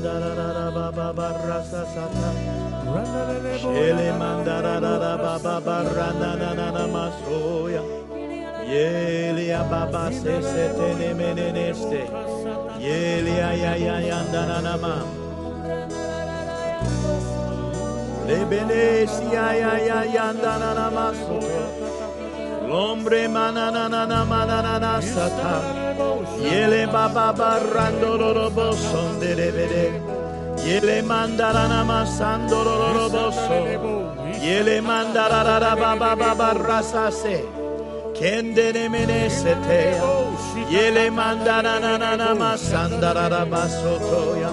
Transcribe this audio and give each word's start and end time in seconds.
mandara 0.00 0.72
baba 0.72 1.12
barasa 1.12 1.84
sata. 1.92 2.30
Shele 3.60 4.18
mandara 4.18 4.80
baba 4.80 5.60
barana 5.60 6.36
na 6.38 6.54
na 6.54 6.70
na 6.70 6.86
masoya. 6.88 7.82
Yele 8.64 9.48
baba 9.70 10.10
se 10.12 10.40
se 10.42 10.64
te 10.76 10.94
ne 10.98 11.14
mene 11.14 11.52
neste. 11.52 12.02
Yele 12.78 13.36
ya 13.36 13.52
ya 13.52 13.74
ya 13.76 13.96
ya 14.00 14.20
na 14.32 14.60
na 14.60 14.76
ma. 14.76 14.94
Lebele 18.26 19.06
si 19.08 19.34
ya 19.34 19.52
ya 19.52 19.74
ya 19.88 20.04
ya 20.04 20.32
na 20.32 20.56
na 20.58 20.90
masoya. 20.90 21.64
L'ombre 22.68 23.28
mananana 23.28 24.24
mananana 24.24 25.02
sata. 25.02 25.79
Yele 26.40 26.86
baba 26.86 27.32
barrando 27.32 28.16
robo 28.16 28.72
son 28.72 29.20
de 29.20 29.34
bede. 29.34 29.92
Yele 30.64 31.02
mandarana 31.02 31.84
masando 31.84 32.64
robo 32.64 33.30
so. 33.30 33.60
Yele 34.40 34.80
mandarara 34.80 35.76
baba 35.76 36.16
baba 36.16 36.54
rasase. 36.54 37.44
Kende 38.14 38.72
ne 38.72 38.88
mene 38.88 39.28
sete. 39.28 40.00
Yele 40.70 41.10
mandarana 41.10 42.34
masandara 42.34 43.44
basotoya. 43.52 44.50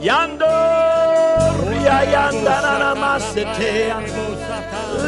Yando 0.00 0.54
ya 1.86 1.98
yanda 2.14 2.56
na 2.64 2.72
na 2.78 2.90
masetea. 2.94 3.98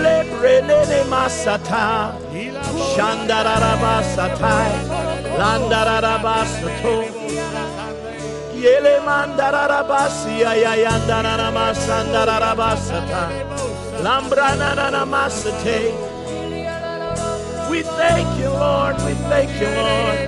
Lebre 0.03 0.54
nene 0.66 1.00
masata. 1.09 2.12
Shandararabasatai. 2.92 4.72
Landararabasato. 5.38 6.94
Yele 8.62 8.95
mandararabasi 9.06 10.34
ayayandararamasandararabasata. 10.53 13.23
Lambrananamasate. 14.05 15.81
We 17.71 17.78
thank 17.83 18.28
you, 18.39 18.51
Lord. 18.51 18.97
We 19.06 19.15
thank 19.31 19.51
you, 19.61 19.69
Lord. 19.81 20.19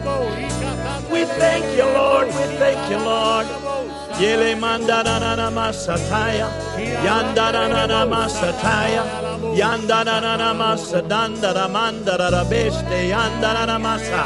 We 1.12 1.24
thank 1.40 1.64
you, 1.76 1.84
Lord. 1.98 2.26
We 2.26 2.44
thank 2.58 2.80
you, 2.90 2.98
Lord. 2.98 3.46
Yele 4.18 4.54
mandanana 4.62 5.48
masataya, 5.50 6.48
yandanana 7.06 8.00
masataya, 8.12 9.02
yandanana 9.60 10.50
masadandara 10.60 11.66
mandara 11.74 12.42
beste, 12.50 12.98
yandanana 13.12 13.76
masa. 13.78 14.22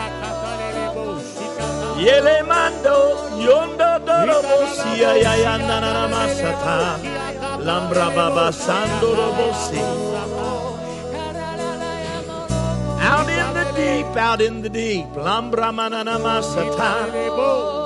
Yele 1.99 2.47
mando, 2.47 2.97
yondo 3.43 3.99
dorobosia, 4.07 5.21
ya 5.21 5.35
yandanana 5.45 6.07
masata, 6.09 6.97
lambra 7.59 8.15
baba 8.15 8.53
sando. 8.53 9.19
Out 13.01 13.29
in 13.29 13.53
the 13.53 13.65
deep, 13.75 14.17
out 14.17 14.41
in 14.41 14.63
the 14.63 14.69
deep, 14.69 15.07
lambra 15.17 15.75
manana 15.75 16.19
masata. 16.21 17.11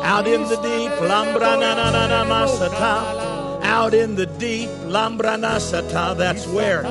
Out 0.04 0.26
in 0.26 0.42
the 0.42 0.56
deep, 0.56 0.92
lambra 1.08 1.56
nanana 1.56 2.26
masata. 2.26 3.64
Out 3.64 3.94
in 3.94 4.14
the 4.14 4.26
deep, 4.26 4.68
lambra 4.88 5.38
nasata. 5.38 6.14
That's 6.14 6.46
where 6.48 6.82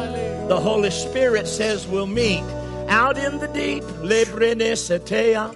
the 0.48 0.59
Holy 0.59 0.90
Spirit 0.90 1.48
says 1.48 1.86
we'll 1.86 2.08
meet. 2.08 2.44
Out 2.90 3.20
in 3.20 3.38
the 3.38 3.48
deep, 3.50 3.84
lebrene 4.02 4.74
setea. 4.76 5.56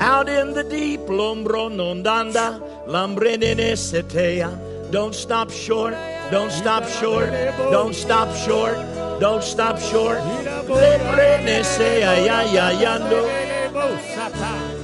Out 0.00 0.28
in 0.28 0.52
the 0.52 0.64
deep, 0.64 1.00
lombro 1.08 1.70
nondanda, 1.70 2.60
lambrene 2.86 3.76
setea. 3.76 4.90
Don't 4.90 5.14
stop 5.14 5.50
short. 5.50 5.94
Don't 6.30 6.52
stop 6.52 6.86
short. 6.86 7.30
Don't 7.70 7.94
stop 7.94 8.34
short. 8.34 8.76
Don't 9.20 9.42
stop 9.42 9.78
short. 9.78 10.18
Lebrene 10.68 11.64
sea 11.64 12.00
ya 12.00 12.42
ya 12.42 12.70
yando. 12.70 14.75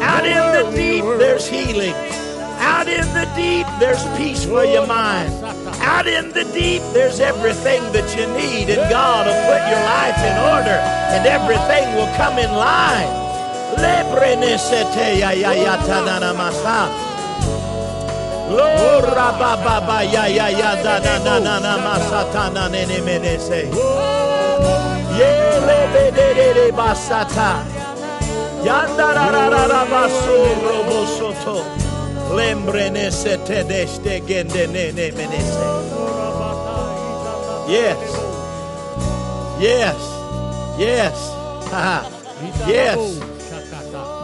Out 0.01 0.25
in 0.25 0.35
the 0.35 0.71
deep 0.75 1.03
there's 1.19 1.47
healing. 1.47 1.95
Out 2.63 2.87
in 2.87 3.03
the 3.13 3.25
deep, 3.35 3.67
there's 3.79 4.03
peace 4.17 4.45
for 4.45 4.63
your 4.63 4.87
mind. 4.87 5.29
Out 5.83 6.07
in 6.07 6.31
the 6.31 6.45
deep, 6.53 6.81
there's 6.93 7.19
everything 7.19 7.83
that 7.91 8.15
you 8.15 8.25
need, 8.39 8.69
and 8.69 8.89
God 8.89 9.27
will 9.27 9.43
put 9.51 9.59
your 9.67 9.83
life 9.83 10.17
in 10.23 10.37
order, 10.47 10.79
and 11.11 11.27
everything 11.27 11.93
will 11.95 12.07
come 12.15 12.39
in 12.39 12.49
line. 12.51 13.11
Yandararara 25.19 27.82
Yes. 37.67 37.99
Yes. 39.59 39.99
Yes. 40.79 41.17
Yes. 42.67 42.97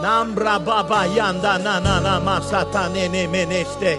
Nambra 0.02 0.58
baba 0.64 1.06
yanda 1.16 1.58
na 1.62 1.78
na 1.80 2.00
na 2.00 2.20
masata 2.20 2.88
nene 2.92 3.26
meneste. 3.28 3.98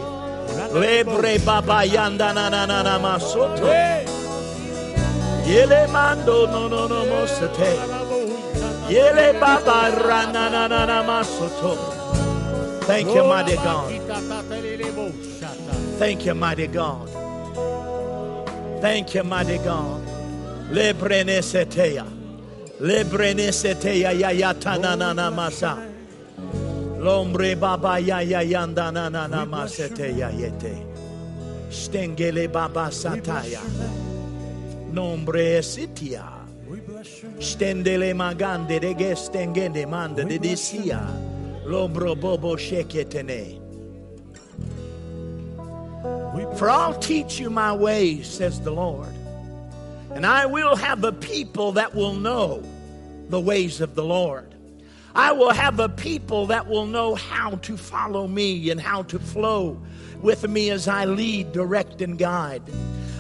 Lebre 0.74 1.38
baba 1.46 1.86
yanda 1.86 2.34
na 2.34 2.50
na 2.50 2.66
na 2.66 2.82
na 2.84 3.00
masoto. 3.00 3.66
Yele 5.46 5.88
mando 5.92 6.46
no 6.48 6.68
no 6.68 6.88
no 6.88 7.06
mosate. 7.06 8.11
Yele 8.92 9.40
baba 9.40 9.90
rana 10.04 10.50
na 10.50 10.68
na 10.68 10.86
na 10.86 11.04
masoto. 11.04 11.78
Thank 12.84 13.08
you, 13.16 13.24
mighty 13.24 13.56
God. 13.56 13.90
Thank 15.98 16.26
you, 16.26 16.36
mighty 16.36 16.68
God. 16.68 17.08
Thank 18.82 19.14
you, 19.16 19.24
mighty 19.24 19.58
God. 19.60 20.02
Le 20.72 20.94
brenesetea. 20.94 22.06
Le 22.82 23.04
brenesetea 23.06 24.12
ya 24.12 24.30
ya 24.32 24.54
tanana 24.54 25.32
masa. 25.32 25.78
Lombre 27.00 27.56
baba 27.56 27.98
ya 28.00 28.20
ya 28.22 28.42
yanda 28.42 28.92
na 28.92 29.08
na 29.10 29.28
na 29.28 29.46
masete 29.46 30.18
ya 30.18 30.30
yete. 30.32 30.86
Stengele 31.70 32.52
baba 32.52 32.92
sataya. 32.92 33.62
Nombre 34.92 35.62
sitia. 35.64 36.41
Stendele 37.04 38.14
magande 38.14 38.80
de 38.80 38.94
gestengende 38.94 39.88
manda 39.88 40.24
de 40.24 40.38
disia. 40.38 41.02
Lombro 41.66 42.20
bobo 42.20 42.56
sheketene. 42.56 43.60
For 46.58 46.70
I'll 46.70 46.94
teach 47.00 47.40
you 47.40 47.50
my 47.50 47.74
ways, 47.74 48.28
says 48.28 48.62
the 48.62 48.72
Lord. 48.72 49.14
And 50.12 50.26
I 50.26 50.46
will 50.46 50.76
have 50.76 51.04
a 51.04 51.12
people 51.12 51.72
that 51.74 51.96
will 51.96 52.14
know 52.14 52.64
the 53.30 53.40
ways 53.40 53.82
of 53.82 53.96
the 53.96 54.04
Lord. 54.04 54.54
I 55.16 55.32
will 55.32 55.52
have 55.52 55.80
a 55.80 55.90
people 55.90 56.48
that 56.48 56.68
will 56.68 56.86
know 56.86 57.16
how 57.16 57.56
to 57.56 57.78
follow 57.78 58.28
me 58.28 58.70
and 58.70 58.80
how 58.80 59.04
to 59.04 59.20
flow 59.20 59.82
with 60.22 60.48
me 60.48 60.70
as 60.70 60.88
I 60.88 61.06
lead, 61.06 61.52
direct, 61.52 62.02
and 62.02 62.18
guide. 62.18 62.62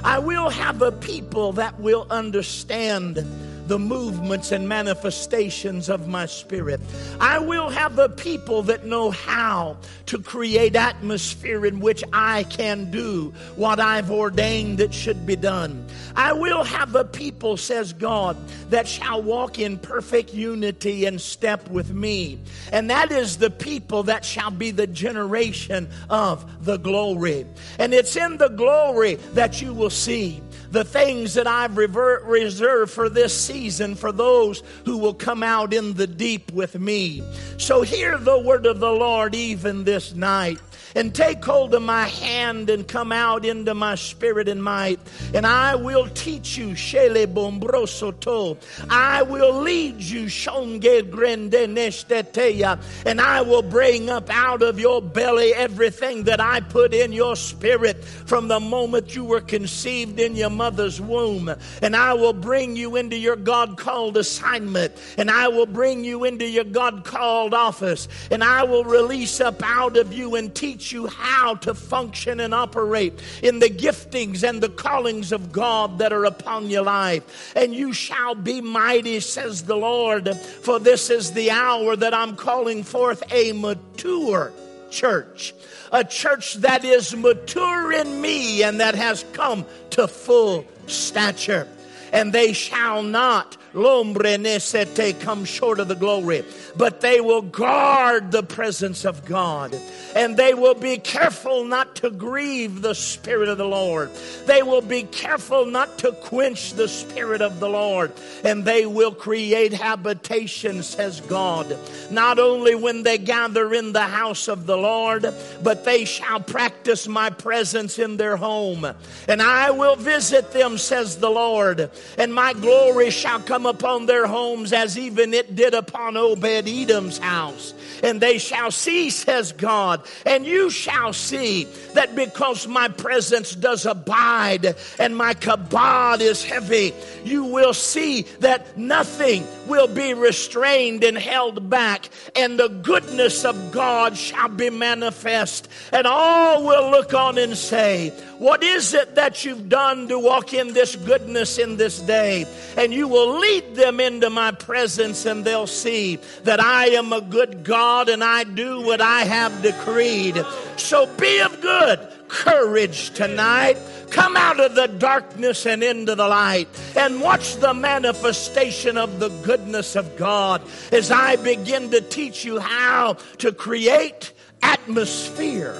I 0.03 0.19
will 0.19 0.49
have 0.49 0.81
a 0.81 0.91
people 0.91 1.53
that 1.53 1.79
will 1.79 2.07
understand 2.09 3.25
the 3.67 3.79
movements 3.79 4.51
and 4.51 4.67
manifestations 4.67 5.89
of 5.89 6.07
my 6.07 6.25
spirit. 6.25 6.79
I 7.19 7.39
will 7.39 7.69
have 7.69 7.97
a 7.99 8.09
people 8.09 8.63
that 8.63 8.85
know 8.85 9.11
how 9.11 9.77
to 10.07 10.19
create 10.19 10.75
atmosphere 10.75 11.65
in 11.65 11.79
which 11.79 12.03
I 12.11 12.43
can 12.43 12.91
do 12.91 13.33
what 13.55 13.79
I've 13.79 14.11
ordained 14.11 14.79
that 14.79 14.93
should 14.93 15.25
be 15.25 15.35
done. 15.35 15.85
I 16.15 16.33
will 16.33 16.63
have 16.63 16.95
a 16.95 17.05
people, 17.05 17.57
says 17.57 17.93
God, 17.93 18.37
that 18.69 18.87
shall 18.87 19.21
walk 19.21 19.59
in 19.59 19.77
perfect 19.77 20.33
unity 20.33 21.05
and 21.05 21.19
step 21.21 21.69
with 21.69 21.91
me. 21.93 22.39
And 22.71 22.89
that 22.89 23.11
is 23.11 23.37
the 23.37 23.49
people 23.49 24.03
that 24.03 24.25
shall 24.25 24.51
be 24.51 24.71
the 24.71 24.87
generation 24.87 25.89
of 26.09 26.65
the 26.65 26.77
glory. 26.77 27.45
And 27.79 27.93
it's 27.93 28.15
in 28.15 28.37
the 28.37 28.49
glory 28.49 29.15
that 29.33 29.61
you 29.61 29.73
will 29.73 29.89
see 29.89 30.41
the 30.71 30.83
things 30.83 31.33
that 31.35 31.47
I've 31.47 31.75
reserved 31.77 32.91
for 32.91 33.09
this 33.09 33.39
season 33.39 33.95
for 33.95 34.11
those 34.11 34.63
who 34.85 34.97
will 34.97 35.13
come 35.13 35.43
out 35.43 35.73
in 35.73 35.93
the 35.93 36.07
deep 36.07 36.51
with 36.51 36.79
me. 36.79 37.23
So 37.57 37.81
hear 37.81 38.17
the 38.17 38.39
word 38.39 38.65
of 38.65 38.79
the 38.79 38.91
Lord 38.91 39.35
even 39.35 39.83
this 39.83 40.15
night 40.15 40.59
and 40.95 41.13
take 41.13 41.43
hold 41.43 41.73
of 41.73 41.81
my 41.81 42.05
hand 42.05 42.69
and 42.69 42.87
come 42.87 43.11
out 43.11 43.45
into 43.45 43.73
my 43.73 43.95
spirit 43.95 44.47
and 44.47 44.63
might. 44.63 44.99
And 45.33 45.45
I 45.45 45.75
will 45.75 46.07
teach 46.09 46.57
you, 46.57 46.69
Shele 46.69 47.27
Bombrosoto. 47.27 48.57
I 48.89 49.23
will 49.23 49.61
lead 49.61 50.01
you, 50.01 50.25
Shonge 50.25 51.09
Grende 51.09 51.67
Nesteteya. 51.67 52.81
And 53.05 53.21
I 53.21 53.41
will 53.41 53.61
bring 53.61 54.09
up 54.09 54.29
out 54.29 54.61
of 54.61 54.79
your 54.79 55.01
belly 55.01 55.53
everything 55.53 56.23
that 56.25 56.39
I 56.39 56.59
put 56.59 56.93
in 56.93 57.11
your 57.11 57.35
spirit 57.35 58.03
from 58.03 58.47
the 58.47 58.59
moment 58.59 59.15
you 59.15 59.25
were 59.25 59.41
conceived 59.41 60.19
in 60.19 60.35
your 60.35 60.49
mother's 60.49 60.99
womb. 60.99 61.53
And 61.81 61.95
I 61.95 62.13
will 62.13 62.33
bring 62.33 62.75
you 62.75 62.95
into 62.95 63.17
your 63.17 63.35
God 63.35 63.77
called 63.77 64.17
assignment. 64.17 64.93
And 65.17 65.29
I 65.29 65.47
will 65.47 65.65
bring 65.65 66.03
you 66.03 66.23
into 66.25 66.47
your 66.47 66.63
God 66.63 67.03
called 67.05 67.53
office. 67.53 68.07
And 68.29 68.43
I 68.43 68.63
will 68.63 68.83
release 68.83 69.39
up 69.39 69.61
out 69.63 69.97
of 69.97 70.13
you 70.13 70.35
and 70.35 70.53
teach 70.53 70.80
you 70.89 71.07
how 71.07 71.55
to 71.55 71.73
function 71.73 72.39
and 72.39 72.53
operate 72.53 73.21
in 73.43 73.59
the 73.59 73.69
giftings 73.69 74.47
and 74.47 74.61
the 74.61 74.69
callings 74.69 75.33
of 75.33 75.51
God 75.51 75.99
that 75.99 76.13
are 76.13 76.23
upon 76.23 76.69
your 76.69 76.83
life. 76.83 77.53
And 77.57 77.73
you 77.73 77.91
shall 77.91 78.35
be 78.35 78.61
mighty, 78.61 79.19
says 79.19 79.63
the 79.63 79.75
Lord, 79.75 80.33
for 80.61 80.79
this 80.79 81.09
is 81.09 81.33
the 81.33 81.51
hour 81.51 81.97
that 81.97 82.13
I'm 82.13 82.37
calling 82.37 82.83
forth 82.83 83.21
a 83.33 83.51
mature 83.51 84.53
church. 84.89 85.53
A 85.91 86.03
church 86.03 86.55
that 86.55 86.85
is 86.85 87.15
mature 87.15 87.91
in 87.91 88.21
me 88.21 88.63
and 88.63 88.79
that 88.79 88.95
has 88.95 89.25
come 89.33 89.65
to 89.91 90.07
full 90.07 90.65
stature. 90.87 91.67
And 92.13 92.31
they 92.31 92.53
shall 92.53 93.03
not 93.03 93.57
Lombre 93.73 94.37
nesete 94.37 95.19
come 95.19 95.45
short 95.45 95.79
of 95.79 95.87
the 95.87 95.95
glory, 95.95 96.43
but 96.75 97.01
they 97.01 97.21
will 97.21 97.41
guard 97.41 98.31
the 98.31 98.43
presence 98.43 99.05
of 99.05 99.25
God. 99.25 99.77
And 100.15 100.35
they 100.35 100.53
will 100.53 100.73
be 100.73 100.97
careful 100.97 101.63
not 101.63 101.95
to 101.97 102.09
grieve 102.09 102.81
the 102.81 102.95
Spirit 102.95 103.47
of 103.47 103.57
the 103.57 103.67
Lord. 103.67 104.11
They 104.45 104.61
will 104.61 104.81
be 104.81 105.03
careful 105.03 105.65
not 105.65 105.99
to 105.99 106.11
quench 106.11 106.73
the 106.73 106.87
Spirit 106.87 107.41
of 107.41 107.59
the 107.59 107.69
Lord. 107.69 108.11
And 108.43 108.65
they 108.65 108.85
will 108.85 109.13
create 109.13 109.71
habitation, 109.71 110.83
says 110.83 111.21
God. 111.21 111.77
Not 112.09 112.39
only 112.39 112.75
when 112.75 113.03
they 113.03 113.17
gather 113.17 113.73
in 113.73 113.93
the 113.93 114.01
house 114.01 114.49
of 114.49 114.65
the 114.65 114.77
Lord, 114.77 115.33
but 115.63 115.85
they 115.85 116.03
shall 116.03 116.41
practice 116.41 117.07
my 117.07 117.29
presence 117.29 117.97
in 117.97 118.17
their 118.17 118.35
home. 118.35 118.85
And 119.29 119.41
I 119.41 119.71
will 119.71 119.95
visit 119.95 120.51
them, 120.51 120.77
says 120.77 121.17
the 121.17 121.29
Lord. 121.29 121.89
And 122.17 122.33
my 122.33 122.51
glory 122.53 123.11
shall 123.11 123.39
come 123.39 123.60
come 123.61 123.75
upon 123.75 124.07
their 124.07 124.25
homes 124.25 124.73
as 124.73 124.97
even 124.97 125.35
it 125.35 125.55
did 125.55 125.75
upon 125.75 126.17
Obed 126.17 126.67
Edom's 126.67 127.19
house. 127.19 127.75
And 128.01 128.19
they 128.19 128.39
shall 128.39 128.71
see, 128.71 129.11
says 129.11 129.51
God, 129.51 130.01
and 130.25 130.47
you 130.47 130.71
shall 130.71 131.13
see 131.13 131.65
that 131.93 132.15
because 132.15 132.67
my 132.67 132.87
presence 132.87 133.53
does 133.53 133.85
abide 133.85 134.75
and 134.97 135.15
my 135.15 135.35
kabod 135.35 136.21
is 136.21 136.43
heavy, 136.43 136.91
you 137.23 137.43
will 137.43 137.75
see 137.75 138.23
that 138.39 138.79
nothing 138.79 139.45
will 139.67 139.87
be 139.87 140.15
restrained 140.15 141.03
and 141.03 141.15
held 141.15 141.69
back, 141.69 142.09
and 142.35 142.57
the 142.57 142.67
goodness 142.67 143.45
of 143.45 143.71
God 143.71 144.17
shall 144.17 144.49
be 144.49 144.71
manifest. 144.71 145.67
And 145.93 146.07
all 146.07 146.65
will 146.65 146.89
look 146.89 147.13
on 147.13 147.37
and 147.37 147.55
say, 147.55 148.11
What 148.41 148.63
is 148.63 148.95
it 148.95 149.13
that 149.13 149.45
you've 149.45 149.69
done 149.69 150.07
to 150.07 150.17
walk 150.17 150.51
in 150.51 150.73
this 150.73 150.95
goodness 150.95 151.59
in 151.59 151.77
this 151.77 151.99
day? 151.99 152.47
And 152.75 152.91
you 152.91 153.07
will 153.07 153.37
lead 153.37 153.75
them 153.75 153.99
into 153.99 154.31
my 154.31 154.49
presence, 154.49 155.27
and 155.27 155.45
they'll 155.45 155.67
see 155.67 156.15
that 156.43 156.59
I 156.59 156.87
am 156.87 157.13
a 157.13 157.21
good 157.21 157.63
God 157.63 158.09
and 158.09 158.23
I 158.23 158.45
do 158.45 158.81
what 158.81 158.99
I 158.99 159.25
have 159.25 159.61
decreed. 159.61 160.43
So 160.75 161.05
be 161.17 161.39
of 161.41 161.61
good 161.61 161.99
courage 162.29 163.11
tonight. 163.11 163.77
Come 164.09 164.35
out 164.35 164.59
of 164.59 164.73
the 164.73 164.87
darkness 164.87 165.67
and 165.67 165.83
into 165.83 166.15
the 166.15 166.27
light 166.27 166.67
and 166.97 167.21
watch 167.21 167.57
the 167.57 167.75
manifestation 167.75 168.97
of 168.97 169.19
the 169.19 169.29
goodness 169.43 169.95
of 169.95 170.17
God 170.17 170.63
as 170.91 171.11
I 171.11 171.35
begin 171.35 171.91
to 171.91 172.01
teach 172.01 172.43
you 172.43 172.59
how 172.59 173.17
to 173.37 173.51
create 173.51 174.33
atmosphere. 174.63 175.75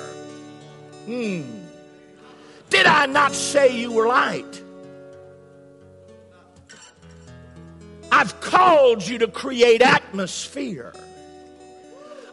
Hmm. 1.05 1.60
Did 2.71 2.87
I 2.87 3.05
not 3.05 3.33
say 3.33 3.77
you 3.77 3.91
were 3.91 4.07
light? 4.07 4.63
I've 8.11 8.39
called 8.41 9.05
you 9.05 9.19
to 9.19 9.27
create 9.27 9.81
atmosphere. 9.81 10.93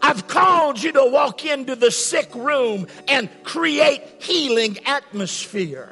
I've 0.00 0.28
called 0.28 0.80
you 0.80 0.92
to 0.92 1.11
walk 1.11 1.45
into 1.45 1.75
the 1.75 1.90
sick 1.90 2.33
room 2.35 2.87
and 3.09 3.28
create 3.42 4.02
healing 4.21 4.78
atmosphere. 4.87 5.90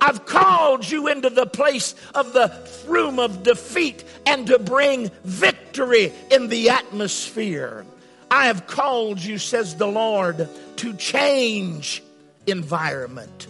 I've 0.00 0.26
called 0.26 0.90
you 0.90 1.06
into 1.06 1.30
the 1.30 1.46
place 1.46 1.94
of 2.14 2.32
the 2.32 2.52
room 2.88 3.20
of 3.20 3.44
defeat 3.44 4.02
and 4.26 4.48
to 4.48 4.58
bring 4.58 5.10
victory 5.22 6.12
in 6.30 6.48
the 6.48 6.70
atmosphere. 6.70 7.86
I 8.32 8.46
have 8.46 8.66
called 8.66 9.20
you, 9.20 9.38
says 9.38 9.76
the 9.76 9.86
Lord, 9.86 10.48
to 10.76 10.94
change 10.94 12.02
environment. 12.48 13.46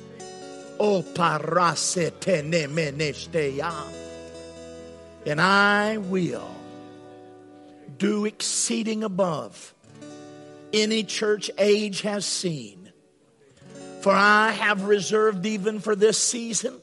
And 5.24 5.40
I 5.40 5.96
will 5.96 6.54
do 7.98 8.24
exceeding 8.24 9.02
above 9.02 9.74
any 10.72 11.02
church 11.02 11.50
age 11.58 12.02
has 12.02 12.26
seen. 12.26 12.92
For 14.02 14.12
I 14.12 14.52
have 14.52 14.84
reserved 14.84 15.46
even 15.46 15.80
for 15.80 15.96
this 15.96 16.18
season 16.18 16.80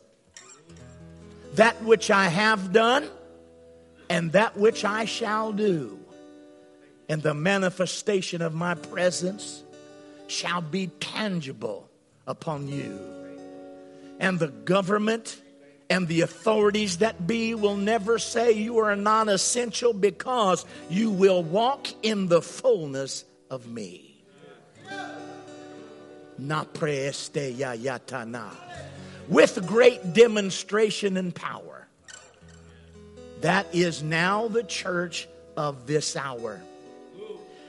that 1.56 1.82
which 1.84 2.12
I 2.12 2.26
have 2.26 2.74
done 2.74 3.08
and 4.10 4.32
that 4.34 4.58
which 4.58 4.84
I 4.84 5.06
shall 5.06 5.54
do. 5.54 6.00
And 7.08 7.22
the 7.22 7.34
manifestation 7.34 8.42
of 8.42 8.54
my 8.54 8.76
presence 8.76 9.64
shall 10.28 10.62
be 10.62 10.88
tangible 11.00 11.90
upon 12.26 12.68
you. 12.68 13.23
And 14.24 14.40
the 14.40 14.48
government 14.48 15.42
and 15.90 16.08
the 16.08 16.22
authorities 16.22 17.00
that 17.00 17.28
be 17.28 17.54
will 17.56 17.76
never 17.76 18.18
say 18.18 18.54
you 18.54 18.78
are 18.78 18.96
non 18.96 19.28
essential 19.28 19.92
because 19.92 20.66
you 20.90 21.12
will 21.12 21.44
walk 21.44 21.88
in 22.04 22.30
the 22.30 22.42
fullness 22.42 23.26
of 23.50 23.68
me. 23.68 24.24
With 29.28 29.68
great 29.68 30.14
demonstration 30.14 31.18
and 31.18 31.36
power. 31.36 31.86
That 33.42 33.68
is 33.76 34.02
now 34.02 34.48
the 34.48 34.64
church 34.64 35.28
of 35.58 35.86
this 35.86 36.16
hour. 36.16 36.62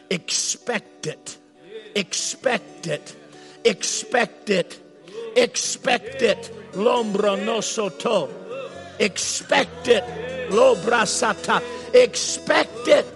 Expect 0.09 1.09
it. 1.09 1.37
Expect 1.97 2.87
it. 2.87 3.17
Expect 3.65 4.51
it. 4.51 4.84
Expect 5.37 6.23
it. 6.23 6.51
Lombra 6.73 7.43
no 7.45 7.61
soto. 7.61 8.29
Expect 8.99 9.89
it. 9.89 10.05
Lobra 10.51 11.03
sata. 11.05 11.63
Expect 11.95 12.89
it. 12.89 13.07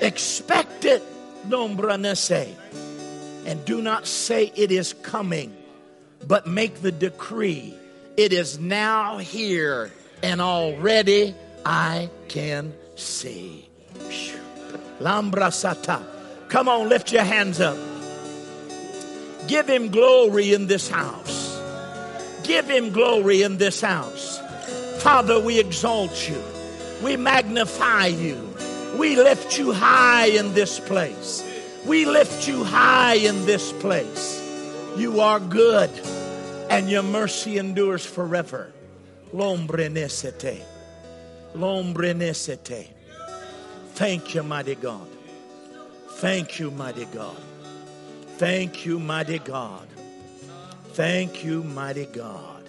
Expect 0.00 0.84
it. 0.84 1.02
Nombranese. 1.48 2.54
And 3.46 3.64
do 3.64 3.82
not 3.82 4.06
say 4.06 4.52
it 4.56 4.72
is 4.72 4.94
coming, 5.02 5.54
but 6.26 6.46
make 6.46 6.80
the 6.80 6.92
decree. 6.92 7.74
It 8.16 8.32
is 8.32 8.58
now 8.58 9.18
here, 9.18 9.92
and 10.22 10.40
already 10.40 11.34
I 11.66 12.08
can 12.28 12.72
see. 12.94 13.68
Lambra 15.00 15.50
sata. 15.50 16.02
Come 16.48 16.68
on, 16.68 16.88
lift 16.88 17.12
your 17.12 17.24
hands 17.24 17.60
up. 17.60 17.76
Give 19.46 19.68
him 19.68 19.88
glory 19.90 20.54
in 20.54 20.66
this 20.66 20.88
house. 20.88 21.60
Give 22.44 22.68
him 22.68 22.90
glory 22.90 23.42
in 23.42 23.58
this 23.58 23.80
house. 23.80 24.40
Father, 25.02 25.40
we 25.40 25.58
exalt 25.58 26.28
you. 26.28 26.42
We 27.02 27.16
magnify 27.16 28.06
you. 28.06 28.38
We 28.96 29.16
lift 29.16 29.58
you 29.58 29.72
high 29.72 30.26
in 30.26 30.54
this 30.54 30.80
place. 30.80 31.44
We 31.84 32.06
lift 32.06 32.48
you 32.48 32.64
high 32.64 33.16
in 33.16 33.44
this 33.44 33.72
place. 33.72 34.40
You 34.96 35.20
are 35.20 35.40
good, 35.40 35.90
and 36.70 36.88
your 36.88 37.02
mercy 37.02 37.58
endures 37.58 38.06
forever. 38.06 38.72
L'ombre 39.32 39.88
nesete. 39.88 40.62
L'ombre 41.54 42.14
nesete. 42.14 42.86
Thank 43.94 44.34
you, 44.34 44.42
mighty 44.42 44.76
God. 44.76 45.08
Thank 46.12 46.58
you, 46.60 46.70
mighty 46.70 47.04
God. 47.06 47.36
Thank 48.36 48.84
you, 48.84 48.98
mighty 48.98 49.38
God. 49.38 49.86
Thank 50.94 51.44
you, 51.44 51.62
mighty 51.62 52.06
God. 52.06 52.64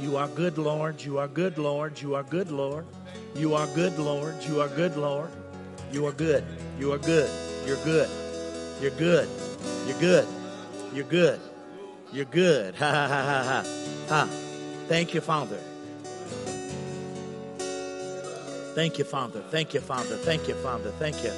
You 0.00 0.16
are 0.16 0.28
good, 0.28 0.58
Lord. 0.58 1.00
You 1.02 1.18
are 1.18 1.28
good, 1.28 1.58
Lord. 1.58 2.00
You 2.00 2.14
are 2.16 2.24
good, 2.24 2.50
Lord. 2.50 2.84
You 3.36 3.54
are 3.54 3.66
good, 3.68 3.98
Lord. 3.98 4.34
You 4.44 4.60
are 4.60 4.68
good, 4.68 4.96
Lord. 4.96 5.30
You 5.92 6.06
are 6.06 6.12
good. 6.12 6.44
You 6.80 6.92
are 6.92 6.98
good. 6.98 7.30
You're 7.66 7.84
good. 7.84 8.08
You're 8.80 8.90
good. 8.90 9.28
You're 9.86 9.98
good. 10.00 10.28
You're 10.92 11.04
good. 11.04 11.40
You're 12.12 12.24
good. 12.24 12.74
Ha 12.78 12.90
ha 12.90 13.06
ha 13.08 13.42
ha. 13.44 13.64
Ha. 14.08 14.28
Thank 14.88 15.14
you, 15.14 15.20
Father. 15.20 15.60
Thank 18.78 18.96
you, 18.96 19.04
Father. 19.04 19.42
Thank 19.50 19.74
you, 19.74 19.80
Father. 19.80 20.16
Thank 20.18 20.46
you, 20.46 20.54
Father. 20.54 20.92
Thank 21.00 21.24
you. 21.24 21.30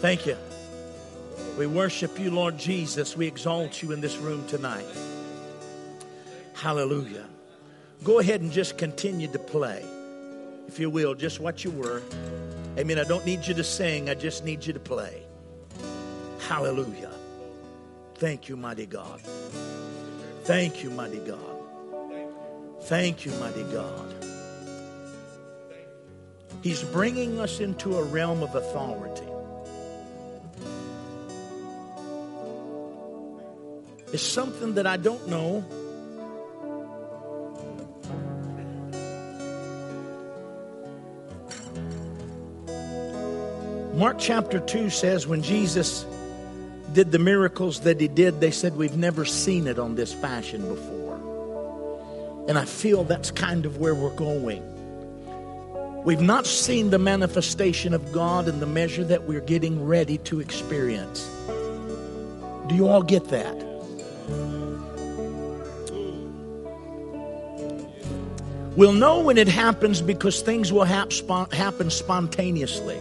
Thank 0.00 0.26
you. 0.26 0.36
We 1.56 1.68
worship 1.68 2.18
you, 2.18 2.32
Lord 2.32 2.58
Jesus. 2.58 3.16
We 3.16 3.28
exalt 3.28 3.80
you 3.80 3.92
in 3.92 4.00
this 4.00 4.16
room 4.16 4.44
tonight. 4.48 4.84
Hallelujah. 6.54 7.26
Go 8.02 8.18
ahead 8.18 8.40
and 8.40 8.50
just 8.50 8.76
continue 8.76 9.28
to 9.28 9.38
play, 9.38 9.84
if 10.66 10.80
you 10.80 10.90
will, 10.90 11.14
just 11.14 11.38
what 11.38 11.62
you 11.62 11.70
were. 11.70 12.02
Amen. 12.76 12.98
I 12.98 13.04
don't 13.04 13.24
need 13.24 13.46
you 13.46 13.54
to 13.54 13.62
sing, 13.62 14.10
I 14.10 14.14
just 14.14 14.44
need 14.44 14.66
you 14.66 14.72
to 14.72 14.80
play. 14.80 15.22
Hallelujah. 16.40 17.12
Thank 18.16 18.48
you, 18.48 18.56
mighty 18.56 18.86
God. 18.86 19.20
Thank 20.42 20.82
you, 20.82 20.90
mighty 20.90 21.20
God. 21.20 21.38
Thank 22.80 23.24
you, 23.24 23.30
mighty 23.34 23.62
God. 23.62 24.21
He's 26.62 26.82
bringing 26.84 27.40
us 27.40 27.58
into 27.58 27.96
a 27.96 28.02
realm 28.04 28.42
of 28.42 28.54
authority. 28.54 29.26
It's 34.12 34.22
something 34.22 34.74
that 34.74 34.86
I 34.86 34.96
don't 34.96 35.26
know. 35.26 35.64
Mark 43.94 44.18
chapter 44.18 44.60
2 44.60 44.90
says 44.90 45.26
when 45.26 45.42
Jesus 45.42 46.06
did 46.92 47.10
the 47.10 47.18
miracles 47.18 47.80
that 47.80 48.00
he 48.00 48.08
did, 48.08 48.40
they 48.40 48.50
said, 48.50 48.76
We've 48.76 48.96
never 48.96 49.24
seen 49.24 49.66
it 49.66 49.78
on 49.78 49.96
this 49.96 50.12
fashion 50.12 50.68
before. 50.68 51.16
And 52.48 52.58
I 52.58 52.64
feel 52.66 53.02
that's 53.04 53.30
kind 53.30 53.66
of 53.66 53.78
where 53.78 53.94
we're 53.94 54.14
going. 54.14 54.71
We've 56.04 56.20
not 56.20 56.46
seen 56.46 56.90
the 56.90 56.98
manifestation 56.98 57.94
of 57.94 58.10
God 58.10 58.48
in 58.48 58.58
the 58.58 58.66
measure 58.66 59.04
that 59.04 59.22
we're 59.22 59.40
getting 59.40 59.86
ready 59.86 60.18
to 60.18 60.40
experience. 60.40 61.30
Do 62.66 62.74
you 62.74 62.88
all 62.88 63.04
get 63.04 63.28
that? 63.28 63.54
We'll 68.74 68.94
know 68.94 69.20
when 69.20 69.38
it 69.38 69.46
happens 69.46 70.00
because 70.00 70.42
things 70.42 70.72
will 70.72 70.84
hap- 70.84 71.12
spon- 71.12 71.50
happen 71.50 71.88
spontaneously. 71.88 72.98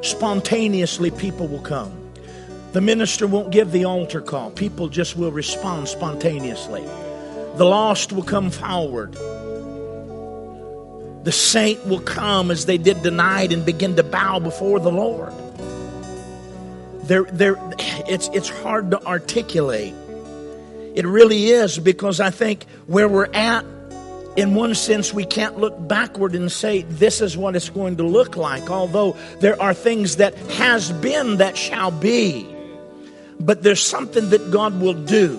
Spontaneously, 0.00 1.10
people 1.10 1.48
will 1.48 1.60
come. 1.60 1.92
The 2.72 2.80
minister 2.80 3.26
won't 3.26 3.50
give 3.50 3.72
the 3.72 3.84
altar 3.84 4.22
call, 4.22 4.52
people 4.52 4.88
just 4.88 5.18
will 5.18 5.32
respond 5.32 5.88
spontaneously. 5.88 6.82
The 7.56 7.64
lost 7.66 8.12
will 8.12 8.22
come 8.22 8.50
forward. 8.50 9.14
The 11.24 11.32
saint 11.32 11.86
will 11.86 12.00
come 12.00 12.50
as 12.50 12.66
they 12.66 12.78
did 12.78 13.02
tonight 13.02 13.52
and 13.52 13.64
begin 13.64 13.96
to 13.96 14.02
bow 14.02 14.40
before 14.40 14.80
the 14.80 14.90
Lord. 14.90 15.32
There, 17.04 17.24
there, 17.24 17.56
it's, 18.08 18.28
it's 18.32 18.48
hard 18.48 18.90
to 18.90 19.04
articulate. 19.04 19.94
It 20.94 21.06
really 21.06 21.46
is 21.46 21.78
because 21.78 22.20
I 22.20 22.30
think 22.30 22.64
where 22.86 23.08
we're 23.08 23.32
at 23.32 23.64
in 24.36 24.54
one 24.54 24.74
sense, 24.74 25.12
we 25.12 25.24
can't 25.24 25.58
look 25.58 25.74
backward 25.88 26.34
and 26.34 26.50
say, 26.50 26.82
this 26.82 27.20
is 27.20 27.36
what 27.36 27.54
it's 27.54 27.68
going 27.68 27.96
to 27.96 28.02
look 28.02 28.36
like, 28.36 28.70
although 28.70 29.14
there 29.40 29.60
are 29.60 29.74
things 29.74 30.16
that 30.16 30.34
has 30.52 30.90
been 30.90 31.36
that 31.36 31.56
shall 31.56 31.90
be. 31.90 32.48
But 33.38 33.62
there's 33.62 33.84
something 33.84 34.30
that 34.30 34.50
God 34.50 34.80
will 34.80 34.94
do 34.94 35.38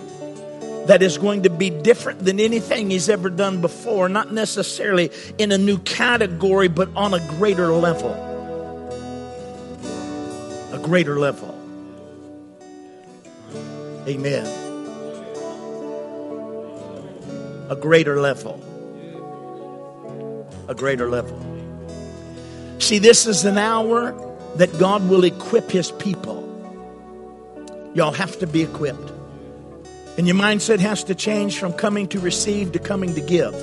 that 0.87 1.01
is 1.01 1.17
going 1.17 1.43
to 1.43 1.49
be 1.49 1.69
different 1.69 2.19
than 2.19 2.39
anything 2.39 2.89
He's 2.89 3.09
ever 3.09 3.29
done 3.29 3.61
before, 3.61 4.09
not 4.09 4.31
necessarily 4.33 5.11
in 5.37 5.51
a 5.51 5.57
new 5.57 5.77
category, 5.79 6.67
but 6.67 6.89
on 6.95 7.13
a 7.13 7.19
greater 7.37 7.71
level. 7.71 8.13
A 10.73 10.79
greater 10.79 11.19
level. 11.19 11.49
Amen. 14.07 14.45
A 17.69 17.75
greater 17.75 18.19
level 18.19 18.61
a 20.67 20.75
greater 20.75 21.09
level. 21.09 21.39
See, 22.79 22.99
this 22.99 23.25
is 23.27 23.45
an 23.45 23.57
hour 23.57 24.13
that 24.55 24.77
God 24.79 25.07
will 25.09 25.23
equip 25.23 25.69
His 25.71 25.91
people. 25.91 26.41
Y'all 27.93 28.11
have 28.11 28.39
to 28.39 28.47
be 28.47 28.63
equipped. 28.63 29.12
And 30.17 30.27
your 30.27 30.35
mindset 30.35 30.79
has 30.79 31.03
to 31.05 31.15
change 31.15 31.57
from 31.57 31.73
coming 31.73 32.07
to 32.09 32.19
receive 32.19 32.71
to 32.73 32.79
coming 32.79 33.15
to 33.15 33.21
give. 33.21 33.53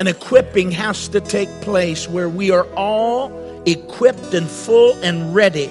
An 0.00 0.06
equipping 0.06 0.70
has 0.72 1.08
to 1.08 1.20
take 1.20 1.48
place 1.60 2.08
where 2.08 2.28
we 2.28 2.50
are 2.50 2.66
all 2.74 3.30
equipped 3.66 4.34
and 4.34 4.48
full 4.48 4.92
and 5.04 5.34
ready 5.34 5.70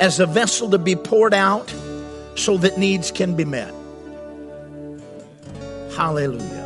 as 0.00 0.18
a 0.18 0.26
vessel 0.26 0.70
to 0.70 0.78
be 0.78 0.96
poured 0.96 1.34
out 1.34 1.72
so 2.36 2.56
that 2.58 2.78
needs 2.78 3.10
can 3.10 3.36
be 3.36 3.44
met. 3.44 3.74
Hallelujah 5.96 6.60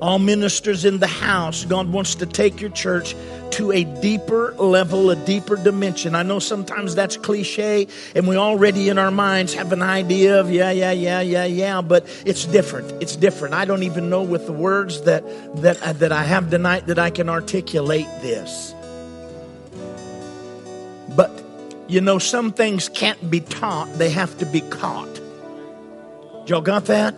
all 0.00 0.18
ministers 0.18 0.84
in 0.84 0.98
the 0.98 1.06
house, 1.06 1.64
God 1.64 1.90
wants 1.90 2.16
to 2.16 2.26
take 2.26 2.60
your 2.60 2.70
church 2.70 3.14
to 3.56 3.72
a 3.72 3.84
deeper 4.02 4.52
level, 4.58 5.08
a 5.08 5.16
deeper 5.16 5.56
dimension. 5.56 6.14
I 6.14 6.22
know 6.22 6.38
sometimes 6.38 6.94
that's 6.94 7.16
cliche, 7.16 7.88
and 8.14 8.28
we 8.28 8.36
already 8.36 8.90
in 8.90 8.98
our 8.98 9.10
minds 9.10 9.54
have 9.54 9.72
an 9.72 9.80
idea 9.80 10.38
of, 10.38 10.50
yeah, 10.50 10.70
yeah, 10.70 10.92
yeah, 10.92 11.22
yeah, 11.22 11.46
yeah, 11.46 11.80
but 11.80 12.06
it's 12.26 12.44
different. 12.44 13.02
It's 13.02 13.16
different. 13.16 13.54
I 13.54 13.64
don't 13.64 13.82
even 13.82 14.10
know 14.10 14.22
with 14.22 14.44
the 14.44 14.52
words 14.52 15.00
that, 15.02 15.24
that, 15.62 15.82
uh, 15.82 15.94
that 15.94 16.12
I 16.12 16.22
have 16.24 16.50
tonight 16.50 16.86
that 16.88 16.98
I 16.98 17.08
can 17.08 17.30
articulate 17.30 18.06
this. 18.20 18.74
But, 21.16 21.30
you 21.88 22.02
know, 22.02 22.18
some 22.18 22.52
things 22.52 22.90
can't 22.90 23.30
be 23.30 23.40
taught, 23.40 23.90
they 23.94 24.10
have 24.10 24.36
to 24.36 24.44
be 24.44 24.60
caught. 24.60 25.18
Y'all 26.46 26.60
got 26.60 26.84
that? 26.84 27.14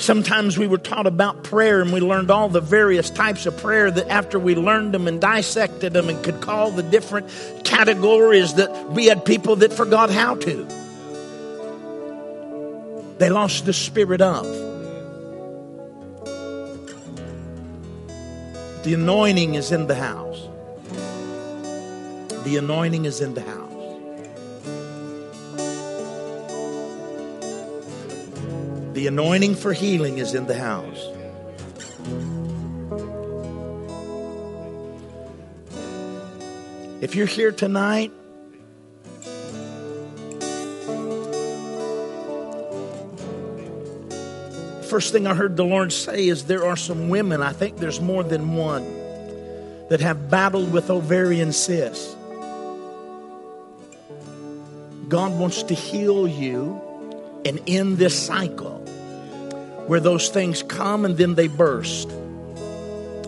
Sometimes 0.00 0.56
we 0.56 0.66
were 0.66 0.78
taught 0.78 1.06
about 1.06 1.44
prayer 1.44 1.82
and 1.82 1.92
we 1.92 2.00
learned 2.00 2.30
all 2.30 2.48
the 2.48 2.62
various 2.62 3.10
types 3.10 3.44
of 3.44 3.54
prayer 3.58 3.90
that 3.90 4.08
after 4.08 4.38
we 4.38 4.54
learned 4.54 4.94
them 4.94 5.06
and 5.06 5.20
dissected 5.20 5.92
them 5.92 6.08
and 6.08 6.24
could 6.24 6.40
call 6.40 6.70
the 6.70 6.82
different 6.82 7.28
categories 7.64 8.54
that 8.54 8.90
we 8.92 9.04
had 9.04 9.26
people 9.26 9.56
that 9.56 9.74
forgot 9.74 10.10
how 10.10 10.36
to. 10.36 10.64
They 13.18 13.28
lost 13.28 13.66
the 13.66 13.74
spirit 13.74 14.22
of. 14.22 14.46
The 18.84 18.94
anointing 18.94 19.54
is 19.54 19.70
in 19.70 19.86
the 19.86 19.96
house. 19.96 20.48
The 22.44 22.56
anointing 22.56 23.04
is 23.04 23.20
in 23.20 23.34
the 23.34 23.42
house. 23.42 23.69
The 29.00 29.06
anointing 29.06 29.54
for 29.54 29.72
healing 29.72 30.18
is 30.18 30.34
in 30.34 30.46
the 30.46 30.54
house. 30.54 31.06
If 37.00 37.14
you're 37.14 37.24
here 37.24 37.50
tonight, 37.50 38.12
first 44.82 45.14
thing 45.14 45.26
I 45.26 45.32
heard 45.32 45.56
the 45.56 45.64
Lord 45.64 45.94
say 45.94 46.28
is 46.28 46.44
there 46.44 46.66
are 46.66 46.76
some 46.76 47.08
women, 47.08 47.42
I 47.42 47.54
think 47.54 47.78
there's 47.78 48.02
more 48.02 48.22
than 48.22 48.54
one, 48.54 48.84
that 49.88 50.02
have 50.02 50.28
battled 50.28 50.74
with 50.74 50.90
ovarian 50.90 51.52
cysts. 51.52 52.14
God 55.08 55.38
wants 55.38 55.62
to 55.62 55.74
heal 55.74 56.28
you 56.28 56.82
and 57.44 57.60
end 57.66 57.98
this 57.98 58.26
cycle 58.26 58.78
where 59.86 60.00
those 60.00 60.28
things 60.28 60.62
come 60.62 61.04
and 61.04 61.16
then 61.16 61.34
they 61.34 61.48
burst. 61.48 62.08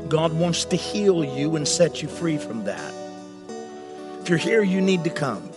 God 0.08 0.32
wants 0.32 0.66
to 0.66 0.76
heal 0.76 1.24
you 1.24 1.56
and 1.56 1.66
set 1.66 2.02
you 2.02 2.08
free 2.08 2.38
from 2.38 2.64
that. 2.64 2.94
If 4.20 4.28
you're 4.28 4.38
here, 4.38 4.62
you 4.62 4.80
need 4.80 5.04
to 5.04 5.10
come. 5.10 5.50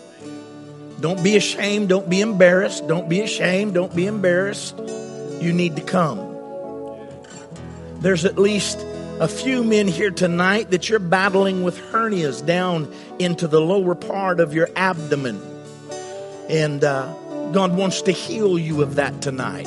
Don't 1.00 1.24
be 1.24 1.36
ashamed. 1.36 1.90
Don't 1.90 2.10
be 2.10 2.22
embarrassed. 2.22 2.88
Don't 2.88 3.10
be 3.10 3.22
ashamed. 3.22 3.74
Don't 3.74 3.96
be 3.96 4.08
embarrassed. 4.08 4.78
You 5.42 5.54
need 5.54 5.76
to 5.76 5.82
come. 5.82 6.36
There's 8.00 8.26
at 8.26 8.40
least 8.40 8.80
a 9.20 9.28
few 9.28 9.64
men 9.64 9.88
here 9.88 10.12
tonight 10.12 10.72
that 10.72 10.90
you're 10.90 11.00
battling 11.00 11.64
with 11.64 11.78
hernias 11.92 12.46
down 12.46 12.92
into 13.20 13.48
the 13.48 13.62
lower 13.62 13.96
part 13.96 14.40
of 14.40 14.54
your 14.54 14.70
abdomen. 14.76 15.42
And 16.50 16.84
uh, 16.84 17.14
God 17.56 17.78
wants 17.78 18.02
to 18.02 18.12
heal 18.12 18.60
you 18.60 18.82
of 18.82 18.96
that 18.96 19.22
tonight. 19.22 19.64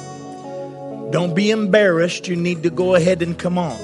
Don't 1.11 1.35
be 1.35 1.51
embarrassed. 1.51 2.29
You 2.29 2.37
need 2.37 2.64
to 2.64 2.70
go 2.70 2.94
ahead 2.94 3.22
and 3.22 3.38
come 3.38 3.57
on. 3.57 3.79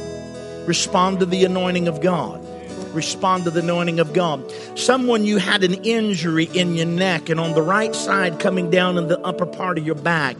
Respond 0.66 1.20
to 1.20 1.26
the 1.26 1.46
anointing 1.46 1.88
of 1.88 2.02
God. 2.02 2.46
Respond 2.94 3.44
to 3.44 3.50
the 3.50 3.60
anointing 3.60 4.00
of 4.00 4.12
God. 4.12 4.44
Someone 4.74 5.24
you 5.24 5.38
had 5.38 5.64
an 5.64 5.72
injury 5.84 6.44
in 6.52 6.74
your 6.74 6.84
neck 6.84 7.30
and 7.30 7.40
on 7.40 7.54
the 7.54 7.62
right 7.62 7.94
side 7.94 8.40
coming 8.40 8.70
down 8.70 8.98
in 8.98 9.08
the 9.08 9.18
upper 9.20 9.46
part 9.46 9.78
of 9.78 9.86
your 9.86 9.94
back. 9.94 10.36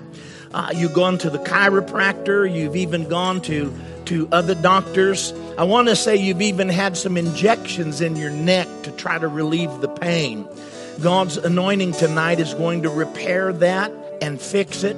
Uh, 0.53 0.71
you've 0.77 0.93
gone 0.93 1.17
to 1.17 1.31
the 1.31 1.39
chiropractor. 1.39 2.45
You've 2.55 2.77
even 2.77 3.09
gone 3.09 3.41
to, 3.43 3.73
to 4.05 4.29
other 4.31 4.55
doctors. 4.55 5.33
I 5.57 5.65
want 5.65 5.89
to 5.89 5.97
say 5.97 6.17
you've 6.17 6.43
even 6.43 6.69
had 6.69 6.99
some 6.99 7.17
injections 7.17 8.03
in 8.03 8.17
your 8.17 8.31
neck 8.31 8.69
to 8.83 8.91
try 8.91 9.17
to 9.17 9.27
relieve 9.27 9.81
the 9.81 9.89
pain. 9.89 10.47
God's 11.01 11.37
anointing 11.37 11.93
tonight 11.93 12.41
is 12.41 12.55
going 12.55 12.83
to 12.83 12.91
repair 12.91 13.53
that 13.55 13.93
and 14.23 14.41
fix 14.41 14.85
it 14.85 14.97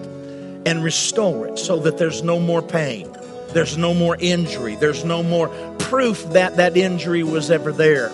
and 0.66 0.82
restore 0.82 1.48
it 1.48 1.58
so 1.58 1.78
that 1.80 1.98
there's 1.98 2.22
no 2.22 2.38
more 2.38 2.62
pain. 2.62 3.16
There's 3.48 3.78
no 3.78 3.94
more 3.94 4.16
injury. 4.18 4.74
There's 4.74 5.04
no 5.04 5.22
more 5.22 5.48
proof 5.78 6.22
that 6.30 6.56
that 6.56 6.76
injury 6.76 7.22
was 7.22 7.50
ever 7.50 7.72
there. 7.72 8.10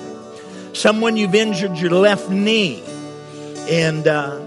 Someone 0.74 1.16
you've 1.16 1.34
injured 1.34 1.76
your 1.78 1.90
left 1.90 2.30
knee, 2.30 2.82
and 3.68 4.06
uh, 4.06 4.40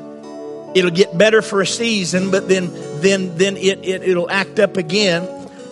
it'll 0.74 0.92
get 0.92 1.18
better 1.18 1.42
for 1.42 1.62
a 1.62 1.68
season, 1.68 2.32
but 2.32 2.48
then 2.48 2.70
then 3.02 3.38
then 3.38 3.58
it, 3.58 3.86
it 3.86 4.04
it'll 4.04 4.30
act 4.30 4.60
up 4.60 4.78
again. 4.78 5.28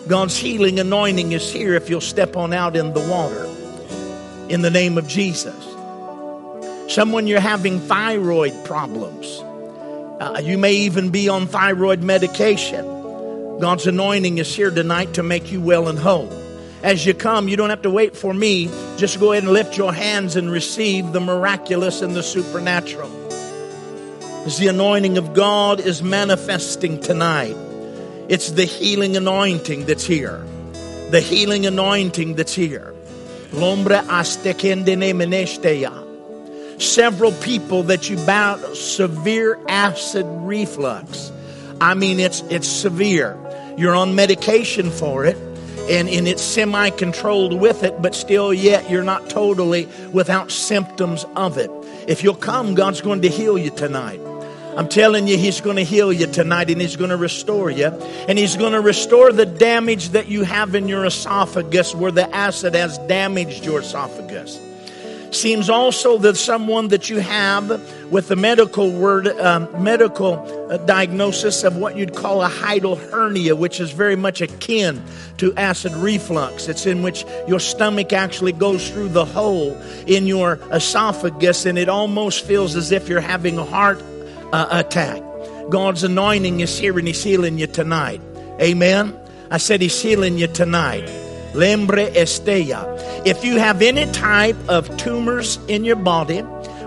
God's 0.06 0.36
healing 0.36 0.78
anointing 0.78 1.32
is 1.32 1.50
here 1.50 1.74
if 1.74 1.88
you'll 1.88 2.00
step 2.00 2.36
on 2.36 2.52
out 2.52 2.76
in 2.76 2.92
the 2.92 3.00
water 3.00 3.46
in 4.52 4.60
the 4.60 4.70
name 4.70 4.98
of 4.98 5.08
Jesus. 5.08 5.73
Someone 6.88 7.26
you're 7.26 7.40
having 7.40 7.80
thyroid 7.80 8.52
problems. 8.64 9.40
Uh, 10.20 10.40
you 10.42 10.58
may 10.58 10.74
even 10.74 11.10
be 11.10 11.28
on 11.28 11.46
thyroid 11.46 12.02
medication. 12.02 12.84
God's 13.58 13.86
anointing 13.86 14.38
is 14.38 14.54
here 14.54 14.70
tonight 14.70 15.14
to 15.14 15.22
make 15.22 15.50
you 15.50 15.60
well 15.60 15.88
and 15.88 15.98
whole. 15.98 16.30
As 16.82 17.06
you 17.06 17.14
come, 17.14 17.48
you 17.48 17.56
don't 17.56 17.70
have 17.70 17.82
to 17.82 17.90
wait 17.90 18.14
for 18.14 18.34
me. 18.34 18.66
Just 18.98 19.18
go 19.18 19.32
ahead 19.32 19.44
and 19.44 19.52
lift 19.52 19.78
your 19.78 19.94
hands 19.94 20.36
and 20.36 20.52
receive 20.52 21.12
the 21.12 21.20
miraculous 21.20 22.02
and 22.02 22.14
the 22.14 22.22
supernatural. 22.22 23.10
As 24.44 24.58
the 24.58 24.68
anointing 24.68 25.16
of 25.16 25.32
God 25.32 25.80
is 25.80 26.02
manifesting 26.02 27.00
tonight, 27.00 27.56
it's 28.28 28.50
the 28.50 28.66
healing 28.66 29.16
anointing 29.16 29.86
that's 29.86 30.04
here. 30.04 30.44
The 31.10 31.20
healing 31.20 31.64
anointing 31.64 32.34
that's 32.34 32.54
here. 32.54 32.94
Menesteya. 35.14 36.03
Several 36.78 37.32
people 37.32 37.84
that 37.84 38.08
you 38.10 38.16
battle 38.16 38.74
severe 38.74 39.58
acid 39.68 40.26
reflux. 40.28 41.32
I 41.80 41.94
mean, 41.94 42.20
it's, 42.20 42.42
it's 42.50 42.68
severe. 42.68 43.38
You're 43.76 43.94
on 43.94 44.14
medication 44.14 44.90
for 44.90 45.24
it 45.24 45.36
and, 45.90 46.08
and 46.08 46.26
it's 46.26 46.42
semi 46.42 46.90
controlled 46.90 47.52
with 47.52 47.82
it, 47.82 48.00
but 48.00 48.14
still, 48.14 48.54
yet 48.54 48.90
you're 48.90 49.04
not 49.04 49.28
totally 49.28 49.88
without 50.12 50.50
symptoms 50.50 51.26
of 51.36 51.58
it. 51.58 51.70
If 52.08 52.22
you'll 52.22 52.34
come, 52.34 52.74
God's 52.74 53.00
going 53.00 53.22
to 53.22 53.28
heal 53.28 53.58
you 53.58 53.70
tonight. 53.70 54.20
I'm 54.76 54.88
telling 54.88 55.28
you, 55.28 55.36
He's 55.36 55.60
going 55.60 55.76
to 55.76 55.84
heal 55.84 56.12
you 56.12 56.26
tonight 56.26 56.70
and 56.70 56.80
He's 56.80 56.96
going 56.96 57.10
to 57.10 57.16
restore 57.16 57.70
you. 57.70 57.86
And 57.86 58.38
He's 58.38 58.56
going 58.56 58.72
to 58.72 58.80
restore 58.80 59.30
the 59.30 59.46
damage 59.46 60.10
that 60.10 60.28
you 60.28 60.42
have 60.42 60.74
in 60.74 60.88
your 60.88 61.04
esophagus 61.04 61.94
where 61.94 62.10
the 62.10 62.34
acid 62.34 62.74
has 62.74 62.98
damaged 62.98 63.64
your 63.64 63.80
esophagus. 63.80 64.58
Seems 65.34 65.68
also 65.68 66.16
that 66.18 66.36
someone 66.36 66.88
that 66.88 67.10
you 67.10 67.18
have 67.18 67.68
with 68.12 68.28
the 68.28 68.36
medical 68.36 68.90
word, 68.92 69.26
um, 69.26 69.68
medical 69.82 70.34
uh, 70.70 70.76
diagnosis 70.78 71.64
of 71.64 71.76
what 71.76 71.96
you'd 71.96 72.14
call 72.14 72.40
a 72.40 72.48
hiatal 72.48 72.96
hernia, 73.10 73.56
which 73.56 73.80
is 73.80 73.90
very 73.90 74.14
much 74.14 74.40
akin 74.40 75.02
to 75.38 75.52
acid 75.56 75.92
reflux. 75.94 76.68
It's 76.68 76.86
in 76.86 77.02
which 77.02 77.24
your 77.48 77.58
stomach 77.58 78.12
actually 78.12 78.52
goes 78.52 78.88
through 78.88 79.08
the 79.08 79.24
hole 79.24 79.76
in 80.06 80.28
your 80.28 80.60
esophagus, 80.70 81.66
and 81.66 81.78
it 81.78 81.88
almost 81.88 82.44
feels 82.44 82.76
as 82.76 82.92
if 82.92 83.08
you're 83.08 83.20
having 83.20 83.58
a 83.58 83.64
heart 83.64 84.00
uh, 84.52 84.68
attack. 84.70 85.20
God's 85.68 86.04
anointing 86.04 86.60
is 86.60 86.78
here, 86.78 86.96
and 86.96 87.08
He's 87.08 87.24
healing 87.24 87.58
you 87.58 87.66
tonight. 87.66 88.20
Amen. 88.60 89.18
I 89.50 89.58
said 89.58 89.80
He's 89.80 90.00
healing 90.00 90.38
you 90.38 90.46
tonight. 90.46 91.23
Lembre 91.54 92.14
Estella. 92.16 92.96
If 93.24 93.44
you 93.44 93.58
have 93.58 93.80
any 93.80 94.10
type 94.12 94.56
of 94.68 94.96
tumors 94.96 95.58
in 95.68 95.84
your 95.84 95.96
body, 95.96 96.40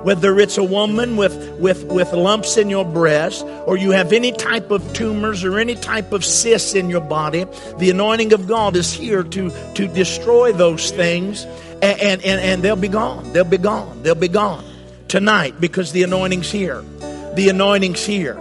whether 0.03 0.39
it's 0.39 0.57
a 0.57 0.63
woman 0.63 1.17
with, 1.17 1.35
with, 1.59 1.83
with 1.85 2.13
lumps 2.13 2.57
in 2.57 2.69
your 2.69 2.85
breast, 2.85 3.45
or 3.65 3.77
you 3.77 3.91
have 3.91 4.13
any 4.13 4.31
type 4.31 4.69
of 4.71 4.93
tumors 4.93 5.43
or 5.43 5.57
any 5.57 5.75
type 5.75 6.11
of 6.11 6.23
cysts 6.23 6.75
in 6.75 6.89
your 6.89 7.01
body, 7.01 7.45
the 7.77 7.89
anointing 7.89 8.33
of 8.33 8.47
God 8.47 8.75
is 8.75 8.93
here 8.93 9.23
to, 9.23 9.51
to 9.73 9.87
destroy 9.87 10.51
those 10.51 10.91
things, 10.91 11.45
and, 11.81 11.99
and, 11.99 12.25
and, 12.25 12.41
and 12.41 12.63
they'll 12.63 12.75
be 12.75 12.87
gone. 12.87 13.33
They'll 13.33 13.43
be 13.43 13.57
gone. 13.57 14.03
They'll 14.03 14.15
be 14.15 14.27
gone 14.27 14.63
tonight 15.07 15.59
because 15.59 15.91
the 15.91 16.03
anointing's 16.03 16.51
here. 16.51 16.81
The 17.35 17.49
anointing's 17.49 18.05
here 18.05 18.37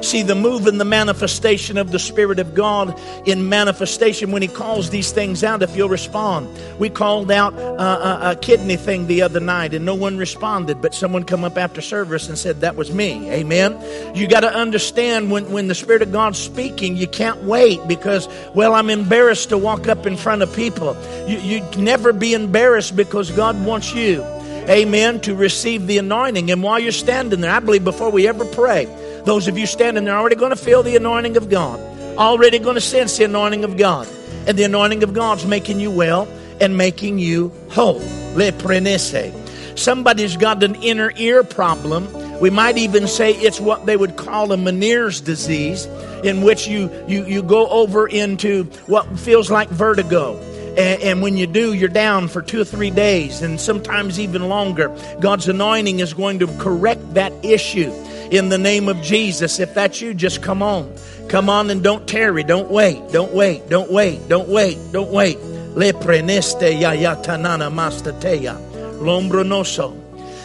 see 0.00 0.22
the 0.22 0.34
move 0.34 0.66
and 0.66 0.80
the 0.80 0.84
manifestation 0.84 1.76
of 1.76 1.92
the 1.92 1.98
Spirit 1.98 2.38
of 2.38 2.54
God 2.54 2.98
in 3.26 3.48
manifestation 3.48 4.32
when 4.32 4.42
He 4.42 4.48
calls 4.48 4.90
these 4.90 5.12
things 5.12 5.44
out. 5.44 5.62
If 5.62 5.76
you'll 5.76 5.88
respond, 5.88 6.48
we 6.78 6.88
called 6.88 7.30
out 7.30 7.54
a, 7.54 8.30
a, 8.30 8.36
kidney 8.36 8.76
thing 8.76 9.06
the 9.06 9.22
other 9.22 9.40
night, 9.40 9.74
and 9.74 9.84
no 9.84 9.94
one 9.94 10.16
responded, 10.16 10.80
but 10.80 10.94
someone 10.94 11.24
come 11.24 11.44
up 11.44 11.58
after 11.58 11.80
service 11.80 12.28
and 12.28 12.38
said 12.38 12.60
that 12.60 12.76
was 12.76 12.92
me. 12.92 13.30
Amen. 13.30 13.78
You 14.14 14.26
got 14.26 14.40
to 14.40 14.52
understand 14.52 15.30
when 15.30 15.50
when 15.50 15.68
the 15.68 15.74
Spirit 15.74 16.02
of 16.02 16.12
God's 16.12 16.38
speaking, 16.38 16.96
you 16.96 17.06
can't 17.06 17.42
wait 17.44 17.80
because 17.86 18.28
well, 18.54 18.74
I'm 18.74 18.90
embarrassed 18.90 19.50
to 19.50 19.58
walk 19.58 19.88
up 19.88 20.06
in 20.06 20.16
front 20.16 20.42
of 20.42 20.54
people. 20.54 20.96
You 21.28 21.38
you 21.38 21.60
never 21.76 22.12
be 22.12 22.34
embarrassed 22.34 22.96
because 22.96 23.30
God 23.30 23.64
wants 23.64 23.94
you 23.94 24.24
amen, 24.68 25.20
to 25.20 25.34
receive 25.34 25.86
the 25.86 25.98
anointing. 25.98 26.50
And 26.50 26.62
while 26.62 26.78
you're 26.78 26.92
standing 26.92 27.40
there, 27.40 27.50
I 27.50 27.60
believe 27.60 27.84
before 27.84 28.10
we 28.10 28.28
ever 28.28 28.44
pray, 28.44 28.86
those 29.24 29.48
of 29.48 29.58
you 29.58 29.66
standing 29.66 30.04
there 30.04 30.16
already 30.16 30.36
going 30.36 30.50
to 30.50 30.56
feel 30.56 30.82
the 30.82 30.96
anointing 30.96 31.36
of 31.36 31.48
God, 31.48 31.78
already 32.16 32.58
going 32.58 32.74
to 32.74 32.80
sense 32.80 33.16
the 33.18 33.24
anointing 33.24 33.64
of 33.64 33.76
God. 33.76 34.08
And 34.46 34.58
the 34.58 34.64
anointing 34.64 35.02
of 35.02 35.12
God's 35.12 35.44
making 35.44 35.80
you 35.80 35.90
well 35.90 36.26
and 36.60 36.76
making 36.76 37.18
you 37.18 37.52
whole. 37.70 38.00
Le 38.34 38.52
prenese. 38.52 39.36
Somebody's 39.78 40.36
got 40.36 40.62
an 40.62 40.76
inner 40.76 41.12
ear 41.16 41.44
problem. 41.44 42.08
We 42.40 42.50
might 42.50 42.78
even 42.78 43.06
say 43.06 43.32
it's 43.32 43.60
what 43.60 43.86
they 43.86 43.96
would 43.96 44.16
call 44.16 44.52
a 44.52 44.56
Meniere's 44.56 45.20
disease, 45.20 45.86
in 46.24 46.42
which 46.42 46.66
you, 46.66 46.90
you, 47.06 47.24
you 47.26 47.42
go 47.42 47.66
over 47.68 48.06
into 48.06 48.64
what 48.86 49.18
feels 49.18 49.50
like 49.50 49.68
vertigo. 49.68 50.38
And, 50.70 51.02
and, 51.02 51.22
when 51.22 51.36
you 51.36 51.46
do, 51.46 51.74
you're 51.74 51.88
down 51.88 52.28
for 52.28 52.42
two 52.42 52.60
or 52.60 52.64
three 52.64 52.90
days, 52.90 53.42
and 53.42 53.60
sometimes 53.60 54.20
even 54.20 54.48
longer. 54.48 54.96
God's 55.20 55.48
anointing 55.48 55.98
is 55.98 56.14
going 56.14 56.38
to 56.38 56.46
correct 56.58 57.14
that 57.14 57.32
issue 57.44 57.90
in 58.30 58.48
the 58.48 58.58
name 58.58 58.88
of 58.88 59.00
Jesus. 59.02 59.58
If 59.58 59.74
that's 59.74 60.00
you, 60.00 60.14
just 60.14 60.42
come 60.42 60.62
on. 60.62 60.94
Come 61.28 61.48
on 61.48 61.70
and 61.70 61.82
don't 61.82 62.06
tarry. 62.08 62.42
Don't 62.42 62.70
wait. 62.70 63.12
Don't 63.12 63.32
wait. 63.32 63.68
Don't 63.68 63.90
wait. 63.90 64.28
Don't 64.28 64.48
wait. 64.48 64.78
Don't 64.92 65.10
wait. 65.10 65.38
Le 65.74 65.92
preneste 65.92 66.80
ya 66.80 66.92
mastateya. 66.94 68.56
Lombronoso. 69.00 69.96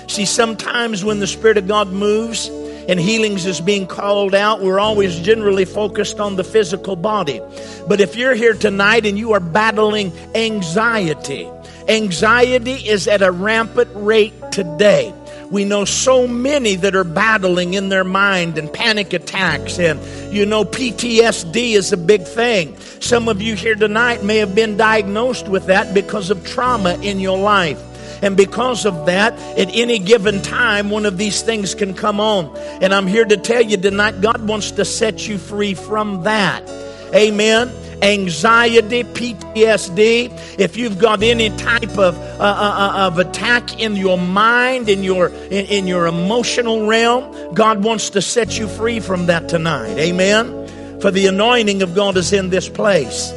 See, 0.10 0.26
sometimes 0.26 1.04
when 1.04 1.20
the 1.20 1.28
Spirit 1.28 1.58
of 1.58 1.68
God 1.68 1.90
moves, 1.90 2.50
and 2.88 3.00
healings 3.00 3.46
is 3.46 3.62
being 3.62 3.88
called 3.88 4.36
out, 4.36 4.62
we're 4.62 4.80
always 4.80 5.20
generally 5.20 5.66
focused 5.66 6.20
on 6.20 6.36
the 6.36 6.44
physical 6.44 6.96
body. 6.96 7.42
But 7.88 8.00
if 8.00 8.16
you're 8.16 8.36
here 8.36 8.54
tonight 8.54 9.06
and 9.06 9.18
you 9.18 9.34
are 9.34 9.40
battling 9.40 10.12
anxiety, 10.36 11.50
anxiety 11.88 12.74
is 12.74 13.08
at 13.08 13.22
a 13.22 13.32
rampant 13.32 13.90
rate 13.94 14.34
today. 14.52 15.14
We 15.56 15.64
know 15.64 15.86
so 15.86 16.28
many 16.28 16.76
that 16.76 16.98
are 16.98 17.06
battling 17.06 17.76
in 17.76 17.88
their 17.88 18.04
mind 18.04 18.58
and 18.58 18.74
panic 18.74 19.14
attacks, 19.14 19.80
and 19.80 20.02
you 20.34 20.46
know, 20.46 20.66
PTSD 20.66 21.76
is 21.76 21.94
a 21.94 21.98
big 21.98 22.24
thing. 22.24 22.78
Some 23.00 23.30
of 23.30 23.42
you 23.42 23.56
here 23.56 23.76
tonight 23.76 24.22
may 24.22 24.40
have 24.40 24.54
been 24.54 24.76
diagnosed 24.76 25.48
with 25.48 25.68
that 25.68 25.94
because 25.94 26.30
of 26.30 26.46
trauma 26.46 26.96
in 27.02 27.22
your 27.22 27.38
life. 27.38 27.82
And 28.22 28.36
because 28.36 28.86
of 28.86 29.06
that, 29.06 29.32
at 29.58 29.74
any 29.74 29.98
given 29.98 30.42
time, 30.42 30.90
one 30.90 31.06
of 31.06 31.18
these 31.18 31.42
things 31.42 31.74
can 31.74 31.94
come 31.94 32.20
on. 32.20 32.54
And 32.82 32.94
I'm 32.94 33.08
here 33.08 33.24
to 33.24 33.38
tell 33.38 33.62
you 33.62 33.78
tonight, 33.78 34.20
God 34.20 34.46
wants 34.46 34.72
to 34.72 34.84
set 34.84 35.26
you 35.26 35.38
free 35.38 35.74
from 35.74 36.24
that. 36.24 36.70
Amen 37.16 37.72
anxiety, 38.02 39.04
PTSD, 39.04 40.60
if 40.60 40.78
you've 40.78 41.00
got 41.00 41.24
any 41.24 41.50
type 41.58 41.98
of, 41.98 42.18
uh, 42.18 42.44
uh, 42.44 42.94
uh, 42.96 43.08
of 43.08 43.20
attack 43.20 43.80
in 43.80 43.96
your 43.96 44.18
mind, 44.18 44.90
in 44.90 45.04
your, 45.04 45.28
in, 45.28 45.66
in 45.66 45.88
your 45.88 46.08
emotional 46.08 46.88
realm, 46.88 47.54
God 47.54 47.84
wants 47.84 48.12
to 48.12 48.22
set 48.22 48.58
you 48.58 48.68
free 48.68 49.00
from 49.00 49.28
that 49.28 49.50
tonight. 49.50 49.98
Amen. 49.98 51.00
For 51.02 51.12
the 51.12 51.28
anointing 51.28 51.82
of 51.82 51.94
God 51.94 52.18
is 52.18 52.34
in 52.34 52.50
this 52.50 52.70
place. 52.70 53.32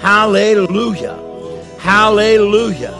Hallelujah. 0.00 1.22
Hallelujah. 1.78 2.92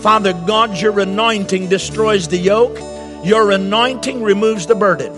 Father 0.00 0.32
God, 0.32 0.78
your 0.78 0.98
anointing 0.98 1.68
destroys 1.68 2.28
the 2.28 2.38
yoke. 2.38 2.78
Your 3.24 3.50
anointing 3.52 4.22
removes 4.22 4.66
the 4.66 4.74
burden. 4.74 5.12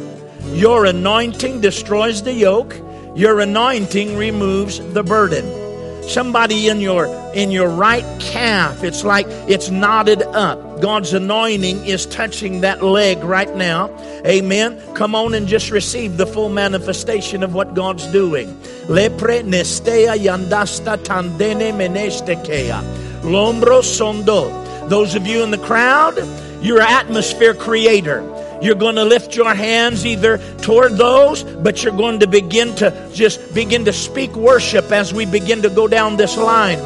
Your 0.52 0.84
anointing 0.84 1.60
destroys 1.60 2.22
the 2.22 2.32
yoke. 2.32 2.74
Your 3.14 3.38
anointing 3.38 4.16
removes 4.16 4.80
the 4.92 5.04
burden. 5.04 5.62
Somebody 6.08 6.68
in 6.68 6.80
your 6.80 7.06
in 7.32 7.52
your 7.52 7.68
right 7.68 8.04
calf, 8.20 8.82
it's 8.82 9.04
like 9.04 9.26
it's 9.48 9.70
knotted 9.70 10.22
up. 10.22 10.80
God's 10.80 11.14
anointing 11.14 11.86
is 11.86 12.06
touching 12.06 12.62
that 12.62 12.82
leg 12.82 13.22
right 13.22 13.54
now. 13.54 13.88
Amen. 14.26 14.82
Come 14.94 15.14
on 15.14 15.32
and 15.32 15.46
just 15.46 15.70
receive 15.70 16.16
the 16.16 16.26
full 16.26 16.48
manifestation 16.48 17.44
of 17.44 17.54
what 17.54 17.74
God's 17.74 18.06
doing. 18.08 18.48
Lepre 18.88 19.42
nestea 19.44 20.18
yandasta 20.18 20.98
tandene 20.98 21.72
menestekea. 21.72 22.82
Lombro 23.22 23.80
sondo. 23.80 24.88
Those 24.88 25.14
of 25.14 25.26
you 25.26 25.42
in 25.44 25.52
the 25.52 25.58
crowd, 25.58 26.18
you're 26.60 26.80
atmosphere 26.80 27.54
creator. 27.54 28.22
You're 28.64 28.76
going 28.76 28.94
to 28.94 29.04
lift 29.04 29.36
your 29.36 29.54
hands 29.54 30.06
either 30.06 30.38
toward 30.62 30.92
those, 30.92 31.44
but 31.44 31.84
you're 31.84 31.94
going 31.94 32.20
to 32.20 32.26
begin 32.26 32.74
to 32.76 33.10
just 33.12 33.52
begin 33.52 33.84
to 33.84 33.92
speak 33.92 34.34
worship 34.34 34.90
as 34.90 35.12
we 35.12 35.26
begin 35.26 35.60
to 35.62 35.68
go 35.68 35.86
down 35.86 36.16
this 36.16 36.38
line. 36.38 36.78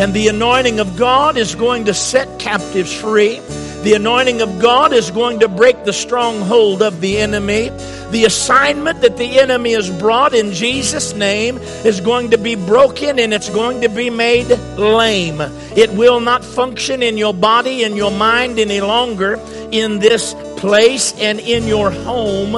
And 0.00 0.12
the 0.12 0.26
anointing 0.26 0.80
of 0.80 0.96
God 0.96 1.36
is 1.36 1.54
going 1.54 1.84
to 1.84 1.94
set 1.94 2.40
captives 2.40 2.92
free. 2.92 3.38
The 3.82 3.94
anointing 3.94 4.42
of 4.42 4.60
God 4.60 4.92
is 4.92 5.12
going 5.12 5.38
to 5.40 5.48
break 5.48 5.84
the 5.84 5.92
stronghold 5.92 6.82
of 6.82 7.00
the 7.00 7.18
enemy. 7.18 7.70
The 8.10 8.24
assignment 8.24 9.00
that 9.02 9.16
the 9.16 9.38
enemy 9.38 9.74
has 9.74 9.88
brought 9.88 10.34
in 10.34 10.52
Jesus' 10.52 11.14
name 11.14 11.58
is 11.58 12.00
going 12.00 12.32
to 12.32 12.38
be 12.38 12.56
broken 12.56 13.20
and 13.20 13.32
it's 13.32 13.50
going 13.50 13.82
to 13.82 13.88
be 13.88 14.10
made 14.10 14.48
lame. 14.76 15.40
It 15.76 15.92
will 15.92 16.18
not 16.18 16.44
function 16.44 17.04
in 17.04 17.16
your 17.16 17.32
body 17.32 17.84
and 17.84 17.96
your 17.96 18.10
mind 18.10 18.58
any 18.58 18.80
longer 18.80 19.38
in 19.70 20.00
this 20.00 20.34
place 20.60 21.12
and 21.18 21.40
in 21.40 21.66
your 21.66 21.90
home, 21.90 22.52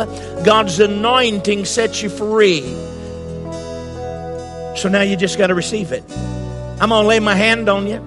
God's 0.45 0.81
anointing 0.81 1.65
sets 1.65 2.03
you 2.03 2.11
free. 2.11 2.61
So 4.77 4.89
now 4.89 5.03
you 5.03 5.17
just 5.17 5.39
got 5.39 5.47
to 5.49 5.55
receive 5.55 5.93
it. 5.93 6.03
I'm 6.81 6.89
going 6.89 7.03
to 7.03 7.09
lay 7.09 7.21
my 7.21 7.35
hand 7.35 7.69
on 7.69 7.87
you. 7.87 8.01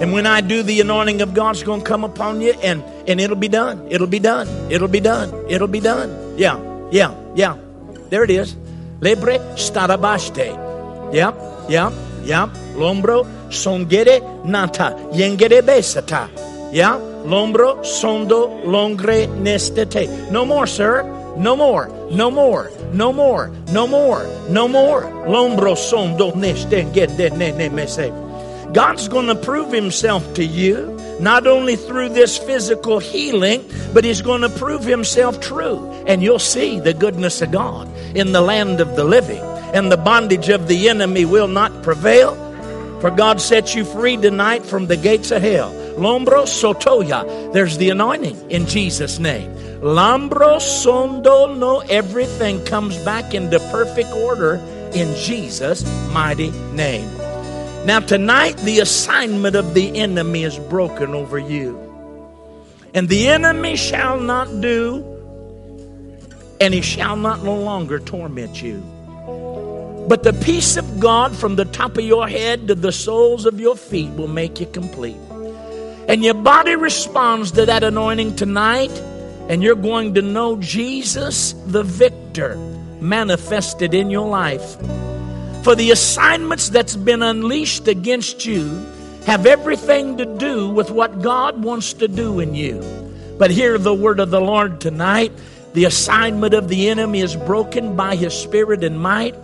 And 0.00 0.14
when 0.14 0.26
I 0.26 0.40
do, 0.40 0.62
the 0.62 0.80
anointing 0.80 1.20
of 1.20 1.34
God's 1.34 1.62
going 1.62 1.82
to 1.82 1.86
come 1.86 2.04
upon 2.04 2.40
you 2.40 2.52
and, 2.62 2.82
and 3.06 3.20
it'll 3.20 3.36
be 3.36 3.48
done. 3.48 3.86
It'll 3.90 4.06
be 4.06 4.18
done. 4.18 4.48
It'll 4.72 4.88
be 4.88 5.00
done. 5.00 5.28
It'll 5.50 5.68
be 5.68 5.80
done. 5.80 6.38
Yeah, 6.38 6.58
yeah, 6.90 7.14
yeah. 7.34 7.58
There 8.08 8.24
it 8.24 8.30
is. 8.30 8.54
Lebre 9.00 9.38
starabaste. 9.56 10.56
Yeah, 11.12 11.34
yeah, 11.68 11.92
yeah. 12.22 12.48
Lombro 12.74 13.26
songere 13.50 14.44
nata. 14.46 14.96
Yengere 15.12 15.60
besata. 15.60 16.30
Yeah. 16.72 17.09
Lombro, 17.24 17.84
sondo, 17.84 18.48
longre, 18.64 19.26
nestete. 19.42 20.30
No 20.30 20.44
more, 20.44 20.66
sir. 20.66 21.02
No 21.36 21.54
more. 21.54 21.88
No 22.10 22.30
more. 22.30 22.70
No 22.92 23.12
more. 23.12 23.48
No 23.72 23.86
more. 23.86 24.24
No 24.48 24.66
more. 24.66 25.02
Lombro, 25.26 25.76
sondo, 25.76 26.32
neste. 26.32 26.80
God's 28.72 29.08
going 29.08 29.26
to 29.26 29.34
prove 29.34 29.72
himself 29.72 30.34
to 30.34 30.44
you, 30.44 30.96
not 31.20 31.46
only 31.46 31.76
through 31.76 32.10
this 32.10 32.38
physical 32.38 32.98
healing, 32.98 33.64
but 33.92 34.04
he's 34.04 34.22
going 34.22 34.42
to 34.42 34.48
prove 34.48 34.84
himself 34.84 35.40
true. 35.40 35.90
And 36.06 36.22
you'll 36.22 36.38
see 36.38 36.80
the 36.80 36.94
goodness 36.94 37.42
of 37.42 37.50
God 37.52 37.88
in 38.16 38.32
the 38.32 38.40
land 38.40 38.80
of 38.80 38.96
the 38.96 39.04
living. 39.04 39.42
And 39.74 39.90
the 39.90 39.96
bondage 39.96 40.48
of 40.48 40.68
the 40.68 40.88
enemy 40.88 41.24
will 41.24 41.48
not 41.48 41.82
prevail. 41.82 42.34
For 43.00 43.10
God 43.10 43.40
sets 43.40 43.74
you 43.74 43.84
free 43.84 44.16
tonight 44.16 44.64
from 44.64 44.86
the 44.86 44.96
gates 44.96 45.30
of 45.30 45.42
hell. 45.42 45.72
Lombro 45.96 46.44
sotoya. 46.44 47.52
There's 47.52 47.78
the 47.78 47.90
anointing 47.90 48.50
in 48.50 48.66
Jesus' 48.66 49.18
name. 49.18 49.52
Lambro 49.80 50.58
sondo 50.60 51.56
no. 51.56 51.80
Everything 51.80 52.64
comes 52.64 52.96
back 53.04 53.34
into 53.34 53.58
perfect 53.70 54.10
order 54.10 54.56
in 54.94 55.14
Jesus' 55.16 55.84
mighty 56.12 56.50
name. 56.72 57.08
Now, 57.86 58.00
tonight, 58.00 58.56
the 58.58 58.80
assignment 58.80 59.56
of 59.56 59.72
the 59.72 59.96
enemy 59.96 60.44
is 60.44 60.58
broken 60.58 61.14
over 61.14 61.38
you. 61.38 61.78
And 62.92 63.08
the 63.08 63.28
enemy 63.28 63.76
shall 63.76 64.20
not 64.20 64.60
do, 64.60 65.04
and 66.60 66.74
he 66.74 66.82
shall 66.82 67.16
not 67.16 67.42
no 67.42 67.54
longer 67.54 67.98
torment 67.98 68.60
you. 68.60 68.82
But 70.08 70.24
the 70.24 70.32
peace 70.32 70.76
of 70.76 71.00
God 71.00 71.34
from 71.34 71.56
the 71.56 71.64
top 71.64 71.96
of 71.96 72.04
your 72.04 72.28
head 72.28 72.68
to 72.68 72.74
the 72.74 72.92
soles 72.92 73.46
of 73.46 73.60
your 73.60 73.76
feet 73.76 74.10
will 74.10 74.28
make 74.28 74.60
you 74.60 74.66
complete. 74.66 75.16
And 76.10 76.24
your 76.24 76.34
body 76.34 76.74
responds 76.74 77.52
to 77.52 77.66
that 77.66 77.84
anointing 77.84 78.34
tonight, 78.34 78.90
and 79.48 79.62
you're 79.62 79.76
going 79.76 80.14
to 80.14 80.22
know 80.22 80.56
Jesus 80.56 81.52
the 81.66 81.84
victor 81.84 82.56
manifested 83.00 83.94
in 83.94 84.10
your 84.10 84.26
life. 84.26 84.74
For 85.62 85.76
the 85.76 85.92
assignments 85.92 86.68
that's 86.68 86.96
been 86.96 87.22
unleashed 87.22 87.86
against 87.86 88.44
you 88.44 88.84
have 89.24 89.46
everything 89.46 90.16
to 90.16 90.24
do 90.36 90.68
with 90.68 90.90
what 90.90 91.22
God 91.22 91.62
wants 91.62 91.92
to 91.92 92.08
do 92.08 92.40
in 92.40 92.56
you. 92.56 92.82
But 93.38 93.52
hear 93.52 93.78
the 93.78 93.94
word 93.94 94.18
of 94.18 94.30
the 94.30 94.40
Lord 94.40 94.80
tonight. 94.80 95.30
The 95.74 95.84
assignment 95.84 96.54
of 96.54 96.66
the 96.66 96.88
enemy 96.88 97.20
is 97.20 97.36
broken 97.36 97.94
by 97.94 98.16
his 98.16 98.34
spirit 98.34 98.82
and 98.82 98.98
might, 98.98 99.36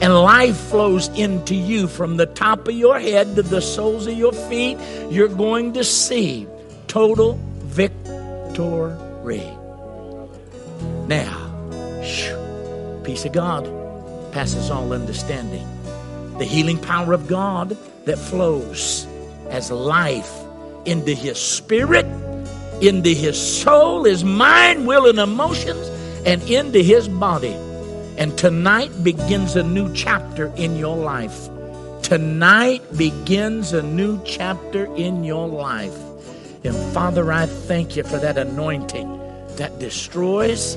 and 0.00 0.14
life 0.14 0.56
flows 0.56 1.08
into 1.08 1.54
you 1.54 1.86
from 1.86 2.16
the 2.16 2.26
top 2.26 2.66
of 2.68 2.74
your 2.74 2.98
head 2.98 3.36
to 3.36 3.42
the 3.42 3.60
soles 3.60 4.06
of 4.06 4.16
your 4.16 4.32
feet. 4.32 4.78
You're 5.10 5.28
going 5.28 5.74
to 5.74 5.84
see 5.84 6.46
total 6.86 7.38
victory. 7.58 9.46
Now, 11.06 11.46
peace 13.04 13.24
of 13.24 13.32
God 13.32 13.64
passes 14.32 14.70
all 14.70 14.92
understanding. 14.92 15.66
The 16.38 16.44
healing 16.44 16.78
power 16.78 17.12
of 17.12 17.28
God 17.28 17.76
that 18.06 18.18
flows 18.18 19.06
as 19.50 19.70
life 19.70 20.32
into 20.86 21.12
his 21.12 21.38
spirit, 21.38 22.06
into 22.80 23.10
his 23.10 23.38
soul, 23.38 24.04
his 24.04 24.24
mind, 24.24 24.86
will, 24.86 25.06
and 25.06 25.18
emotions, 25.18 25.88
and 26.24 26.42
into 26.48 26.80
his 26.82 27.08
body. 27.08 27.54
And 28.20 28.36
tonight 28.36 29.02
begins 29.02 29.56
a 29.56 29.62
new 29.62 29.90
chapter 29.94 30.52
in 30.54 30.76
your 30.76 30.94
life. 30.94 31.48
Tonight 32.02 32.82
begins 32.94 33.72
a 33.72 33.82
new 33.82 34.22
chapter 34.26 34.94
in 34.94 35.24
your 35.24 35.48
life. 35.48 35.96
And 36.62 36.76
Father, 36.92 37.32
I 37.32 37.46
thank 37.46 37.96
you 37.96 38.02
for 38.02 38.18
that 38.18 38.36
anointing 38.36 39.08
that 39.56 39.78
destroys 39.78 40.74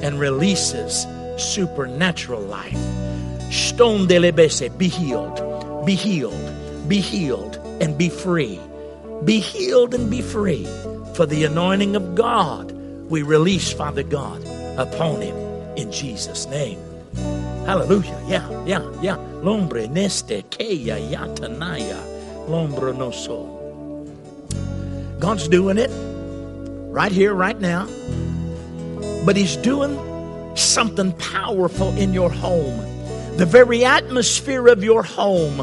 and 0.00 0.18
releases 0.18 1.06
supernatural 1.36 2.40
life. 2.40 2.78
Stone 3.52 4.08
delebese, 4.08 4.78
be 4.78 4.88
healed, 4.88 5.84
be 5.84 5.94
healed, 5.94 6.88
be 6.88 7.02
healed, 7.02 7.56
and 7.82 7.98
be 7.98 8.08
free. 8.08 8.58
Be 9.26 9.40
healed 9.40 9.92
and 9.92 10.10
be 10.10 10.22
free. 10.22 10.64
For 11.12 11.26
the 11.26 11.44
anointing 11.44 11.96
of 11.96 12.14
God, 12.14 12.72
we 13.10 13.20
release, 13.20 13.70
Father 13.74 14.02
God, 14.02 14.42
upon 14.78 15.20
him 15.20 15.47
in 15.78 15.92
Jesus' 15.92 16.46
name. 16.46 16.78
Hallelujah. 17.64 18.20
Yeah, 18.26 18.64
yeah, 18.64 18.82
yeah. 19.00 19.16
Lombre 19.42 19.86
neste 19.88 20.42
keya 20.50 20.98
yatanaya. 20.98 22.00
Lombre 22.48 22.96
no 22.96 23.10
so. 23.10 23.54
God's 25.20 25.48
doing 25.48 25.78
it 25.78 25.90
right 26.90 27.12
here, 27.12 27.34
right 27.34 27.58
now. 27.60 27.86
But 29.24 29.36
He's 29.36 29.56
doing 29.56 29.94
something 30.56 31.12
powerful 31.12 31.96
in 31.96 32.12
your 32.12 32.30
home. 32.30 32.76
The 33.36 33.46
very 33.46 33.84
atmosphere 33.84 34.66
of 34.66 34.82
your 34.82 35.04
home, 35.04 35.58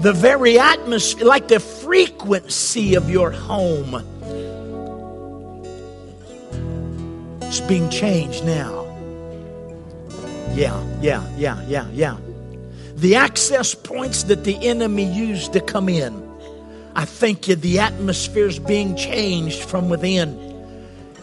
the 0.00 0.12
very 0.12 0.58
atmosphere, 0.58 1.26
like 1.26 1.46
the 1.46 1.60
frequency 1.60 2.96
of 2.96 3.08
your 3.08 3.30
home, 3.30 4.02
it's 7.42 7.60
being 7.60 7.88
changed 7.90 8.44
now. 8.44 8.83
Yeah, 10.54 10.82
yeah, 11.00 11.26
yeah, 11.36 11.62
yeah, 11.66 11.88
yeah. 11.92 12.16
The 12.96 13.16
access 13.16 13.74
points 13.74 14.24
that 14.24 14.44
the 14.44 14.56
enemy 14.66 15.04
used 15.04 15.52
to 15.54 15.60
come 15.60 15.88
in. 15.88 16.22
I 16.94 17.04
thank 17.04 17.48
you, 17.48 17.56
the 17.56 17.80
atmosphere 17.80 18.46
is 18.46 18.58
being 18.58 18.96
changed 18.96 19.64
from 19.64 19.88
within 19.88 20.44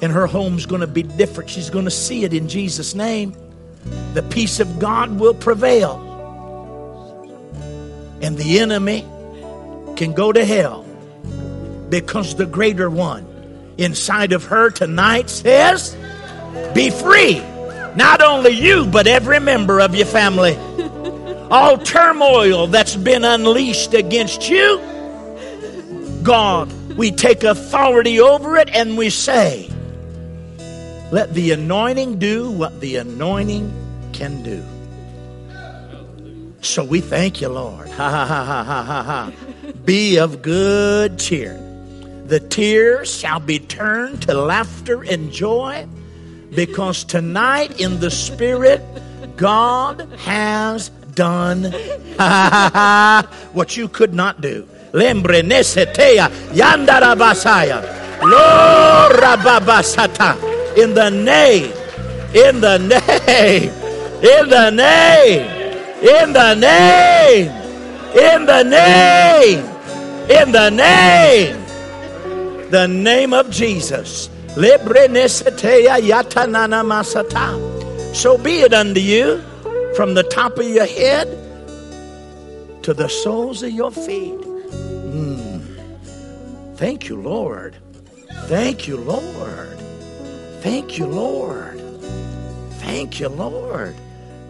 and 0.02 0.12
her 0.12 0.26
home's 0.26 0.66
going 0.66 0.82
to 0.82 0.88
be 0.88 1.04
different. 1.04 1.50
She's 1.50 1.70
going 1.70 1.86
to 1.86 1.92
see 1.92 2.24
it 2.24 2.34
in 2.34 2.50
Jesus' 2.50 2.96
name. 2.96 3.36
The 4.14 4.24
peace 4.24 4.60
of 4.60 4.80
God 4.80 5.20
will 5.20 5.36
prevail. 5.36 6.08
And 8.22 8.38
the 8.38 8.60
enemy 8.60 9.02
can 9.96 10.14
go 10.14 10.32
to 10.32 10.44
hell 10.44 10.84
because 11.90 12.36
the 12.36 12.46
greater 12.46 12.90
one 12.90 13.28
inside 13.78 14.34
of 14.34 14.46
her 14.46 14.70
tonight 14.72 15.30
says, 15.30 15.96
Be 16.74 16.90
free. 16.90 17.42
Not 17.96 18.22
only 18.22 18.52
you, 18.52 18.86
but 18.86 19.08
every 19.08 19.40
member 19.40 19.82
of 19.82 19.96
your 19.96 20.06
family. 20.06 20.58
All 21.52 21.78
turmoil 21.78 22.68
that's 22.68 22.96
been 22.96 23.26
unleashed 23.26 23.94
against 23.94 24.50
you, 24.50 24.80
God, 26.24 26.72
we 26.96 27.12
take 27.12 27.44
authority 27.44 28.20
over 28.22 28.56
it 28.56 28.70
and 28.70 28.98
we 28.98 29.10
say, 29.10 29.70
let 31.12 31.34
the 31.34 31.52
anointing 31.52 32.20
do 32.20 32.50
what 32.52 32.80
the 32.80 32.96
anointing 32.98 33.74
can 34.14 34.44
do. 34.44 34.64
So 36.62 36.86
we 36.86 37.02
thank 37.02 37.42
you, 37.42 37.50
Lord. 37.50 37.90
Ha 37.90 38.10
ha 38.10 38.26
ha 38.26 38.44
ha 38.46 38.64
ha 38.64 38.84
ha 38.84 39.04
ha. 39.04 39.32
Be 39.84 40.18
of 40.18 40.42
good 40.42 41.20
cheer. 41.20 41.58
The 42.28 42.40
tears 42.40 43.14
shall 43.14 43.40
be 43.42 43.60
turned 43.60 44.22
to 44.24 44.34
laughter 44.34 45.04
and 45.04 45.32
joy 45.32 45.86
because 46.56 47.04
tonight 47.04 47.80
in 47.80 48.00
the 48.00 48.12
Spirit, 48.12 48.82
God 49.38 50.08
has 50.20 50.90
done 51.16 51.64
what 53.54 53.78
you 53.78 53.88
could 53.88 54.14
not 54.14 54.42
do. 54.42 54.68
Lembre 54.94 55.42
nesetea 55.42 56.30
yandara 56.54 57.16
basaya. 57.16 57.82
Lo 58.22 59.10
rababasata 59.10 60.38
in 60.78 60.94
the 60.94 61.10
name, 61.10 61.72
in 62.34 62.62
the 62.62 62.78
name, 62.78 63.70
in 64.24 64.50
the 64.50 64.70
name, 64.70 65.42
in 66.02 66.34
the 66.34 66.56
name, 66.56 67.52
in 68.16 68.46
the 68.46 68.64
name, 68.64 69.66
in 70.30 70.52
the 70.52 70.70
name, 70.70 71.66
the 72.70 72.88
name 72.88 73.34
of 73.34 73.50
Jesus. 73.50 74.30
So 78.14 78.38
be 78.38 78.60
it 78.60 78.74
unto 78.74 79.00
you 79.00 79.42
from 79.96 80.14
the 80.14 80.24
top 80.30 80.58
of 80.58 80.68
your 80.68 80.86
head 80.86 81.28
to 82.84 82.94
the 82.94 83.08
soles 83.08 83.64
of 83.64 83.72
your 83.72 83.92
feet. 83.92 84.38
Mm. 84.42 85.64
Thank 86.76 87.08
you, 87.08 87.16
Lord. 87.16 87.78
Thank 88.48 88.90
you, 88.90 88.98
Lord. 88.98 89.80
Thank 90.60 90.98
you, 90.98 91.06
Lord. 91.06 91.80
Thank 92.80 93.22
you, 93.22 93.30
Lord. 93.30 93.96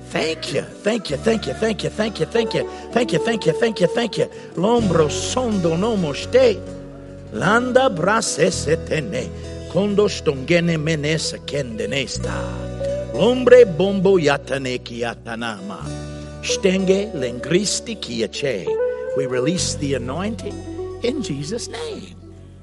Thank 0.06 0.54
you, 0.54 0.64
thank 0.64 1.10
you, 1.12 1.18
thank 1.18 1.46
you, 1.48 1.54
thank 1.54 1.84
you, 1.84 1.90
thank 1.90 2.20
you, 2.20 2.26
thank 2.26 2.54
you, 2.54 2.68
thank 2.92 3.14
you, 3.14 3.20
thank 3.20 3.46
you, 3.46 3.54
thank 3.54 3.80
you, 3.80 3.88
thank 3.88 4.18
you. 4.18 4.26
Lombro 4.56 5.10
sondo 5.10 5.78
no 5.78 5.96
moste. 5.96 6.60
Landa 7.32 7.90
brase 7.90 8.52
setene. 8.52 9.51
Kondo 9.72 10.10
stongene 10.10 10.76
menesa 10.76 11.40
kendenesta. 11.48 12.36
Lombre 13.14 13.64
bombo 13.64 14.20
yatane 14.20 14.80
lengristi. 17.14 18.68
We 19.16 19.26
release 19.28 19.76
the 19.76 19.94
anointing 19.94 21.00
in 21.04 21.24
Jesus' 21.24 21.70
name. 21.70 22.16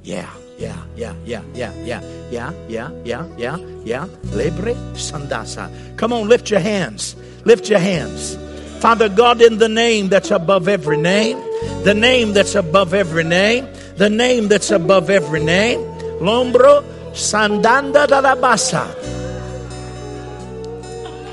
Yeah. 0.03 0.29
Yeah, 0.59 0.75
yeah, 0.97 1.15
yeah, 1.25 1.41
yeah, 1.55 1.73
yeah, 1.85 2.03
yeah, 2.31 2.53
yeah, 2.69 2.91
yeah, 3.05 3.25
yeah, 3.39 3.57
yeah. 3.85 4.07
Lebre 4.35 4.75
sandasa. 4.93 5.71
Come 5.97 6.13
on, 6.13 6.29
lift 6.29 6.51
your 6.51 6.61
hands. 6.61 7.17
Lift 7.45 7.71
your 7.71 7.79
hands. 7.79 8.37
Father 8.81 9.09
God, 9.09 9.41
in 9.41 9.59
the 9.59 9.69
name 9.69 10.09
that's 10.09 10.33
above 10.33 10.69
every 10.69 10.99
name, 10.99 11.39
the 11.85 11.95
name 11.95 12.35
that's 12.35 12.55
above 12.57 12.93
every 12.93 13.25
name, 13.25 13.67
the 13.97 14.11
name 14.11 14.49
that's 14.49 14.73
above 14.73 15.09
every 15.09 15.43
name, 15.43 15.79
Lombro 16.19 16.83
Sandanda 17.19 18.07
da 18.07 18.21
la 18.21 18.37
Basa. 18.37 18.87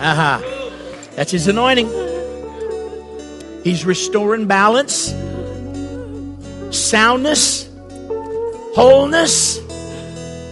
Aha. 0.02 0.41
That's 1.15 1.32
his 1.32 1.48
anointing. 1.48 1.88
He's 3.63 3.86
restoring 3.86 4.48
balance, 4.48 5.13
soundness, 6.71 7.69
wholeness. 8.76 9.62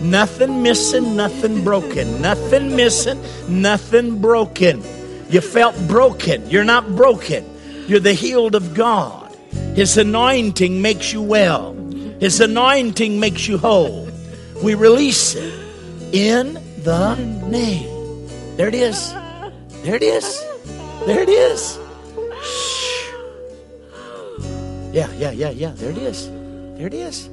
Nothing 0.02 0.62
missing, 0.62 1.15
nothing 1.15 1.63
broken. 1.63 2.22
Nothing 2.22 2.76
missing, 2.76 3.19
nothing 3.50 4.22
broken. 4.22 4.84
You 5.30 5.41
felt 5.41 5.76
broken. 5.88 6.48
You're 6.50 6.63
not 6.63 6.96
broken. 6.96 7.43
You're 7.88 8.00
the 8.00 8.13
healed 8.13 8.54
of 8.54 8.76
God. 8.76 9.36
His 9.76 9.98
anointing 9.98 10.82
makes 10.82 11.12
you 11.12 11.24
well. 11.24 11.74
His 12.19 12.39
anointing 12.39 13.19
makes 13.19 13.48
you 13.48 13.58
whole. 13.58 14.12
We 14.63 14.76
release 14.76 15.36
it 15.36 15.54
in 16.13 16.58
the 16.84 17.15
name. 17.52 17.91
There 18.56 18.69
it 18.69 18.76
is. 18.76 19.12
There 19.84 19.95
it 19.95 20.04
is. 20.04 20.39
There 21.06 21.19
it 21.19 21.28
is. 21.28 21.78
Yeah, 24.93 25.12
yeah, 25.19 25.32
yeah, 25.32 25.49
yeah. 25.49 25.73
There 25.76 25.91
it 25.91 25.97
is. 25.97 26.30
There 26.78 26.88
it 26.88 26.93
is. 26.93 27.28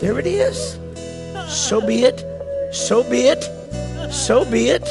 There 0.00 0.18
it 0.18 0.26
is. 0.26 0.78
So 1.46 1.84
be 1.84 2.04
it. 2.04 2.24
So 2.72 3.02
be 3.04 3.28
it. 3.28 3.44
So 4.10 4.44
be 4.48 4.70
it. 4.70 4.88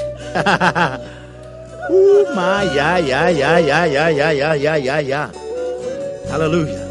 Ooh, 1.89 2.25
my, 2.35 2.63
yeah, 2.75 2.97
yeah, 2.97 3.29
yeah, 3.29 3.57
yeah, 3.57 3.85
yeah, 3.85 4.09
yeah, 4.09 4.31
yeah, 4.31 4.53
yeah, 4.53 4.75
yeah, 4.75 4.99
yeah. 4.99 5.31
Hallelujah. 6.29 6.85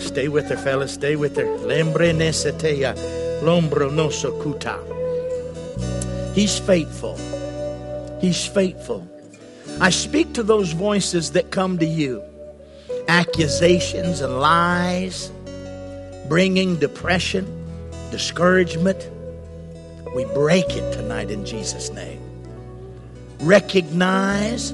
Stay 0.00 0.28
with 0.28 0.48
her, 0.48 0.56
fellas. 0.56 0.92
Stay 0.92 1.16
with 1.16 1.36
her. 1.36 1.44
Lembre 1.58 2.12
neseteya, 2.12 2.94
lombro. 3.42 3.90
He's 6.34 6.58
faithful. 6.58 7.16
He's 8.20 8.46
faithful. 8.46 9.06
I 9.80 9.90
speak 9.90 10.32
to 10.34 10.42
those 10.42 10.72
voices 10.72 11.32
that 11.32 11.50
come 11.50 11.78
to 11.78 11.86
you 11.86 12.22
accusations 13.08 14.20
and 14.20 14.40
lies, 14.40 15.30
bringing 16.28 16.76
depression, 16.76 17.46
discouragement. 18.10 19.10
We 20.14 20.24
break 20.26 20.64
it 20.70 20.92
tonight 20.92 21.30
in 21.30 21.44
Jesus' 21.44 21.92
name. 21.92 22.20
Recognize 23.40 24.72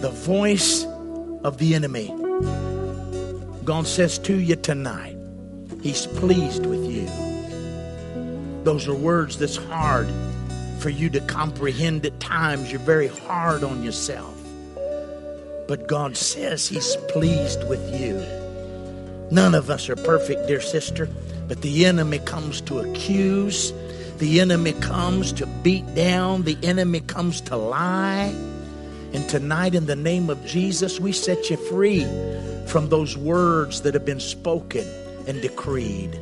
the 0.00 0.10
voice 0.10 0.84
of 1.44 1.58
the 1.58 1.74
enemy. 1.74 2.08
God 3.64 3.86
says 3.86 4.18
to 4.20 4.34
you 4.34 4.56
tonight, 4.56 5.16
He's 5.82 6.06
pleased 6.06 6.64
with 6.64 6.84
you. 6.90 7.25
Those 8.66 8.88
are 8.88 8.94
words 8.94 9.38
that's 9.38 9.56
hard 9.56 10.08
for 10.80 10.90
you 10.90 11.08
to 11.10 11.20
comprehend 11.20 12.04
at 12.04 12.18
times. 12.18 12.70
You're 12.70 12.80
very 12.80 13.06
hard 13.06 13.64
on 13.64 13.82
yourself. 13.82 14.34
But 15.68 15.86
God 15.86 16.16
says 16.16 16.66
He's 16.66 16.96
pleased 17.08 17.66
with 17.68 17.98
you. 17.98 18.16
None 19.30 19.54
of 19.54 19.70
us 19.70 19.88
are 19.88 19.96
perfect, 19.96 20.48
dear 20.48 20.60
sister, 20.60 21.08
but 21.48 21.62
the 21.62 21.86
enemy 21.86 22.18
comes 22.18 22.60
to 22.62 22.80
accuse 22.80 23.72
the 24.18 24.40
enemy 24.40 24.72
comes 24.72 25.30
to 25.34 25.46
beat 25.46 25.94
down, 25.94 26.44
the 26.44 26.56
enemy 26.62 27.00
comes 27.00 27.42
to 27.42 27.56
lie. 27.56 28.34
And 29.12 29.28
tonight, 29.28 29.74
in 29.74 29.84
the 29.84 29.96
name 29.96 30.30
of 30.30 30.44
Jesus, 30.46 30.98
we 30.98 31.12
set 31.12 31.50
you 31.50 31.58
free 31.58 32.04
from 32.66 32.88
those 32.88 33.16
words 33.16 33.82
that 33.82 33.92
have 33.92 34.06
been 34.06 34.20
spoken 34.20 34.86
and 35.26 35.42
decreed. 35.42 36.18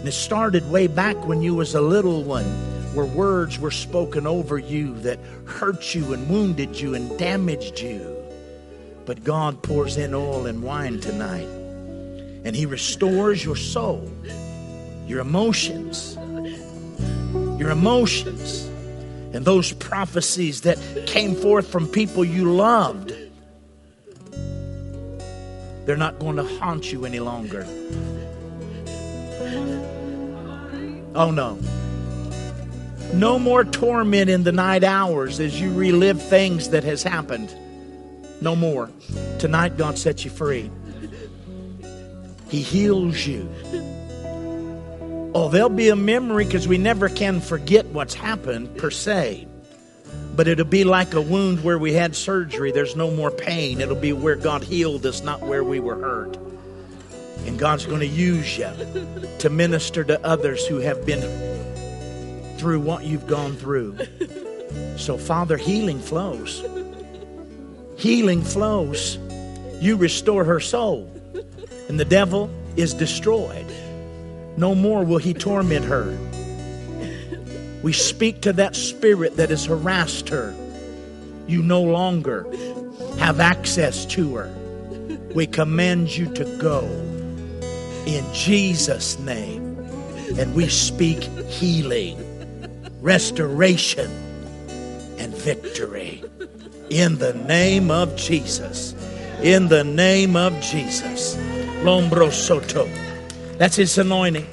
And 0.00 0.08
it 0.08 0.12
started 0.12 0.70
way 0.70 0.86
back 0.86 1.14
when 1.26 1.42
you 1.42 1.54
was 1.54 1.74
a 1.74 1.80
little 1.82 2.24
one, 2.24 2.46
where 2.94 3.04
words 3.04 3.58
were 3.58 3.70
spoken 3.70 4.26
over 4.26 4.58
you 4.58 4.98
that 5.00 5.18
hurt 5.44 5.94
you 5.94 6.14
and 6.14 6.26
wounded 6.30 6.80
you 6.80 6.94
and 6.94 7.18
damaged 7.18 7.80
you. 7.80 8.16
But 9.04 9.24
God 9.24 9.62
pours 9.62 9.98
in 9.98 10.14
oil 10.14 10.46
and 10.46 10.62
wine 10.62 11.00
tonight, 11.00 11.46
and 12.46 12.56
He 12.56 12.64
restores 12.64 13.44
your 13.44 13.56
soul, 13.56 14.10
your 15.06 15.20
emotions, 15.20 16.16
your 17.60 17.68
emotions, 17.68 18.64
and 19.34 19.44
those 19.44 19.72
prophecies 19.74 20.62
that 20.62 20.78
came 21.06 21.34
forth 21.34 21.70
from 21.70 21.86
people 21.86 22.24
you 22.24 22.54
loved. 22.54 23.12
They're 25.84 25.98
not 25.98 26.18
going 26.18 26.36
to 26.36 26.44
haunt 26.58 26.90
you 26.90 27.04
any 27.04 27.20
longer. 27.20 27.66
Oh 31.14 31.30
no. 31.30 31.58
No 33.12 33.38
more 33.38 33.64
torment 33.64 34.30
in 34.30 34.44
the 34.44 34.52
night 34.52 34.84
hours 34.84 35.40
as 35.40 35.60
you 35.60 35.72
relive 35.74 36.22
things 36.22 36.70
that 36.70 36.84
has 36.84 37.02
happened. 37.02 37.54
No 38.40 38.54
more. 38.54 38.90
Tonight 39.38 39.76
God 39.76 39.98
sets 39.98 40.24
you 40.24 40.30
free. 40.30 40.70
He 42.48 42.62
heals 42.62 43.26
you. 43.26 43.48
Oh, 45.34 45.48
there'll 45.48 45.68
be 45.68 45.88
a 45.88 45.96
memory 45.96 46.44
because 46.44 46.66
we 46.66 46.78
never 46.78 47.08
can 47.08 47.40
forget 47.40 47.86
what's 47.86 48.14
happened 48.14 48.76
per 48.76 48.90
se. 48.90 49.46
But 50.34 50.48
it'll 50.48 50.64
be 50.64 50.84
like 50.84 51.14
a 51.14 51.20
wound 51.20 51.62
where 51.62 51.78
we 51.78 51.92
had 51.92 52.16
surgery. 52.16 52.72
There's 52.72 52.96
no 52.96 53.10
more 53.10 53.30
pain. 53.30 53.80
It'll 53.80 53.94
be 53.94 54.12
where 54.12 54.36
God 54.36 54.62
healed 54.64 55.04
us, 55.06 55.22
not 55.22 55.40
where 55.42 55.62
we 55.62 55.80
were 55.80 55.96
hurt. 55.96 56.38
And 57.46 57.58
God's 57.58 57.86
going 57.86 58.00
to 58.00 58.06
use 58.06 58.58
you 58.58 58.70
to 59.38 59.50
minister 59.50 60.04
to 60.04 60.24
others 60.24 60.66
who 60.66 60.78
have 60.78 61.04
been 61.04 61.20
through 62.58 62.80
what 62.80 63.04
you've 63.04 63.26
gone 63.26 63.56
through. 63.56 63.98
So, 64.96 65.16
Father, 65.16 65.56
healing 65.56 65.98
flows. 65.98 66.62
Healing 67.96 68.42
flows. 68.42 69.18
You 69.80 69.96
restore 69.96 70.44
her 70.44 70.60
soul, 70.60 71.10
and 71.88 71.98
the 71.98 72.04
devil 72.04 72.50
is 72.76 72.92
destroyed. 72.94 73.66
No 74.56 74.74
more 74.74 75.04
will 75.04 75.18
he 75.18 75.32
torment 75.32 75.86
her. 75.86 76.18
We 77.82 77.94
speak 77.94 78.42
to 78.42 78.52
that 78.54 78.76
spirit 78.76 79.38
that 79.38 79.48
has 79.48 79.64
harassed 79.64 80.28
her. 80.28 80.54
You 81.46 81.62
no 81.62 81.82
longer 81.82 82.46
have 83.18 83.40
access 83.40 84.04
to 84.06 84.34
her. 84.36 84.54
We 85.34 85.46
command 85.46 86.14
you 86.14 86.26
to 86.34 86.44
go 86.58 86.82
in 88.16 88.24
Jesus' 88.34 89.18
name. 89.18 89.78
And 90.38 90.54
we 90.54 90.68
speak 90.68 91.22
healing, 91.48 92.16
restoration, 93.00 94.10
and 95.18 95.34
victory 95.34 96.22
in 96.90 97.18
the 97.18 97.34
name 97.34 97.90
of 97.90 98.16
Jesus. 98.16 98.94
In 99.42 99.68
the 99.68 99.84
name 99.84 100.36
of 100.36 100.58
Jesus. 100.60 101.36
Lombro 101.82 102.30
Soto. 102.30 102.88
That's 103.56 103.76
his 103.76 103.96
anointing. 103.98 104.46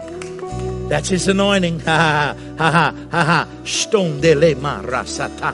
That's 0.88 1.10
his 1.10 1.28
anointing. 1.28 1.80
Ha 1.88 2.36
ha 2.58 2.74
ha 2.74 2.94
ha 3.12 3.24
ha. 3.24 3.48
Stone 3.66 4.22
de 4.22 4.36
le 4.36 4.56
marasata. 4.56 5.54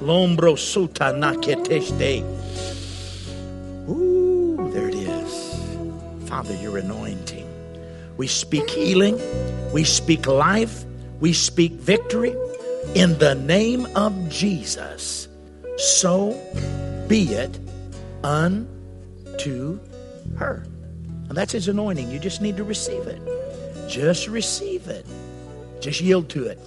Lombro 0.00 0.56
suta 0.56 1.12
naketeste. 1.12 2.22
Ooh, 3.88 4.70
there 4.72 4.88
it 4.88 4.94
is. 4.94 6.28
Father, 6.28 6.54
your 6.54 6.78
anointing. 6.78 7.37
We 8.18 8.26
speak 8.26 8.68
healing. 8.68 9.18
We 9.72 9.84
speak 9.84 10.26
life. 10.26 10.84
We 11.20 11.32
speak 11.32 11.72
victory. 11.72 12.36
In 12.94 13.16
the 13.18 13.34
name 13.34 13.86
of 13.96 14.28
Jesus. 14.28 15.28
So 15.76 16.32
be 17.06 17.32
it 17.32 17.58
unto 18.24 19.78
her. 20.36 20.66
And 21.28 21.36
that's 21.36 21.52
His 21.52 21.68
anointing. 21.68 22.10
You 22.10 22.18
just 22.18 22.42
need 22.42 22.56
to 22.56 22.64
receive 22.64 23.06
it. 23.06 23.20
Just 23.88 24.26
receive 24.26 24.88
it. 24.88 25.06
Just 25.80 26.00
yield 26.00 26.28
to 26.30 26.46
it. 26.46 26.58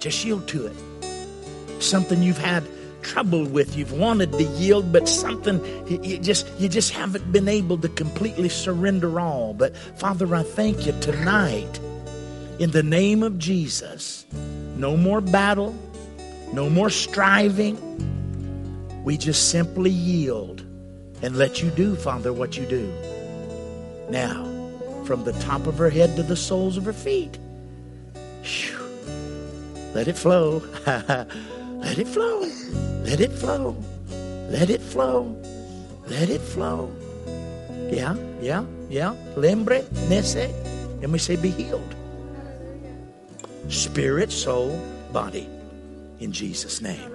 Just 0.00 0.22
yield 0.24 0.46
to 0.48 0.66
it. 0.66 1.82
Something 1.82 2.22
you've 2.22 2.38
had 2.38 2.62
trouble 3.04 3.44
with, 3.44 3.76
you've 3.76 3.92
wanted 3.92 4.32
to 4.32 4.42
yield, 4.42 4.92
but 4.92 5.08
something 5.08 5.60
you 5.88 6.18
just 6.18 6.48
you 6.58 6.68
just 6.68 6.92
haven't 6.92 7.30
been 7.30 7.48
able 7.48 7.78
to 7.78 7.88
completely 7.88 8.48
surrender 8.48 9.20
all. 9.20 9.54
But 9.54 9.76
Father, 9.76 10.34
I 10.34 10.42
thank 10.42 10.86
you 10.86 10.92
tonight 11.00 11.78
in 12.58 12.70
the 12.70 12.82
name 12.82 13.22
of 13.22 13.38
Jesus. 13.38 14.26
No 14.76 14.96
more 14.96 15.20
battle, 15.20 15.74
no 16.52 16.68
more 16.68 16.90
striving. 16.90 17.78
We 19.04 19.18
just 19.18 19.50
simply 19.50 19.90
yield 19.90 20.64
and 21.22 21.36
let 21.36 21.62
you 21.62 21.70
do, 21.70 21.94
Father, 21.94 22.32
what 22.32 22.56
you 22.56 22.64
do. 22.66 22.86
Now, 24.10 24.44
from 25.04 25.24
the 25.24 25.32
top 25.40 25.66
of 25.66 25.78
her 25.78 25.90
head 25.90 26.16
to 26.16 26.22
the 26.22 26.36
soles 26.36 26.76
of 26.76 26.84
her 26.84 26.92
feet. 26.92 27.38
Whew. 28.42 28.78
Let 29.94 30.08
it 30.08 30.16
flow. 30.16 30.62
Let 30.86 31.98
it 31.98 32.08
flow. 32.08 32.44
Let 33.04 33.20
it 33.20 33.30
flow. 33.30 33.76
Let 34.48 34.70
it 34.70 34.80
flow. 34.80 35.36
Let 36.08 36.30
it 36.30 36.40
flow. 36.40 36.90
Yeah, 37.90 38.16
yeah, 38.40 38.64
yeah. 38.88 39.14
Lembre, 39.36 39.82
nese. 40.08 40.50
And 41.02 41.12
we 41.12 41.18
say, 41.18 41.36
be 41.36 41.50
healed. 41.50 41.94
Spirit, 43.68 44.32
soul, 44.32 44.80
body. 45.12 45.48
In 46.20 46.32
Jesus' 46.32 46.80
name. 46.80 47.12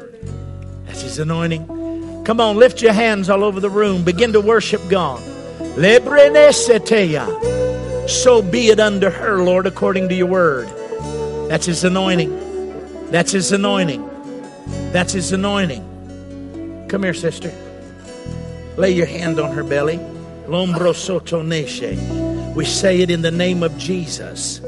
That's 0.85 1.01
his 1.01 1.19
anointing. 1.19 2.23
Come 2.23 2.39
on, 2.39 2.57
lift 2.57 2.81
your 2.81 2.93
hands 2.93 3.29
all 3.29 3.43
over 3.43 3.59
the 3.59 3.69
room. 3.69 4.03
Begin 4.03 4.31
to 4.33 4.41
worship 4.41 4.81
God. 4.89 5.19
Lebre 5.75 6.29
neseteya. 6.29 7.27
So 8.07 8.41
be 8.41 8.69
it 8.69 8.79
unto 8.79 9.09
her, 9.09 9.41
Lord, 9.41 9.65
according 9.65 10.09
to 10.09 10.15
your 10.15 10.27
word. 10.27 10.67
That's 11.49 11.65
his 11.65 11.83
anointing. 11.83 13.09
That's 13.11 13.31
his 13.31 13.51
anointing. 13.51 14.07
That's 14.91 15.13
his 15.13 15.31
anointing. 15.31 16.87
Come 16.89 17.03
here, 17.03 17.13
sister. 17.13 17.53
Lay 18.75 18.91
your 18.91 19.05
hand 19.05 19.39
on 19.39 19.55
her 19.55 19.63
belly. 19.63 19.97
Lombro 20.47 20.95
soto 20.95 21.43
neshe. 21.43 21.95
We 22.55 22.65
say 22.65 23.01
it 23.01 23.11
in 23.11 23.21
the 23.21 23.29
name 23.29 23.61
of 23.61 23.77
Jesus. 23.77 24.59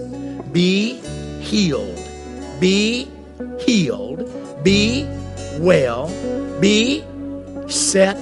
Be 0.51 0.99
healed. 1.39 1.99
Be 2.59 3.09
healed. 3.59 4.30
Be 4.63 5.07
well. 5.59 6.07
Be 6.59 7.03
set 7.67 8.17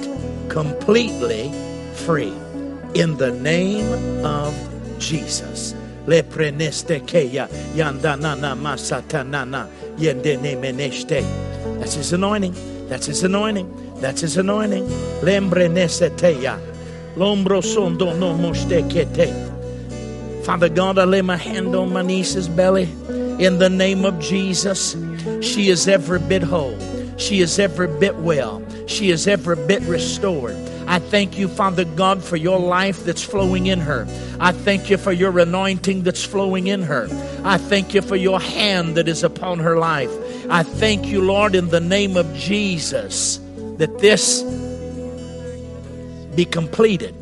completely 0.48 1.52
free. 1.96 2.34
In 2.94 3.18
the 3.18 3.32
name 3.32 4.26
of 4.26 4.56
Jesus. 5.00 5.76
Le 6.08 6.24
preneste 6.24 7.02
keya 7.06 7.50
yandanana 7.76 8.56
masatanana 8.56 9.68
yendene 9.98 10.56
meneste. 10.56 11.49
That's 11.80 11.96
his 11.96 12.14
anointing. 12.14 12.54
That's 12.88 13.06
his 13.08 13.24
anointing. 13.24 13.96
That's 14.02 14.22
his 14.22 14.38
anointing. 14.38 14.86
Lembre 15.22 15.68
neseteya. 15.68 16.60
Lombro 17.16 17.62
sondo 17.62 18.14
no 18.18 18.34
kete. 18.90 19.50
Father 20.46 20.70
God, 20.70 20.98
I 20.98 21.06
lay 21.06 21.22
my 21.22 21.38
hand 21.38 21.76
on 21.76 21.92
my 21.92 22.02
niece's 22.02 22.48
belly 22.48 22.84
in 23.40 23.60
the 23.60 23.70
name 23.70 24.06
of 24.06 24.20
Jesus. 24.20 24.96
She 25.42 25.70
is 25.70 25.88
every 25.88 26.20
bit 26.20 26.44
whole. 26.44 26.78
She 27.18 27.42
is 27.42 27.60
every 27.60 27.88
bit 28.00 28.16
well. 28.18 28.64
She 28.88 29.12
is 29.12 29.28
every 29.28 29.56
bit 29.56 29.82
restored. 29.84 30.56
I 30.88 30.98
thank 30.98 31.38
you, 31.38 31.48
Father 31.48 31.86
God, 31.86 32.24
for 32.24 32.36
your 32.36 32.60
life 32.60 33.04
that's 33.04 33.22
flowing 33.22 33.68
in 33.68 33.80
her. 33.80 34.08
I 34.40 34.52
thank 34.52 34.90
you 34.90 34.98
for 34.98 35.12
your 35.12 35.38
anointing 35.38 36.02
that's 36.02 36.24
flowing 36.24 36.68
in 36.68 36.82
her. 36.82 37.08
I 37.44 37.58
thank 37.58 37.94
you 37.94 38.02
for 38.02 38.16
your 38.16 38.40
hand 38.40 38.96
that 38.96 39.08
is 39.08 39.24
upon 39.24 39.60
her 39.60 39.78
life. 39.78 40.10
I 40.50 40.64
thank 40.64 41.08
you, 41.08 41.22
Lord, 41.22 41.56
in 41.56 41.70
the 41.70 41.80
name 41.80 42.18
of 42.18 42.34
Jesus, 42.36 43.40
that 43.78 44.00
this 44.00 44.42
be 46.36 46.46
completed. 46.46 47.16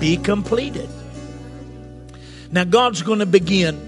Be 0.00 0.16
completed. 0.16 0.88
Now, 2.50 2.64
God's 2.64 3.02
going 3.02 3.18
to 3.18 3.26
begin 3.26 3.78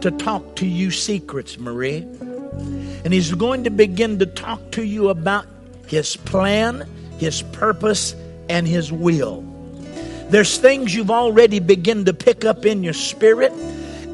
to 0.00 0.10
talk 0.10 0.56
to 0.56 0.66
you 0.66 0.90
secrets, 0.90 1.58
Marie. 1.58 2.06
And 3.04 3.12
He's 3.12 3.32
going 3.32 3.64
to 3.64 3.70
begin 3.70 4.18
to 4.20 4.26
talk 4.26 4.72
to 4.72 4.84
you 4.84 5.08
about 5.08 5.46
His 5.86 6.16
plan 6.16 6.86
his 7.22 7.40
purpose, 7.40 8.16
and 8.48 8.66
His 8.66 8.90
will. 8.90 9.42
There's 10.30 10.58
things 10.58 10.92
you've 10.92 11.12
already 11.12 11.60
begun 11.60 12.04
to 12.06 12.12
pick 12.12 12.44
up 12.44 12.66
in 12.66 12.82
your 12.82 12.94
spirit 12.94 13.52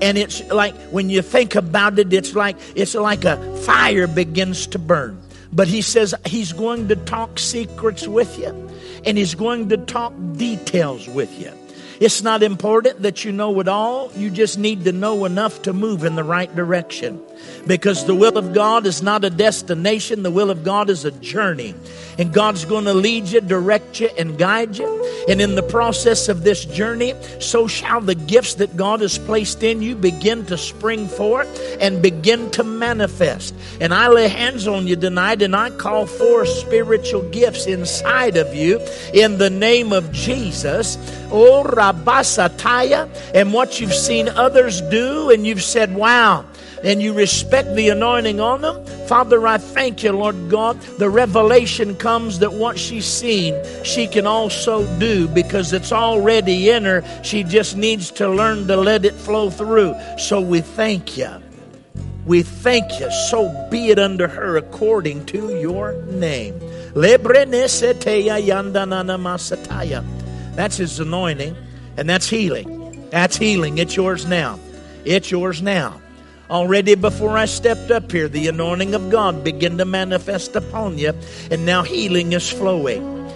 and 0.01 0.19
it's 0.19 0.43
like 0.51 0.75
when 0.91 1.11
you 1.11 1.23
think 1.23 1.55
about 1.55 1.99
it 1.99 2.13
it's 2.13 2.35
like 2.35 2.57
it's 2.75 2.95
like 2.95 3.25
a 3.25 3.57
fire 3.59 4.07
begins 4.07 4.67
to 4.67 4.79
burn 4.79 5.21
but 5.53 5.69
he 5.69 5.81
says 5.81 6.15
he's 6.27 6.53
going 6.53 6.89
to 6.89 6.97
talk 6.97 7.39
secrets 7.39 8.07
with 8.07 8.39
you 8.39 8.71
and 9.05 9.17
he's 9.17 9.35
going 9.35 9.69
to 9.69 9.77
talk 9.77 10.13
details 10.37 11.09
with 11.09 11.39
you 11.41 11.53
it's 12.01 12.23
not 12.23 12.45
important 12.45 13.03
that 13.03 13.25
you 13.25 13.33
know 13.33 13.59
it 13.59 13.67
all. 13.67 14.13
You 14.13 14.31
just 14.31 14.57
need 14.57 14.85
to 14.85 14.93
know 14.93 15.25
enough 15.25 15.63
to 15.63 15.73
move 15.73 16.05
in 16.05 16.15
the 16.15 16.23
right 16.23 16.55
direction. 16.55 17.21
Because 17.67 18.07
the 18.07 18.15
will 18.15 18.39
of 18.39 18.55
God 18.55 18.87
is 18.87 19.03
not 19.03 19.25
a 19.25 19.31
destination, 19.31 20.23
the 20.23 20.31
will 20.31 20.51
of 20.51 20.65
God 20.65 20.89
is 20.89 21.05
a 21.05 21.11
journey. 21.11 21.75
And 22.19 22.33
God's 22.33 22.65
going 22.65 22.85
to 22.87 22.95
lead 22.95 23.27
you, 23.27 23.41
direct 23.41 24.01
you, 24.01 24.09
and 24.19 24.39
guide 24.39 24.77
you. 24.77 24.89
And 25.29 25.41
in 25.41 25.55
the 25.55 25.63
process 25.63 26.29
of 26.29 26.43
this 26.43 26.65
journey, 26.65 27.15
so 27.41 27.67
shall 27.69 28.01
the 28.01 28.15
gifts 28.15 28.55
that 28.55 28.77
God 28.77 29.03
has 29.03 29.19
placed 29.19 29.63
in 29.63 29.83
you 29.83 29.95
begin 29.95 30.47
to 30.47 30.57
spring 30.57 31.07
forth 31.07 31.77
and 31.81 32.03
begin 32.03 32.51
to 32.53 32.65
manifest. 32.65 33.55
And 33.81 33.93
I 33.93 34.09
lay 34.09 34.29
hands 34.29 34.67
on 34.67 34.87
you 34.87 34.97
tonight 34.97 35.43
and 35.43 35.55
I 35.55 35.71
call 35.71 36.07
forth 36.07 36.49
spiritual 36.49 37.23
gifts 37.31 37.67
inside 37.67 38.37
of 38.37 38.55
you 38.55 38.81
in 39.13 39.39
the 39.39 39.51
name 39.51 39.93
of 39.93 40.11
Jesus. 40.11 40.97
Oh, 41.31 41.65
Rabasataya. 41.65 43.09
And 43.35 43.53
what 43.53 43.79
you've 43.79 43.95
seen 43.95 44.29
others 44.29 44.81
do, 44.81 45.31
and 45.31 45.47
you've 45.47 45.63
said, 45.63 45.95
wow 45.95 46.47
and 46.85 47.03
you 47.03 47.13
respect 47.13 47.75
the 47.75 47.89
anointing 47.89 48.41
on 48.41 48.61
them, 48.61 48.85
Father, 49.07 49.47
I 49.47 49.59
thank 49.59 50.03
you, 50.03 50.13
Lord 50.13 50.51
God. 50.51 50.81
The 50.99 51.09
revelation 51.09 51.97
comes 51.97 52.39
that 52.41 52.53
what 52.53 52.79
she's 52.79 53.07
seen, 53.07 53.55
she 53.85 54.07
can 54.07 54.27
also 54.27 54.85
do 54.99 55.27
because 55.29 55.73
it's 55.73 55.93
already 55.93 56.71
in 56.71 56.85
her. 56.85 57.03
She 57.25 57.43
just 57.43 57.77
needs 57.77 58.11
to 58.13 58.29
learn 58.29 58.67
to 58.69 58.77
let 58.77 59.05
it 59.05 59.15
flow 59.15 59.51
through. 59.51 59.95
So 60.19 60.41
we 60.41 60.61
thank 60.61 61.17
you. 61.17 61.31
We 62.27 62.43
thank 62.43 63.01
you. 63.01 63.11
So 63.31 63.69
be 63.71 63.89
it 63.89 63.99
unto 63.99 64.27
her 64.27 64.59
according 64.59 65.25
to 65.27 65.59
your 65.59 65.95
name. 66.05 66.61
That's 70.55 70.77
his 70.77 71.01
anointing, 71.01 71.57
and 71.97 72.09
that's 72.11 72.29
healing. 72.29 73.09
That's 73.11 73.37
healing. 73.37 73.79
It's 73.79 73.97
yours 73.97 74.27
now. 74.27 74.59
It's 75.05 75.31
yours 75.31 75.63
now. 75.63 76.03
Already 76.51 76.95
before 76.95 77.37
I 77.37 77.45
stepped 77.45 77.91
up 77.91 78.11
here, 78.11 78.27
the 78.27 78.49
anointing 78.49 78.95
of 78.95 79.11
God 79.11 79.45
began 79.45 79.77
to 79.79 79.85
manifest 79.85 80.57
upon 80.57 80.97
you, 80.97 81.13
and 81.51 81.67
now 81.67 81.83
healing 81.83 82.33
is 82.33 82.49
flowing. 82.51 83.29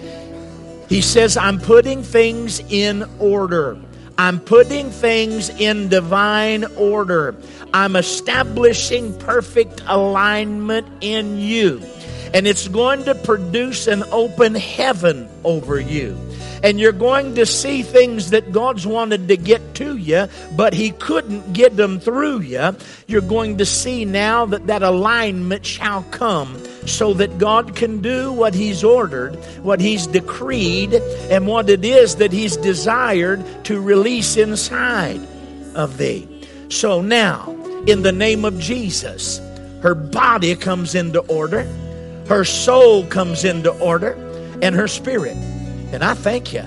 He 0.89 1.01
says, 1.01 1.37
I'm 1.37 1.59
putting 1.59 2.01
things 2.01 2.59
in 2.69 3.03
order. 3.19 3.77
I'm 4.17 4.39
putting 4.39 4.89
things 4.89 5.49
in 5.49 5.89
divine 5.89 6.65
order. 6.75 7.35
I'm 7.73 7.95
establishing 7.95 9.17
perfect 9.19 9.81
alignment 9.85 10.87
in 11.01 11.37
you. 11.37 11.81
And 12.33 12.47
it's 12.47 12.67
going 12.67 13.03
to 13.05 13.13
produce 13.13 13.85
an 13.85 14.03
open 14.11 14.55
heaven 14.55 15.29
over 15.43 15.79
you 15.79 16.17
and 16.63 16.79
you're 16.79 16.93
going 16.93 17.35
to 17.35 17.45
see 17.45 17.83
things 17.83 18.29
that 18.29 18.53
God's 18.53 18.87
wanted 18.87 19.27
to 19.27 19.37
get 19.37 19.75
to 19.75 19.97
you, 19.97 20.27
but 20.55 20.73
He 20.73 20.91
couldn't 20.91 21.51
get 21.51 21.75
them 21.75 21.99
through 21.99 22.39
you. 22.39 22.75
You're 23.05 23.21
going 23.21 23.57
to 23.57 23.65
see 23.65 24.05
now 24.05 24.45
that 24.45 24.67
that 24.67 24.81
alignment 24.81 25.65
shall 25.65 26.03
come 26.03 26.57
so 26.87 27.13
that 27.15 27.37
God 27.37 27.75
can 27.75 28.01
do 28.01 28.31
what 28.31 28.55
He's 28.55 28.83
ordered, 28.83 29.35
what 29.61 29.81
He's 29.81 30.07
decreed, 30.07 30.93
and 31.29 31.47
what 31.47 31.69
it 31.69 31.83
is 31.83 32.15
that 32.15 32.31
He's 32.31 32.55
desired 32.55 33.43
to 33.65 33.81
release 33.81 34.37
inside 34.37 35.19
of 35.75 35.97
thee. 35.97 36.27
So 36.69 37.01
now, 37.01 37.51
in 37.87 38.03
the 38.03 38.13
name 38.13 38.45
of 38.45 38.57
Jesus, 38.57 39.41
her 39.81 39.93
body 39.93 40.55
comes 40.55 40.95
into 40.95 41.19
order, 41.21 41.63
her 42.29 42.45
soul 42.45 43.05
comes 43.07 43.43
into 43.43 43.71
order, 43.79 44.13
and 44.61 44.73
her 44.75 44.87
spirit. 44.87 45.35
And 45.93 46.03
I 46.03 46.15
thank 46.15 46.51
you. 46.51 46.63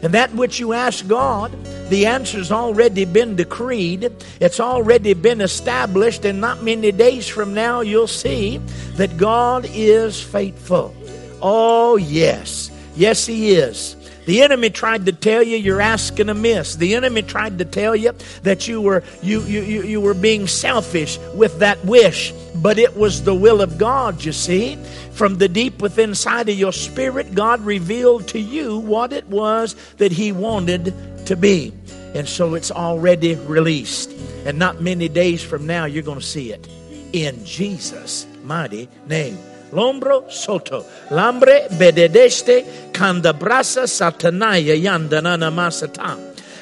And 0.00 0.14
that 0.14 0.34
which 0.34 0.60
you 0.60 0.72
ask 0.72 1.08
God, 1.08 1.64
the 1.88 2.06
answer's 2.06 2.52
already 2.52 3.04
been 3.04 3.34
decreed. 3.34 4.12
It's 4.40 4.60
already 4.60 5.14
been 5.14 5.40
established, 5.40 6.24
and 6.24 6.40
not 6.40 6.62
many 6.62 6.92
days 6.92 7.26
from 7.26 7.54
now 7.54 7.80
you'll 7.80 8.06
see 8.06 8.58
that 8.94 9.16
God 9.16 9.66
is 9.72 10.22
faithful. 10.22 10.94
Oh, 11.42 11.96
yes. 11.96 12.70
Yes, 12.94 13.26
He 13.26 13.50
is. 13.50 13.96
The 14.28 14.42
enemy 14.42 14.68
tried 14.68 15.06
to 15.06 15.12
tell 15.12 15.42
you 15.42 15.56
you're 15.56 15.80
asking 15.80 16.28
amiss. 16.28 16.76
The 16.76 16.94
enemy 16.94 17.22
tried 17.22 17.56
to 17.60 17.64
tell 17.64 17.96
you 17.96 18.12
that 18.42 18.68
you 18.68 18.82
were 18.82 19.02
you, 19.22 19.40
you, 19.44 19.62
you, 19.62 19.82
you 19.84 20.00
were 20.02 20.12
being 20.12 20.46
selfish 20.46 21.18
with 21.34 21.60
that 21.60 21.82
wish, 21.86 22.34
but 22.56 22.78
it 22.78 22.94
was 22.94 23.22
the 23.22 23.34
will 23.34 23.62
of 23.62 23.78
God, 23.78 24.22
you 24.22 24.32
see. 24.32 24.76
From 25.12 25.38
the 25.38 25.48
deep 25.48 25.80
within 25.80 26.14
side 26.14 26.50
of 26.50 26.58
your 26.58 26.74
spirit, 26.74 27.34
God 27.34 27.62
revealed 27.62 28.28
to 28.28 28.38
you 28.38 28.76
what 28.76 29.14
it 29.14 29.26
was 29.28 29.74
that 29.96 30.12
He 30.12 30.30
wanted 30.30 30.92
to 31.24 31.34
be. 31.34 31.72
And 32.14 32.28
so 32.28 32.54
it's 32.54 32.70
already 32.70 33.34
released. 33.34 34.12
And 34.44 34.58
not 34.58 34.82
many 34.82 35.08
days 35.08 35.42
from 35.42 35.66
now, 35.66 35.86
you're 35.86 36.02
going 36.02 36.20
to 36.20 36.26
see 36.26 36.52
it. 36.52 36.68
In 37.14 37.46
Jesus' 37.46 38.26
mighty 38.44 38.90
name. 39.06 39.38
Lombro 39.72 40.30
soto. 40.30 40.84
Lambre 41.10 41.68
bededeste 41.70 42.64
kandabrasa 42.92 43.86
satanaya 43.86 44.74
yandanana 44.74 45.50
masata. 45.50 46.16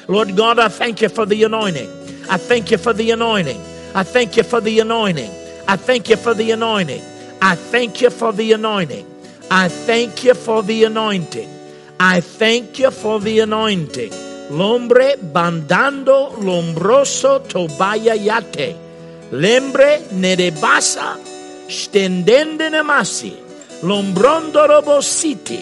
Lord 0.07 0.35
God, 0.35 0.59
I 0.59 0.67
thank 0.69 1.01
you 1.01 1.09
for 1.09 1.25
the 1.25 1.43
anointing. 1.43 1.89
I 2.29 2.37
thank 2.37 2.71
you 2.71 2.77
for 2.77 2.93
the 2.93 3.11
anointing. 3.11 3.59
I 3.95 4.03
thank 4.03 4.37
you 4.37 4.43
for 4.43 4.61
the 4.61 4.79
anointing. 4.79 5.31
I 5.67 5.75
thank 5.75 6.09
you 6.09 6.15
for 6.17 6.33
the 6.33 6.51
anointing. 6.51 7.01
I 7.41 7.55
thank 7.55 8.01
you 8.01 8.09
for 8.09 8.31
the 8.31 8.53
anointing. 8.53 9.05
I 9.49 9.67
thank 9.69 10.23
you 10.23 10.33
for 10.33 10.63
the 10.63 10.83
anointing. 10.83 11.49
I 11.99 12.21
thank 12.21 12.79
you 12.79 12.91
for 12.91 13.19
the 13.19 13.39
anointing. 13.39 14.11
Lombre 14.51 15.17
bandando 15.17 16.31
lombroso 16.37 17.39
tobaya 17.47 18.15
yate. 18.15 18.75
Lembre 19.31 19.99
nerebasa 20.13 21.36
stendende 21.67 22.69
namasi. 22.69 23.33
Lombrondo 23.83 24.67
robositi. 24.67 25.59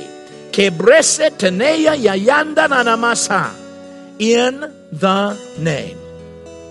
Kebrese 0.52 1.32
teneya 1.36 1.96
yayanda 1.96 2.68
nanamasa. 2.68 3.52
In 4.20 4.72
the 4.92 5.38
name. 5.60 5.98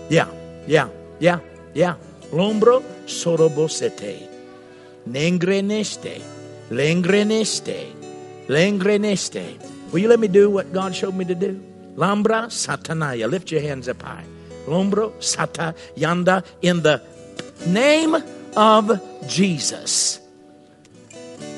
Yeah, 0.09 0.29
yeah, 0.67 0.89
yeah, 1.21 1.41
yeah. 1.75 1.97
Lombro 2.33 2.83
sorobosete. 3.07 4.29
Nengreneste. 5.09 6.23
Lengreneste. 6.71 7.93
Lengreneste. 8.49 9.93
Will 9.93 10.01
you 10.01 10.09
let 10.09 10.19
me 10.19 10.29
do 10.29 10.49
what 10.51 10.73
God 10.73 10.95
showed 10.95 11.15
me 11.15 11.25
to 11.27 11.35
do? 11.35 11.61
Lambra 11.97 12.49
satanaya. 12.49 13.31
Lift 13.31 13.53
your 13.53 13.61
hands 13.61 13.89
up 13.89 14.03
high. 14.03 14.25
Lombro 14.67 15.13
sata 15.21 15.75
yanda 15.97 16.43
in 16.63 16.83
the 16.83 17.03
name 17.67 18.17
of 18.57 19.01
Jesus. 19.27 20.21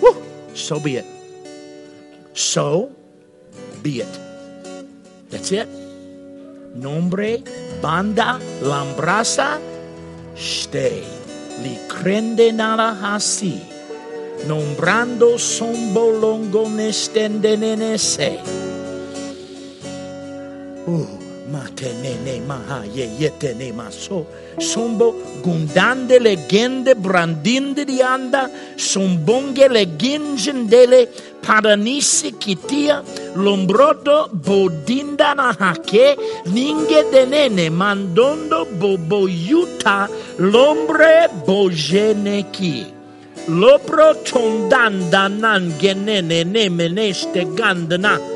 Woo! 0.01 0.23
So 0.55 0.81
be 0.81 0.97
it. 0.97 1.07
So 2.35 2.93
be 3.83 4.01
it. 4.01 4.15
That's 5.31 5.53
it. 5.53 5.69
Nombre 6.77 7.41
banda 7.81 8.39
lambrasa 8.61 9.61
stay. 10.37 11.01
Li 11.65 11.77
crende 11.89 12.53
nala 12.53 12.93
hasi. 12.93 13.61
Nombrando 14.45 15.41
sombo 15.41 16.13
longo 16.13 16.69
nestende 16.69 17.57
nenese. 17.57 18.37
Uh, 20.87 21.09
mate 21.09 21.26
nene 21.47 22.41
maha 22.47 22.85
ye 22.85 23.07
yete 23.19 23.55
ne 23.57 23.73
maso. 23.73 24.27
Sombo 24.59 25.15
gundande 25.43 26.19
legende 26.19 26.95
brandinde 26.95 27.85
dianda. 27.85 28.51
Sombonge 28.77 29.69
legingendele 29.69 31.09
paranisi 31.41 32.33
kitia. 32.33 33.03
Lombrodo 33.37 34.29
bodinda 34.33 35.35
na 35.35 35.53
hake. 35.53 36.17
Ninge 36.47 37.05
denene 37.13 37.71
mandondo 37.71 38.67
boboyuta. 38.79 40.09
Lombre 40.39 41.29
bojeneki. 41.47 42.93
Lopro 43.49 44.13
tondanda 44.25 45.29
nan 45.29 45.73
genene 45.79 46.45
ne 46.45 46.69
meneste 46.69 47.45
gandana 47.55 48.36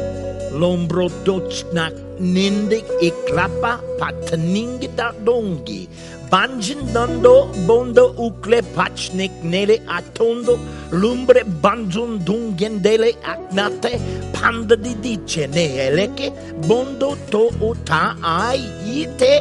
lombro 0.59 1.07
dochnak 1.23 1.93
nindik 2.19 2.83
iklapa 3.01 3.79
pataningi 3.99 4.89
da 4.95 5.11
dongi 5.25 5.87
banjin 6.31 6.81
dando 6.93 7.47
bondo 7.67 8.05
ukle 8.25 8.59
pachnik 8.75 9.31
nele 9.43 9.77
atondo 9.97 10.59
lumbre 10.91 11.43
banjun 11.63 12.19
dungendele 12.27 13.11
aknate 13.33 13.93
panda 14.35 14.75
di 14.75 14.93
dice 15.03 15.47
ne 15.55 15.65
eleke 15.87 16.27
bondo 16.67 17.15
to 17.31 17.43
uta 17.69 18.03
ai 18.21 18.61
ite 19.01 19.33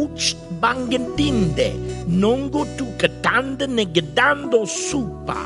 uch 0.00 0.34
bangendinde 0.60 1.68
nongo 2.08 2.64
tu 2.76 2.86
katanda 2.96 3.66
negedando 3.66 4.64
supa. 4.64 5.42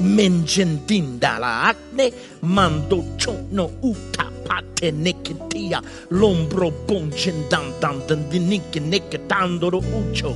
Mengendinda 0.00 1.38
la 1.38 1.52
acne 1.70 2.06
mando 2.40 2.98
chono 3.20 3.70
uta 3.82 4.31
pate 4.52 4.92
neketia 4.92 5.80
lombro 6.10 6.68
bonjen 6.86 7.48
dan 7.48 7.72
dan 7.80 8.04
dan 8.04 8.28
di 8.28 8.38
nike 8.38 8.80
neketandoro 8.80 9.80
ucho. 9.80 10.32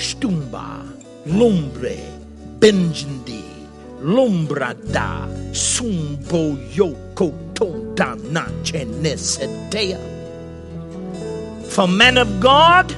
Stumba 0.00 0.80
lombre 1.36 1.96
benjendi 2.56 3.44
lombra 4.00 4.72
da 4.72 5.28
sumbo 5.52 6.56
yoko 6.72 7.28
tonda 7.52 8.16
na 8.32 8.48
chenesetea 8.64 10.00
for 11.68 11.86
men 11.86 12.16
of 12.16 12.40
God 12.40 12.88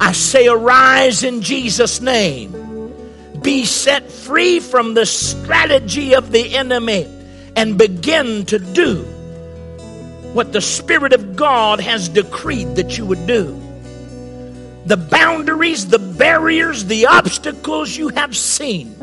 I 0.00 0.12
say 0.12 0.48
arise 0.48 1.24
in 1.24 1.42
Jesus 1.42 2.00
name. 2.00 2.56
Be 3.42 3.66
set 3.66 4.10
free 4.10 4.58
from 4.58 4.94
the 4.94 5.04
strategy 5.04 6.14
of 6.14 6.32
the 6.32 6.56
enemy 6.56 7.19
and 7.56 7.78
begin 7.78 8.44
to 8.46 8.58
do 8.58 9.02
what 10.32 10.52
the 10.52 10.60
Spirit 10.60 11.12
of 11.12 11.36
God 11.36 11.80
has 11.80 12.08
decreed 12.08 12.76
that 12.76 12.96
you 12.96 13.04
would 13.06 13.26
do. 13.26 13.60
The 14.86 14.96
boundaries, 14.96 15.88
the 15.88 15.98
barriers, 15.98 16.84
the 16.86 17.06
obstacles 17.06 17.96
you 17.96 18.08
have 18.10 18.36
seen, 18.36 18.94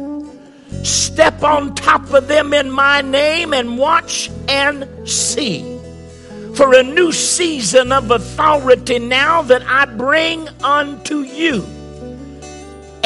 step 0.83 1.43
on 1.43 1.75
top 1.75 2.11
of 2.13 2.27
them 2.27 2.53
in 2.53 2.71
my 2.71 3.01
name 3.01 3.53
and 3.53 3.77
watch 3.77 4.29
and 4.47 4.87
see. 5.07 5.77
For 6.55 6.73
a 6.73 6.83
new 6.83 7.11
season 7.11 7.91
of 7.91 8.09
authority 8.09 8.97
now 8.97 9.43
that 9.43 9.63
I 9.67 9.85
bring 9.85 10.47
unto 10.63 11.19
you 11.19 11.76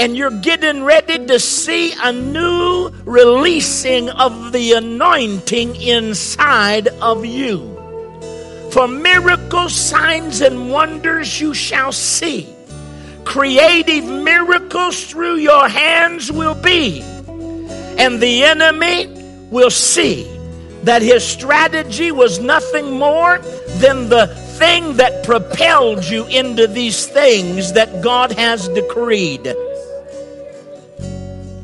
and 0.01 0.17
you're 0.17 0.31
getting 0.31 0.83
ready 0.83 1.27
to 1.27 1.39
see 1.39 1.93
a 2.01 2.11
new 2.11 2.89
releasing 3.05 4.09
of 4.09 4.51
the 4.51 4.73
anointing 4.73 5.75
inside 5.75 6.87
of 6.87 7.23
you. 7.23 7.59
For 8.71 8.87
miracles, 8.87 9.75
signs, 9.75 10.41
and 10.41 10.71
wonders 10.71 11.39
you 11.39 11.53
shall 11.53 11.91
see. 11.91 12.49
Creative 13.25 14.03
miracles 14.03 15.05
through 15.05 15.35
your 15.35 15.69
hands 15.69 16.31
will 16.31 16.55
be. 16.55 17.01
And 17.99 18.19
the 18.19 18.45
enemy 18.45 19.05
will 19.51 19.69
see 19.69 20.23
that 20.81 21.03
his 21.03 21.23
strategy 21.23 22.11
was 22.11 22.39
nothing 22.39 22.97
more 22.97 23.37
than 23.77 24.09
the 24.09 24.25
thing 24.57 24.97
that 24.97 25.23
propelled 25.23 26.03
you 26.05 26.25
into 26.25 26.65
these 26.65 27.05
things 27.05 27.73
that 27.73 28.01
God 28.01 28.31
has 28.31 28.67
decreed. 28.69 29.53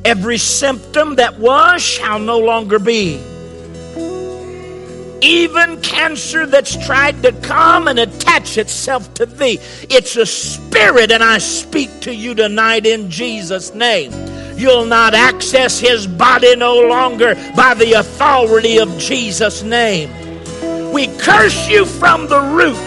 Every 0.08 0.38
symptom 0.38 1.18
that 1.18 1.38
was 1.38 1.82
shall 1.82 2.18
no 2.18 2.40
longer 2.40 2.80
be. 2.80 3.22
Even 5.22 5.82
cancer 5.82 6.46
that's 6.46 6.78
tried 6.86 7.22
to 7.24 7.34
come 7.34 7.90
and 7.90 8.00
attach 8.00 8.58
itself 8.58 9.14
to 9.16 9.26
thee, 9.26 9.60
it's 9.90 10.16
a 10.16 10.26
spirit, 10.26 11.12
and 11.12 11.22
I 11.22 11.40
speak 11.40 11.90
to 12.04 12.16
you 12.16 12.36
tonight 12.36 12.86
in 12.86 13.12
Jesus' 13.12 13.74
name. 13.74 14.14
You'll 14.58 14.86
not 14.86 15.14
access 15.14 15.78
his 15.78 16.08
body 16.08 16.56
no 16.56 16.80
longer 16.80 17.36
by 17.54 17.74
the 17.74 18.00
authority 18.00 18.78
of 18.78 18.98
Jesus' 18.98 19.62
name. 19.62 20.10
We 20.94 21.08
curse 21.18 21.68
you 21.68 21.84
from 21.84 22.28
the 22.28 22.40
root, 22.40 22.78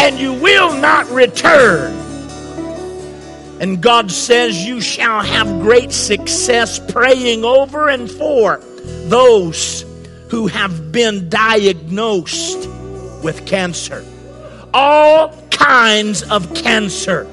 and 0.00 0.18
you 0.18 0.32
will 0.32 0.72
not 0.80 1.10
return. 1.10 2.03
And 3.60 3.80
God 3.80 4.10
says 4.10 4.64
you 4.64 4.80
shall 4.80 5.22
have 5.22 5.46
great 5.62 5.92
success 5.92 6.78
praying 6.92 7.44
over 7.44 7.88
and 7.88 8.10
for 8.10 8.60
those 9.06 9.84
who 10.28 10.46
have 10.48 10.92
been 10.92 11.28
diagnosed 11.28 12.68
with 13.22 13.46
cancer. 13.46 14.04
All 14.72 15.30
kinds 15.50 16.22
of 16.24 16.54
cancer. 16.54 17.28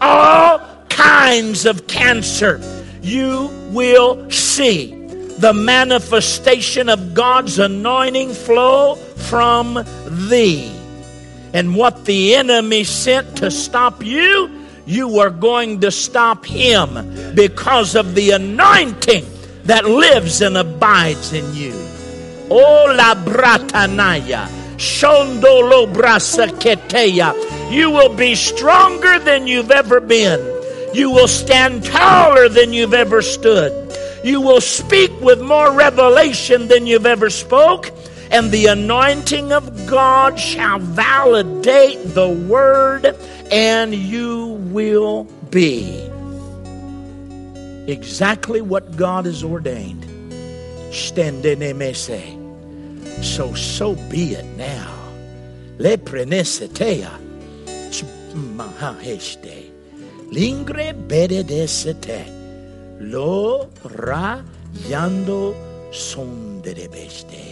All 0.00 0.60
kinds 0.88 1.66
of 1.66 1.86
cancer 1.86 2.60
you 3.02 3.48
will 3.70 4.30
see 4.30 4.94
the 5.38 5.52
manifestation 5.54 6.88
of 6.88 7.14
God's 7.14 7.58
anointing 7.58 8.34
flow 8.34 8.96
from 8.96 9.84
thee. 10.28 10.72
And 11.54 11.76
what 11.76 12.04
the 12.04 12.34
enemy 12.34 12.84
sent 12.84 13.38
to 13.38 13.50
stop 13.50 14.04
you, 14.04 14.57
you 14.88 15.18
are 15.18 15.28
going 15.28 15.80
to 15.80 15.90
stop 15.90 16.46
him 16.46 17.34
because 17.34 17.94
of 17.94 18.14
the 18.14 18.30
anointing 18.30 19.24
that 19.64 19.84
lives 19.84 20.40
and 20.40 20.56
abides 20.56 21.34
in 21.34 21.54
you. 21.54 21.74
Oh 22.50 22.94
la 22.96 23.14
bratanaya, 23.14 24.48
shondolo 24.78 25.92
brasaketeya. 25.92 27.70
You 27.70 27.90
will 27.90 28.16
be 28.16 28.34
stronger 28.34 29.18
than 29.18 29.46
you've 29.46 29.70
ever 29.70 30.00
been. 30.00 30.40
You 30.94 31.10
will 31.10 31.28
stand 31.28 31.84
taller 31.84 32.48
than 32.48 32.72
you've 32.72 32.94
ever 32.94 33.20
stood. 33.20 33.94
You 34.24 34.40
will 34.40 34.62
speak 34.62 35.12
with 35.20 35.42
more 35.42 35.70
revelation 35.70 36.68
than 36.68 36.86
you've 36.86 37.04
ever 37.04 37.28
spoke 37.28 37.92
and 38.30 38.50
the 38.50 38.66
anointing 38.66 39.52
of 39.52 39.86
God 39.86 40.38
shall 40.38 40.78
validate 40.78 42.14
the 42.14 42.28
word, 42.28 43.16
and 43.50 43.94
you 43.94 44.58
will 44.72 45.24
be 45.50 46.02
exactly 47.86 48.60
what 48.60 48.96
God 48.96 49.24
has 49.24 49.42
ordained. 49.42 50.04
So, 53.20 53.54
so 53.54 53.94
be 54.10 54.34
it 54.34 54.44
now. 54.56 54.94
Le 55.78 55.96
prenesetea. 55.96 57.10
Mahaheste. 58.34 59.70
Lingre 60.30 60.92
bededesete. 60.92 62.24
Lo 63.00 63.70
ra 63.84 64.42
yando 64.88 65.54
sonderebeste. 65.90 67.47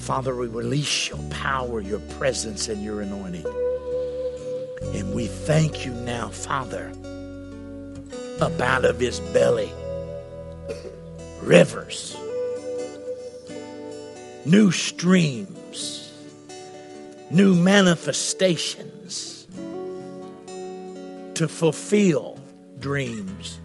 Father, 0.00 0.34
we 0.34 0.48
release 0.48 1.10
your 1.10 1.18
power, 1.28 1.80
your 1.80 2.00
presence, 2.00 2.68
and 2.68 2.82
your 2.82 3.02
anointing. 3.02 3.46
And 4.94 5.14
we 5.14 5.26
thank 5.26 5.84
you 5.84 5.92
now, 5.92 6.30
Father, 6.30 6.90
up 8.40 8.58
out 8.60 8.86
of 8.86 8.98
his 8.98 9.20
belly, 9.20 9.70
rivers, 11.42 12.16
new 14.46 14.72
streams, 14.72 16.10
new 17.30 17.54
manifestations 17.54 19.46
to 21.34 21.46
fulfill 21.46 22.40
dreams. 22.80 23.60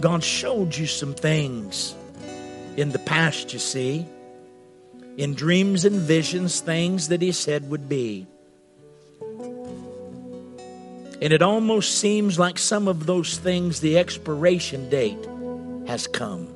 God 0.00 0.24
showed 0.24 0.74
you 0.74 0.86
some 0.86 1.14
things 1.14 1.94
in 2.78 2.90
the 2.92 2.98
past, 2.98 3.52
you 3.52 3.58
see 3.58 4.06
in 5.16 5.34
dreams 5.34 5.84
and 5.84 5.96
visions 6.00 6.60
things 6.60 7.08
that 7.08 7.22
he 7.22 7.32
said 7.32 7.68
would 7.70 7.88
be. 7.88 8.26
And 11.20 11.32
it 11.32 11.42
almost 11.42 11.98
seems 11.98 12.38
like 12.38 12.58
some 12.58 12.88
of 12.88 13.06
those 13.06 13.38
things, 13.38 13.80
the 13.80 13.98
expiration 13.98 14.88
date 14.88 15.24
has 15.86 16.06
come. 16.06 16.48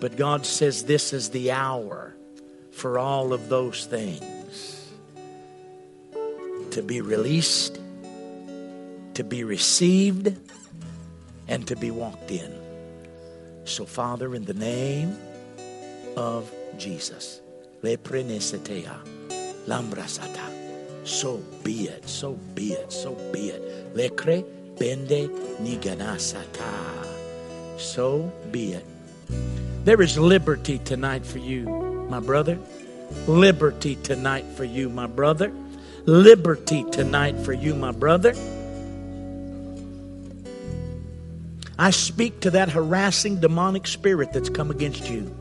But 0.00 0.16
God 0.16 0.46
says 0.46 0.84
this 0.84 1.12
is 1.12 1.30
the 1.30 1.52
hour 1.52 2.16
for 2.70 2.98
all 2.98 3.34
of 3.34 3.48
those 3.50 3.84
things 3.84 4.88
to 6.70 6.82
be 6.82 7.00
released, 7.00 7.78
to 9.14 9.24
be 9.24 9.44
received, 9.44 10.34
and 11.48 11.66
to 11.66 11.76
be 11.76 11.90
walked 11.90 12.30
in. 12.30 12.54
So, 13.64 13.84
Father, 13.84 14.34
in 14.34 14.44
the 14.44 14.54
name 14.54 15.18
of 16.16 16.50
Jesus. 16.78 17.39
Leprenesetea. 17.82 18.96
Lambrasata. 19.66 21.06
So 21.06 21.38
be 21.64 21.88
it, 21.88 22.08
so 22.08 22.34
be 22.54 22.72
it, 22.72 22.92
so 22.92 23.14
be 23.32 23.50
it. 23.50 23.94
Lekre 23.94 24.44
bende 24.76 25.28
niganasata. 25.60 27.06
So 27.78 28.30
be 28.50 28.74
it. 28.74 28.84
There 29.84 30.02
is 30.02 30.18
liberty 30.18 30.78
tonight 30.78 31.24
for 31.24 31.38
you, 31.38 31.64
my 32.10 32.20
brother. 32.20 32.58
Liberty 33.26 33.96
tonight 33.96 34.44
for 34.56 34.64
you, 34.64 34.88
my 34.88 35.06
brother. 35.06 35.52
Liberty 36.04 36.84
tonight 36.90 37.38
for 37.40 37.52
you, 37.52 37.74
my 37.74 37.92
brother. 37.92 38.34
I 41.78 41.90
speak 41.90 42.40
to 42.40 42.50
that 42.50 42.68
harassing 42.68 43.40
demonic 43.40 43.86
spirit 43.86 44.34
that's 44.34 44.50
come 44.50 44.70
against 44.70 45.08
you. 45.08 45.34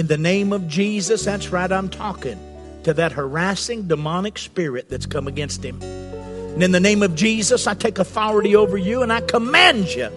In 0.00 0.06
the 0.06 0.16
name 0.16 0.54
of 0.54 0.66
Jesus, 0.66 1.26
that's 1.26 1.50
right, 1.50 1.70
I'm 1.70 1.90
talking 1.90 2.40
to 2.84 2.94
that 2.94 3.12
harassing 3.12 3.86
demonic 3.86 4.38
spirit 4.38 4.88
that's 4.88 5.04
come 5.04 5.28
against 5.28 5.62
him. 5.62 5.78
And 5.82 6.62
in 6.62 6.72
the 6.72 6.80
name 6.80 7.02
of 7.02 7.14
Jesus, 7.14 7.66
I 7.66 7.74
take 7.74 7.98
authority 7.98 8.56
over 8.56 8.78
you 8.78 9.02
and 9.02 9.12
I 9.12 9.20
command 9.20 9.88
you 9.88 10.08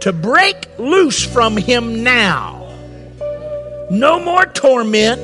to 0.00 0.12
break 0.12 0.68
loose 0.78 1.24
from 1.24 1.56
him 1.56 2.04
now. 2.04 2.58
No 3.90 4.22
more 4.22 4.44
torment, 4.44 5.18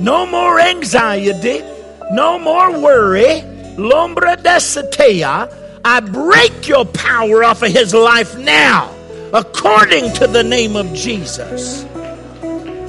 no 0.00 0.24
more 0.26 0.60
anxiety, 0.60 1.62
no 2.12 2.38
more 2.38 2.80
worry. 2.80 3.42
Lombra 3.74 4.36
desatea. 4.36 5.52
I 5.84 5.98
break 5.98 6.68
your 6.68 6.84
power 6.84 7.42
off 7.42 7.60
of 7.60 7.72
his 7.72 7.92
life 7.92 8.38
now, 8.38 8.94
according 9.32 10.12
to 10.12 10.28
the 10.28 10.44
name 10.44 10.76
of 10.76 10.94
Jesus. 10.94 11.84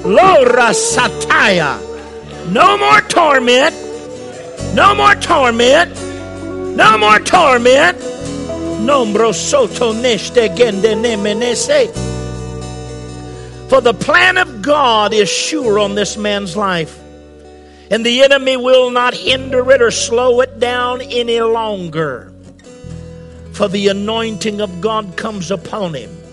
Lora 0.05 0.69
Sataya. 0.69 1.81
No 2.51 2.77
more 2.77 3.01
torment. 3.01 3.73
No 4.75 4.93
more 4.93 5.15
torment. 5.15 5.95
No 6.75 6.95
more 6.99 7.17
torment. 7.17 7.97
Nombro 8.85 9.33
soto 9.33 9.93
neste 9.93 10.55
gende 10.55 10.93
nemenese. 10.93 11.89
For 13.67 13.81
the 13.81 13.95
plan 13.95 14.37
of 14.37 14.61
God 14.61 15.11
is 15.11 15.27
sure 15.27 15.79
on 15.79 15.95
this 15.95 16.17
man's 16.17 16.55
life. 16.55 16.99
And 17.89 18.05
the 18.05 18.21
enemy 18.21 18.57
will 18.57 18.91
not 18.91 19.15
hinder 19.15 19.71
it 19.71 19.81
or 19.81 19.89
slow 19.89 20.41
it 20.41 20.59
down 20.59 21.01
any 21.01 21.41
longer. 21.41 22.31
For 23.53 23.67
the 23.67 23.87
anointing 23.87 24.61
of 24.61 24.81
God 24.81 25.17
comes 25.17 25.49
upon 25.49 25.95
him 25.95 26.24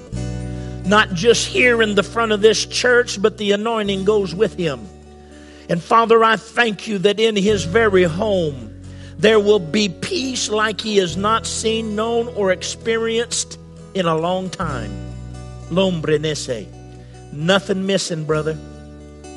not 0.84 1.12
just 1.12 1.46
here 1.46 1.82
in 1.82 1.94
the 1.94 2.02
front 2.02 2.32
of 2.32 2.40
this 2.40 2.66
church, 2.66 3.20
but 3.20 3.38
the 3.38 3.52
anointing 3.52 4.04
goes 4.04 4.34
with 4.34 4.54
him. 4.54 4.88
And 5.68 5.82
Father, 5.82 6.22
I 6.24 6.36
thank 6.36 6.86
you 6.88 6.98
that 6.98 7.20
in 7.20 7.36
his 7.36 7.64
very 7.64 8.02
home 8.02 8.68
there 9.18 9.38
will 9.38 9.60
be 9.60 9.88
peace 9.88 10.48
like 10.48 10.80
he 10.80 10.96
has 10.96 11.16
not 11.16 11.46
seen, 11.46 11.94
known, 11.94 12.28
or 12.28 12.50
experienced 12.50 13.58
in 13.94 14.06
a 14.06 14.16
long 14.16 14.50
time. 14.50 14.90
Lombre 15.70 16.18
nese. 16.18 16.66
Nothing 17.32 17.86
missing, 17.86 18.24
brother. 18.24 18.58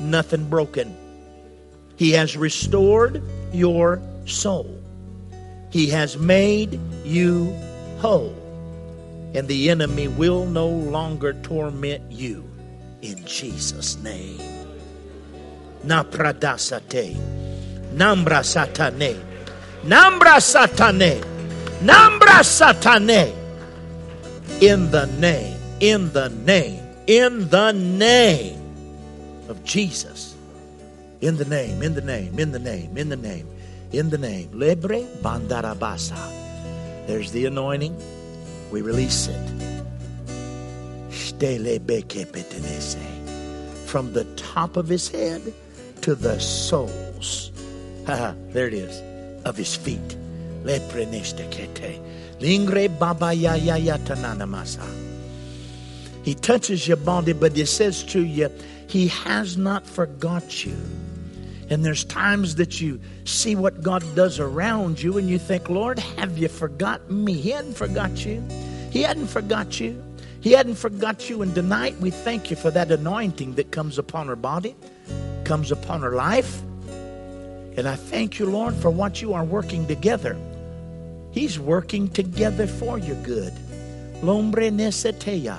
Nothing 0.00 0.48
broken. 0.48 0.96
He 1.96 2.10
has 2.12 2.36
restored 2.36 3.22
your 3.52 4.02
soul. 4.26 4.68
He 5.70 5.88
has 5.90 6.18
made 6.18 6.80
you 7.04 7.54
whole 7.98 8.34
and 9.34 9.48
the 9.48 9.70
enemy 9.70 10.08
will 10.08 10.46
no 10.46 10.68
longer 10.68 11.32
torment 11.42 12.10
you 12.10 12.48
in 13.02 13.24
Jesus' 13.24 13.96
name. 14.02 14.40
Napradasate, 15.84 17.14
Nambra 17.94 18.42
Satane, 18.42 19.20
Nambra 19.84 20.40
Satane, 20.40 21.22
Nambra 21.80 22.42
Satane. 22.42 23.34
In 24.60 24.90
the 24.90 25.06
name, 25.18 25.58
in 25.80 26.12
the 26.12 26.28
name, 26.30 26.82
in 27.06 27.48
the 27.50 27.72
name 27.72 28.60
of 29.48 29.62
Jesus. 29.64 30.34
In 31.20 31.36
the 31.36 31.44
name, 31.44 31.82
in 31.82 31.94
the 31.94 32.00
name, 32.00 32.38
in 32.38 32.52
the 32.52 32.58
name, 32.58 32.96
in 32.96 33.08
the 33.08 33.16
name, 33.16 33.46
in 33.92 34.10
the 34.10 34.18
name. 34.18 34.48
Lebre 34.50 35.06
Bandarabasa. 35.20 36.16
There's 37.06 37.30
the 37.32 37.46
anointing. 37.46 37.96
We 38.76 38.82
release 38.82 39.26
it. 39.26 39.40
From 43.86 44.12
the 44.12 44.24
top 44.36 44.76
of 44.76 44.86
his 44.86 45.08
head 45.08 45.54
to 46.02 46.14
the 46.14 46.38
soles. 46.38 47.52
there 48.04 48.66
it 48.66 48.74
is. 48.74 49.00
Of 49.46 49.56
his 49.56 49.74
feet. 49.74 50.18
He 56.22 56.34
touches 56.34 56.86
your 56.86 56.98
body, 56.98 57.32
but 57.32 57.56
he 57.56 57.64
says 57.64 58.04
to 58.04 58.22
you, 58.22 58.50
He 58.88 59.08
has 59.08 59.56
not 59.56 59.86
forgot 59.86 60.66
you. 60.66 60.76
And 61.68 61.84
there's 61.84 62.04
times 62.04 62.54
that 62.56 62.80
you 62.80 63.00
see 63.24 63.56
what 63.56 63.82
God 63.82 64.04
does 64.14 64.38
around 64.38 65.02
you 65.02 65.18
and 65.18 65.28
you 65.28 65.38
think, 65.38 65.68
Lord, 65.68 65.98
have 65.98 66.38
you 66.38 66.48
forgotten 66.48 67.24
me? 67.24 67.32
He 67.34 67.50
hadn't 67.50 67.74
forgot 67.74 68.24
you. 68.24 68.42
He 68.96 69.02
hadn't 69.02 69.26
forgot 69.26 69.78
you. 69.78 70.02
He 70.40 70.52
hadn't 70.52 70.76
forgot 70.76 71.28
you. 71.28 71.42
And 71.42 71.54
tonight 71.54 71.94
we 72.00 72.08
thank 72.08 72.50
you 72.50 72.56
for 72.56 72.70
that 72.70 72.90
anointing 72.90 73.56
that 73.56 73.70
comes 73.70 73.98
upon 73.98 74.26
her 74.26 74.36
body, 74.36 74.74
comes 75.44 75.70
upon 75.70 76.00
her 76.00 76.12
life. 76.12 76.62
And 77.76 77.86
I 77.86 77.94
thank 77.94 78.38
you, 78.38 78.46
Lord, 78.46 78.74
for 78.74 78.88
what 78.88 79.20
you 79.20 79.34
are 79.34 79.44
working 79.44 79.86
together. 79.86 80.34
He's 81.30 81.58
working 81.58 82.08
together 82.08 82.66
for 82.66 82.98
your 82.98 83.22
good. 83.22 83.52
Lombre 84.22 84.70
neseteya. 84.70 85.58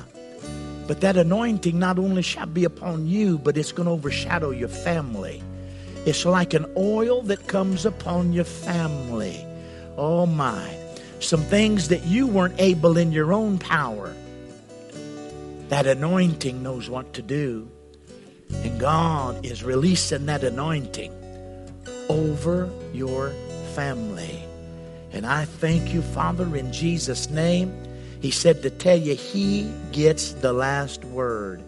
But 0.87 1.01
that 1.01 1.15
anointing 1.15 1.77
not 1.77 1.99
only 1.99 2.23
shall 2.23 2.47
be 2.47 2.63
upon 2.63 3.05
you, 3.05 3.37
but 3.37 3.55
it's 3.55 3.71
going 3.71 3.85
to 3.85 3.91
overshadow 3.91 4.49
your 4.49 4.67
family. 4.67 5.43
It's 6.07 6.25
like 6.25 6.55
an 6.55 6.65
oil 6.75 7.21
that 7.21 7.45
comes 7.45 7.85
upon 7.85 8.33
your 8.33 8.45
family. 8.45 9.45
Oh 9.95 10.25
my. 10.25 10.86
Some 11.19 11.41
things 11.41 11.87
that 11.89 12.03
you 12.03 12.27
weren't 12.27 12.59
able 12.59 12.97
in 12.97 13.11
your 13.11 13.33
own 13.33 13.57
power. 13.57 14.15
That 15.69 15.87
anointing 15.87 16.63
knows 16.63 16.89
what 16.89 17.13
to 17.13 17.21
do. 17.21 17.69
And 18.49 18.79
God 18.79 19.45
is 19.45 19.63
releasing 19.63 20.27
that 20.27 20.43
anointing 20.43 21.13
over 22.09 22.69
your 22.93 23.31
family. 23.73 24.43
And 25.11 25.25
I 25.25 25.45
thank 25.45 25.93
you, 25.93 26.01
Father, 26.01 26.55
in 26.55 26.71
Jesus' 26.71 27.29
name. 27.29 27.73
He 28.21 28.31
said 28.31 28.61
to 28.63 28.69
tell 28.69 28.97
you, 28.97 29.15
He 29.15 29.71
gets 29.91 30.33
the 30.33 30.53
last 30.53 31.03
word. 31.05 31.63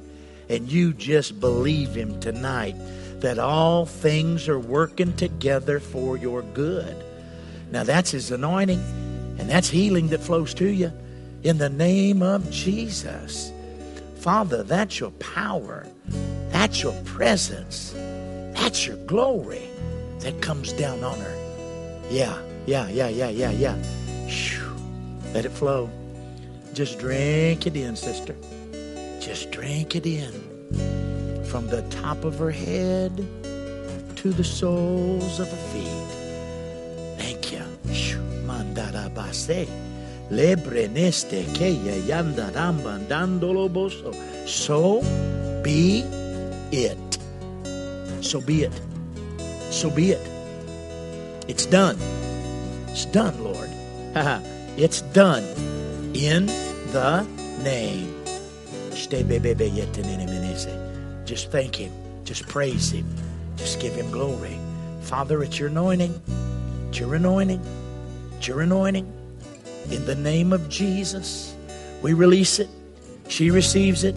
And 0.50 0.72
you 0.72 0.94
just 0.94 1.40
believe 1.40 1.96
Him 1.96 2.20
tonight 2.20 2.76
that 3.20 3.38
all 3.38 3.86
things 3.86 4.48
are 4.48 4.60
working 4.60 5.14
together 5.14 5.80
for 5.80 6.18
your 6.18 6.42
good. 6.42 6.96
Now, 7.72 7.84
that's 7.84 8.12
His 8.12 8.32
anointing, 8.32 8.84
and 9.40 9.50
that's 9.50 9.70
healing 9.70 10.10
that 10.10 10.22
flows 10.22 10.54
to 10.56 10.68
you 10.68 10.92
in 11.44 11.58
the 11.58 11.70
name 11.70 12.22
of 12.22 12.50
Jesus. 12.52 13.52
Father, 14.16 14.64
that's 14.64 15.00
your 15.00 15.12
power, 15.12 15.88
that's 16.50 16.84
your 16.84 16.94
presence, 17.06 17.94
that's 18.54 18.86
your 18.86 18.98
glory 19.06 19.70
that 20.20 20.42
comes 20.42 20.74
down 20.74 21.04
on 21.04 21.18
her. 21.20 21.36
Yeah, 22.10 22.38
yeah, 22.66 22.90
yeah, 22.90 23.08
yeah, 23.08 23.30
yeah, 23.30 23.52
yeah. 23.52 23.76
Whew. 24.28 24.76
Let 25.34 25.46
it 25.46 25.52
flow. 25.52 25.90
Just 26.74 27.00
drink 27.00 27.66
it 27.66 27.76
in, 27.76 27.96
sister. 27.96 28.36
Just 29.20 29.52
drink 29.52 29.96
it 29.96 30.06
in. 30.06 30.34
From 31.46 31.68
the 31.68 31.82
top 31.90 32.26
of 32.26 32.38
her 32.40 32.52
head 32.52 33.16
to 34.18 34.32
the 34.32 34.44
soles 34.44 35.40
of 35.40 35.50
her 35.50 35.68
feet. 35.72 35.99
Mandara 39.30 39.48
base. 39.48 39.70
Lebre 40.32 40.88
neste 40.88 41.44
keya 41.56 41.96
yanda 42.06 42.52
rambandandolo 42.52 43.70
boso. 43.70 44.14
So 44.48 45.02
be 45.64 46.04
it. 46.72 47.18
So 48.22 48.42
be 48.42 48.64
it. 48.64 48.82
So 49.72 49.90
be 49.90 50.12
it. 50.12 50.28
It's 51.48 51.66
done. 51.66 51.98
It's 52.88 53.06
done, 53.06 53.44
Lord. 53.44 53.70
it's 54.78 55.02
done 55.14 55.44
in 56.14 56.46
the 56.92 57.26
name. 57.64 58.16
Just 61.26 61.52
thank 61.52 61.76
Him. 61.76 61.92
Just 62.24 62.48
praise 62.48 62.92
Him. 62.92 63.06
Just 63.58 63.80
give 63.80 63.96
Him 63.96 64.12
glory. 64.12 64.60
Father, 65.02 65.42
it's 65.42 65.58
your 65.58 65.70
anointing. 65.70 66.22
It's 66.90 67.00
your 67.00 67.16
anointing. 67.16 67.62
It's 68.38 68.48
your 68.48 68.62
anointing. 68.62 69.19
In 69.92 70.06
the 70.06 70.16
name 70.16 70.54
of 70.54 70.70
Jesus, 70.70 71.56
we 72.02 72.14
release 72.14 72.60
it. 72.60 72.70
She 73.28 73.52
receives 73.52 74.04
it. 74.04 74.16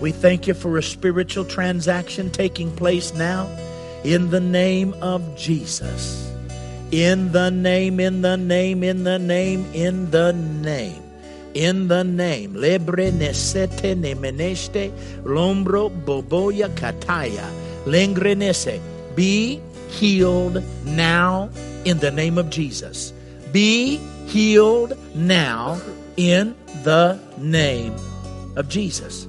We 0.00 0.12
thank 0.12 0.46
you 0.46 0.54
for 0.54 0.78
a 0.78 0.82
spiritual 0.82 1.44
transaction 1.44 2.30
taking 2.30 2.74
place 2.74 3.14
now. 3.14 3.48
In 4.04 4.30
the 4.30 4.40
name 4.40 4.94
of 5.02 5.36
Jesus. 5.36 6.32
In 6.92 7.32
the 7.32 7.50
name, 7.50 8.00
in 8.00 8.22
the 8.22 8.36
name, 8.36 8.82
in 8.82 9.04
the 9.04 9.18
name, 9.18 9.66
in 9.74 10.10
the 10.10 10.32
name 10.32 11.02
in 11.54 11.88
the 11.88 12.04
name. 12.04 12.54
Lebre 12.54 13.10
nesete 13.10 13.94
nemeneste 13.94 14.92
lombro 15.24 15.90
boboya 16.04 16.68
kataya 16.70 17.46
lengrenese. 17.84 18.80
Be 19.16 19.60
healed 19.90 20.62
now 20.84 21.50
in 21.84 21.98
the 21.98 22.10
name 22.10 22.38
of 22.38 22.50
Jesus. 22.50 23.12
Be 23.52 24.00
healed 24.28 24.92
now 25.14 25.80
in 26.16 26.54
the 26.84 27.18
name 27.38 27.94
of 28.56 28.68
Jesus. 28.68 29.26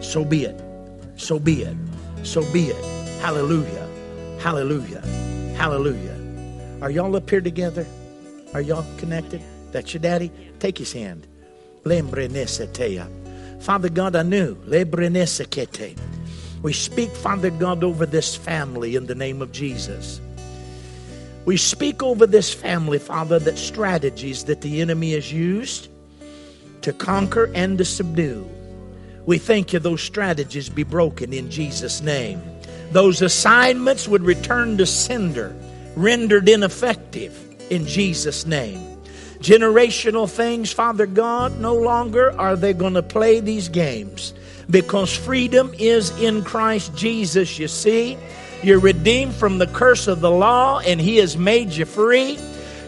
So 0.00 0.24
be 0.24 0.44
it. 0.44 0.60
So 1.16 1.38
be 1.38 1.62
it. 1.62 1.76
So 2.24 2.40
be 2.52 2.66
it. 2.66 2.84
Hallelujah. 3.20 3.88
Hallelujah. 4.40 5.00
Hallelujah. 5.56 6.16
Are 6.82 6.90
y'all 6.90 7.14
up 7.14 7.30
here 7.30 7.40
together? 7.40 7.86
Are 8.52 8.60
y'all 8.60 8.84
connected? 8.98 9.40
That's 9.70 9.94
your 9.94 10.00
daddy? 10.00 10.32
Take 10.58 10.78
his 10.78 10.92
hand. 10.92 11.26
Father 13.60 13.88
God, 13.88 14.16
I 14.16 14.22
knew. 14.22 14.56
We 16.62 16.72
speak, 16.72 17.10
Father 17.10 17.50
God, 17.50 17.84
over 17.84 18.04
this 18.04 18.34
family 18.34 18.96
in 18.96 19.06
the 19.06 19.14
name 19.14 19.40
of 19.42 19.52
Jesus. 19.52 20.20
We 21.44 21.56
speak 21.56 22.02
over 22.02 22.26
this 22.26 22.52
family, 22.52 22.98
Father, 22.98 23.38
that 23.40 23.58
strategies 23.58 24.44
that 24.44 24.60
the 24.60 24.80
enemy 24.80 25.12
has 25.12 25.32
used 25.32 25.88
to 26.82 26.92
conquer 26.92 27.50
and 27.54 27.78
to 27.78 27.84
subdue. 27.84 28.48
We 29.26 29.38
thank 29.38 29.72
you 29.72 29.78
those 29.78 30.02
strategies 30.02 30.68
be 30.68 30.82
broken 30.82 31.32
in 31.32 31.50
Jesus' 31.50 32.00
name. 32.00 32.42
Those 32.92 33.22
assignments 33.22 34.08
would 34.08 34.22
return 34.22 34.78
to 34.78 34.86
sender, 34.86 35.54
rendered 35.96 36.48
ineffective 36.48 37.38
in 37.70 37.86
Jesus' 37.86 38.46
name 38.46 38.90
generational 39.40 40.30
things, 40.30 40.70
Father 40.70 41.06
God, 41.06 41.58
no 41.60 41.74
longer 41.74 42.38
are 42.38 42.56
they 42.56 42.72
going 42.72 42.94
to 42.94 43.02
play 43.02 43.40
these 43.40 43.68
games 43.68 44.34
because 44.68 45.16
freedom 45.16 45.72
is 45.78 46.10
in 46.20 46.44
Christ 46.44 46.94
Jesus, 46.94 47.58
you 47.58 47.66
see. 47.66 48.18
You're 48.62 48.80
redeemed 48.80 49.34
from 49.34 49.58
the 49.58 49.66
curse 49.66 50.06
of 50.06 50.20
the 50.20 50.30
law, 50.30 50.80
and 50.80 51.00
He 51.00 51.16
has 51.18 51.36
made 51.36 51.70
you 51.70 51.84
free. 51.84 52.38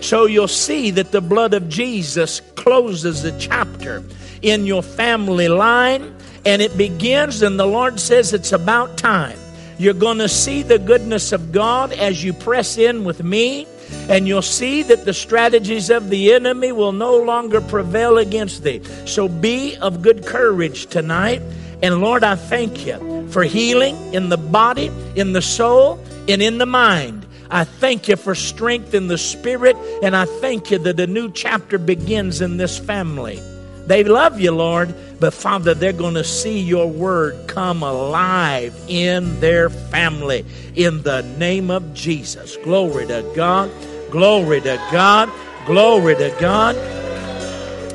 So 0.00 0.26
you'll 0.26 0.48
see 0.48 0.90
that 0.92 1.12
the 1.12 1.20
blood 1.20 1.54
of 1.54 1.68
Jesus 1.68 2.40
closes 2.56 3.22
the 3.22 3.36
chapter 3.38 4.02
in 4.42 4.66
your 4.66 4.82
family 4.82 5.48
line, 5.48 6.14
and 6.44 6.60
it 6.60 6.76
begins, 6.76 7.42
and 7.42 7.58
the 7.58 7.66
Lord 7.66 8.00
says 8.00 8.32
it's 8.32 8.52
about 8.52 8.98
time. 8.98 9.38
You're 9.78 9.94
going 9.94 10.18
to 10.18 10.28
see 10.28 10.62
the 10.62 10.78
goodness 10.78 11.32
of 11.32 11.52
God 11.52 11.92
as 11.92 12.22
you 12.22 12.32
press 12.32 12.78
in 12.78 13.04
with 13.04 13.22
me 13.22 13.66
and 14.08 14.26
you'll 14.26 14.42
see 14.42 14.82
that 14.82 15.04
the 15.04 15.12
strategies 15.12 15.90
of 15.90 16.10
the 16.10 16.32
enemy 16.32 16.72
will 16.72 16.92
no 16.92 17.16
longer 17.16 17.60
prevail 17.60 18.18
against 18.18 18.62
thee. 18.62 18.82
So 19.06 19.28
be 19.28 19.76
of 19.76 20.02
good 20.02 20.26
courage 20.26 20.86
tonight. 20.86 21.42
And 21.82 22.00
Lord, 22.00 22.22
I 22.22 22.36
thank 22.36 22.86
you 22.86 23.28
for 23.30 23.42
healing 23.42 23.96
in 24.14 24.28
the 24.28 24.36
body, 24.36 24.90
in 25.16 25.32
the 25.32 25.42
soul, 25.42 26.02
and 26.28 26.40
in 26.40 26.58
the 26.58 26.66
mind. 26.66 27.26
I 27.50 27.64
thank 27.64 28.08
you 28.08 28.16
for 28.16 28.34
strength 28.34 28.94
in 28.94 29.08
the 29.08 29.18
spirit, 29.18 29.76
and 30.02 30.16
I 30.16 30.24
thank 30.24 30.70
you 30.70 30.78
that 30.78 30.98
a 30.98 31.06
new 31.06 31.30
chapter 31.30 31.78
begins 31.78 32.40
in 32.40 32.56
this 32.56 32.78
family. 32.78 33.40
They 33.86 34.04
love 34.04 34.40
you, 34.40 34.52
Lord, 34.52 34.94
but 35.18 35.34
Father, 35.34 35.74
they're 35.74 35.92
going 35.92 36.14
to 36.14 36.24
see 36.24 36.60
your 36.60 36.88
word 36.88 37.48
come 37.48 37.82
alive 37.82 38.74
in 38.88 39.40
their 39.40 39.70
family 39.70 40.46
in 40.76 41.02
the 41.02 41.22
name 41.36 41.70
of 41.70 41.92
Jesus. 41.92 42.56
Glory 42.58 43.06
to 43.08 43.28
God. 43.34 43.70
Glory 44.10 44.60
to 44.60 44.76
God. 44.92 45.30
Glory 45.66 46.14
to 46.14 46.34
God. 46.40 46.76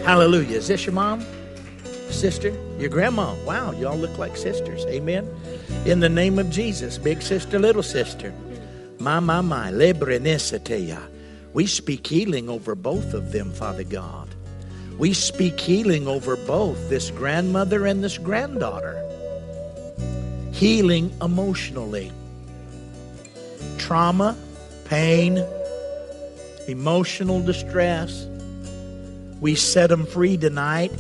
Hallelujah. 0.04 0.58
Is 0.58 0.68
this 0.68 0.86
your 0.86 0.94
mom? 0.94 1.26
Sister? 2.10 2.67
Your 2.78 2.90
grandma? 2.90 3.34
Wow, 3.44 3.72
y'all 3.72 3.98
look 3.98 4.20
like 4.20 4.38
sisters. 4.38 4.86
Amen. 4.86 5.28
In 5.86 6.00
the 6.00 6.10
name 6.10 6.38
of 6.38 6.52
Jesus, 6.52 7.00
big 7.00 7.24
sister, 7.24 7.58
little 7.58 7.82
sister. 7.82 8.32
My, 9.00 9.20
my, 9.20 9.42
my. 9.42 9.72
We 11.54 11.66
speak 11.66 12.06
healing 12.06 12.50
over 12.50 12.76
both 12.76 13.16
of 13.16 13.32
them, 13.32 13.52
Father 13.52 13.84
God. 13.84 14.30
We 15.00 15.14
speak 15.14 15.60
healing 15.60 16.08
over 16.08 16.36
both 16.36 16.90
this 16.90 17.10
grandmother 17.10 17.88
and 17.88 18.04
this 18.04 18.20
granddaughter. 18.20 19.04
Healing 20.52 21.12
emotionally. 21.20 22.12
Trauma, 23.80 24.38
pain, 24.86 25.44
emotional 26.68 27.42
distress. 27.42 28.28
We 29.42 29.56
set 29.56 29.90
them 29.90 30.06
free 30.06 30.38
tonight 30.38 30.92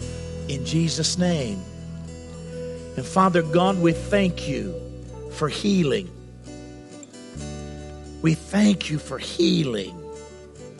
in 0.47 0.65
Jesus' 0.65 1.17
name. 1.17 1.61
And 2.95 3.05
Father 3.05 3.41
God, 3.41 3.79
we 3.79 3.93
thank 3.93 4.47
you 4.47 4.73
for 5.33 5.49
healing. 5.49 6.09
We 8.21 8.33
thank 8.33 8.89
you 8.89 8.97
for 8.97 9.17
healing. 9.17 9.95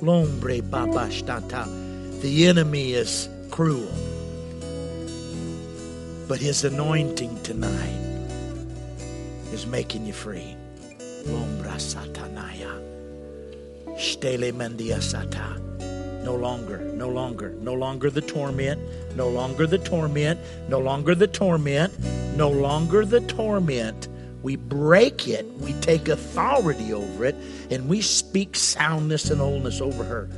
Lombre 0.02 0.62
babashtata. 0.62 2.22
The 2.22 2.48
enemy 2.48 2.94
is 2.94 3.30
cruel. 3.52 3.92
But 6.28 6.40
his 6.40 6.64
anointing 6.64 7.42
tonight 7.44 8.28
is 9.54 9.66
making 9.68 10.06
you 10.06 10.14
free. 10.14 10.56
Lombra 11.26 11.78
satanaya. 11.78 12.74
Stele 13.98 14.52
mandia 14.52 14.98
sata. 14.98 15.67
No 16.28 16.36
longer, 16.36 16.80
no 16.80 17.08
longer, 17.08 17.52
no 17.62 17.74
longer 17.74 18.10
the 18.10 18.20
torment, 18.20 18.82
no 19.16 19.30
longer 19.30 19.66
the 19.66 19.78
torment, 19.78 20.38
no 20.68 20.78
longer 20.78 21.16
the 21.16 21.26
torment, 21.26 21.98
no 22.36 22.50
longer 22.50 23.06
the 23.06 23.22
torment. 23.22 24.10
We 24.44 24.58
break 24.58 25.30
it, 25.30 25.46
we 25.60 25.72
take 25.80 26.10
authority 26.10 26.92
over 26.92 27.24
it, 27.24 27.36
and 27.72 27.88
we 27.88 28.02
speak 28.02 28.58
soundness 28.58 29.30
and 29.32 29.40
wholeness 29.40 29.80
over 29.80 30.04
her. 30.04 30.30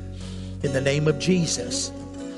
In 0.61 0.73
the 0.73 0.81
name 0.81 1.07
of 1.07 1.17
Jesus. 1.17 1.91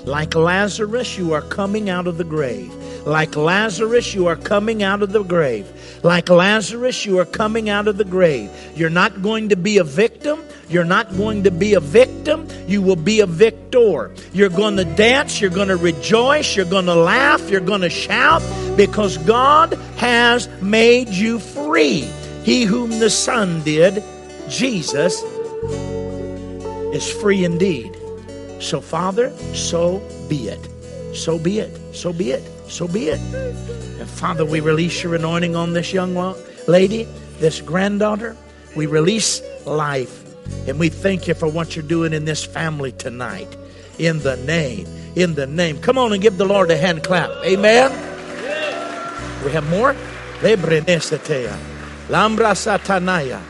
Like 0.06 0.34
Lazarus, 0.34 1.18
you 1.18 1.34
are 1.34 1.42
coming 1.42 1.90
out 1.90 2.08
of 2.08 2.18
the 2.18 2.24
grave. 2.24 2.72
Like 3.06 3.36
Lazarus, 3.36 4.14
you 4.14 4.28
are 4.28 4.36
coming 4.36 4.84
out 4.84 5.02
of 5.02 5.12
the 5.12 5.24
grave. 5.24 5.68
Like 6.04 6.30
Lazarus, 6.30 7.06
you 7.06 7.20
are 7.20 7.26
coming 7.26 7.70
out 7.70 7.88
of 7.88 7.98
the 7.98 8.06
grave. 8.06 8.52
You're 8.76 8.90
not 8.90 9.22
going 9.22 9.50
to 9.50 9.56
be 9.56 9.80
a 9.80 9.84
victim. 9.84 10.44
You're 10.70 10.84
not 10.84 11.18
going 11.18 11.44
to 11.44 11.52
be 11.52 11.74
a 11.74 11.80
victim. 11.80 12.48
You 12.68 12.82
will 12.82 12.96
be 12.96 13.20
a 13.20 13.26
victor. 13.26 14.14
You're 14.34 14.50
going 14.50 14.78
to 14.78 14.86
dance. 14.86 15.42
You're 15.42 15.50
going 15.50 15.68
to 15.70 15.78
rejoice. 15.78 16.56
You're 16.56 16.66
going 16.66 16.86
to 16.86 16.96
laugh. 16.96 17.50
You're 17.50 17.60
going 17.60 17.82
to 17.82 17.90
shout 17.90 18.42
because 18.78 19.18
God 19.18 19.74
has 19.98 20.48
made 20.62 21.10
you 21.10 21.40
free. 21.40 22.10
He 22.44 22.64
whom 22.64 22.90
the 23.00 23.10
Son 23.10 23.64
did, 23.64 24.04
Jesus, 24.48 25.22
is 26.94 27.12
free 27.12 27.44
indeed. 27.44 27.96
So, 28.60 28.80
Father, 28.80 29.36
so 29.56 30.00
be 30.30 30.50
it. 30.50 30.70
So 31.16 31.38
be 31.38 31.60
it. 31.60 31.96
So 31.96 32.14
be 32.14 32.32
it. 32.32 32.44
So 32.72 32.88
be 32.88 33.10
it. 33.10 33.20
And 33.20 34.10
Father, 34.10 34.46
we 34.46 34.62
release 34.62 35.04
your 35.04 35.14
anointing 35.14 35.56
on 35.56 35.74
this 35.74 35.92
young 35.92 36.16
lady, 36.68 37.04
this 37.40 37.60
granddaughter. 37.60 38.36
We 38.76 38.86
release 38.86 39.42
life. 39.66 40.24
And 40.68 40.80
we 40.80 40.90
thank 40.90 41.28
you 41.28 41.34
for 41.34 41.48
what 41.48 41.76
you're 41.76 41.84
doing 41.84 42.14
in 42.14 42.26
this 42.26 42.46
family 42.46 42.94
tonight. 42.94 43.58
In 44.00 44.20
the 44.20 44.38
name, 44.38 44.88
in 45.16 45.36
the 45.36 45.46
name. 45.46 45.80
Come 45.82 45.98
on 45.98 46.14
and 46.14 46.22
give 46.22 46.38
the 46.38 46.46
Lord 46.46 46.72
a 46.72 46.78
hand 46.78 47.04
clap. 47.04 47.30
Amen. 47.44 47.92
We 49.44 49.52
have 49.52 49.70
more. 49.70 49.94
Lambra 52.08 52.56
satanaya. 52.56 53.42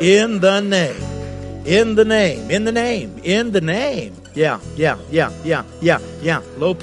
In 0.00 0.40
the 0.40 0.60
name. 0.60 1.66
In 1.66 1.94
the 1.94 2.04
name. 2.04 2.50
In 2.50 2.64
the 2.64 2.72
name. 2.72 3.18
In 3.24 3.52
the 3.52 3.60
name. 3.60 4.14
Yeah, 4.34 4.60
yeah, 4.76 4.98
yeah, 5.10 5.32
yeah, 5.42 5.64
yeah, 5.80 5.98
yeah. 6.22 6.40
Lo 6.56 6.74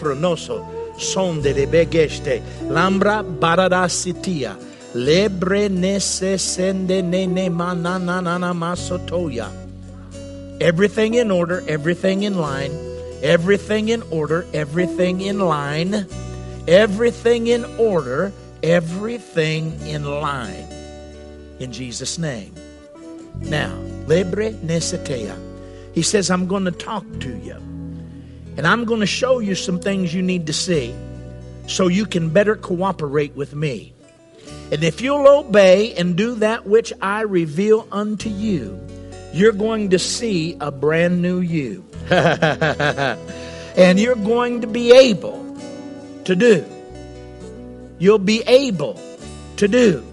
pronoso. 0.97 0.99
Son 0.99 1.41
de 1.41 1.65
begeste. 1.65 2.41
Lambra 2.69 3.23
barada 3.23 3.87
sitia. 3.87 4.57
Lebre 4.93 5.69
nese 5.69 6.39
sende 6.39 7.01
nene 7.01 7.49
mananana 7.49 8.53
masotoya. 8.53 9.51
Everything 10.59 11.13
in 11.15 11.29
order, 11.29 11.63
everything 11.67 12.23
in 12.23 12.39
line, 12.39 12.71
everything 13.21 13.89
in 13.89 14.01
order, 14.09 14.45
everything 14.53 15.21
in 15.21 15.39
line, 15.39 16.07
everything 16.67 17.47
in 17.47 17.63
order, 17.77 18.31
everything 18.63 19.79
in 19.85 20.03
line. 20.03 20.65
In 21.59 21.71
Jesus' 21.71 22.17
name. 22.17 22.53
Now, 23.41 23.69
lebre 24.07 24.53
nesetea. 24.65 25.37
He 25.93 26.01
says, 26.01 26.31
I'm 26.31 26.47
going 26.47 26.65
to 26.65 26.71
talk 26.71 27.05
to 27.21 27.37
you. 27.37 27.66
And 28.58 28.66
I'm 28.66 28.86
going 28.86 29.01
to 29.01 29.05
show 29.08 29.39
you 29.39 29.53
some 29.53 29.80
things 29.80 30.14
you 30.14 30.24
need 30.24 30.47
to 30.47 30.53
see 30.53 30.95
so 31.68 31.88
you 31.88 32.05
can 32.05 32.30
better 32.30 32.55
cooperate 32.55 33.36
with 33.36 33.53
me. 33.53 33.93
And 34.72 34.84
if 34.84 34.99
you'll 34.99 35.28
obey 35.28 35.93
and 35.93 36.18
do 36.18 36.36
that 36.36 36.66
which 36.66 36.91
I 37.01 37.22
reveal 37.22 37.88
unto 37.91 38.30
you, 38.30 38.80
you're 39.32 39.53
going 39.53 39.91
to 39.91 39.99
see 39.99 40.58
a 40.60 40.72
brand 40.72 41.22
new 41.22 41.39
you. 41.39 41.86
and 42.10 43.99
you're 43.99 44.16
going 44.16 44.62
to 44.62 44.68
be 44.68 44.91
able 44.91 45.58
to 46.26 46.36
do. 46.36 46.66
You'll 47.99 48.18
be 48.18 48.41
able 48.47 48.99
to 49.58 49.68
do 49.68 50.03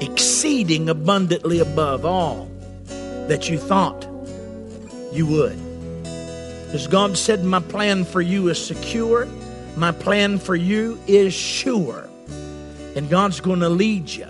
exceeding 0.00 0.88
abundantly 0.88 1.60
above 1.60 2.04
all 2.04 2.50
that 3.28 3.48
you 3.48 3.58
thought 3.58 4.04
you 5.12 5.26
would. 5.26 5.71
As 6.72 6.86
God 6.86 7.18
said, 7.18 7.44
My 7.44 7.60
plan 7.60 8.04
for 8.04 8.22
you 8.22 8.48
is 8.48 8.64
secure, 8.64 9.26
my 9.76 9.92
plan 9.92 10.38
for 10.38 10.54
you 10.54 10.98
is 11.06 11.34
sure. 11.34 12.08
And 12.96 13.08
God's 13.08 13.40
going 13.40 13.60
to 13.60 13.68
lead 13.68 14.08
you 14.08 14.26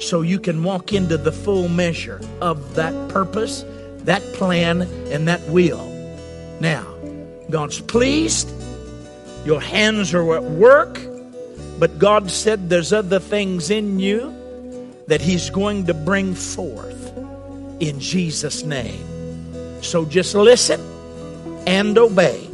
so 0.00 0.22
you 0.22 0.38
can 0.38 0.62
walk 0.62 0.92
into 0.92 1.16
the 1.16 1.32
full 1.32 1.68
measure 1.68 2.20
of 2.40 2.74
that 2.74 3.08
purpose, 3.08 3.64
that 3.98 4.22
plan, 4.34 4.82
and 5.10 5.28
that 5.28 5.42
will. 5.48 5.86
Now, 6.60 6.86
God's 7.50 7.80
pleased. 7.80 8.50
Your 9.44 9.60
hands 9.60 10.14
are 10.14 10.36
at 10.36 10.42
work. 10.42 11.00
But 11.78 11.98
God 11.98 12.30
said 12.30 12.70
there's 12.70 12.92
other 12.92 13.18
things 13.18 13.70
in 13.70 13.98
you 13.98 14.34
that 15.06 15.20
He's 15.20 15.50
going 15.50 15.86
to 15.86 15.94
bring 15.94 16.34
forth 16.34 17.16
in 17.80 18.00
Jesus' 18.00 18.62
name. 18.62 19.82
So 19.82 20.04
just 20.04 20.34
listen 20.34 20.80
and 21.66 21.96
obey. 21.98 22.46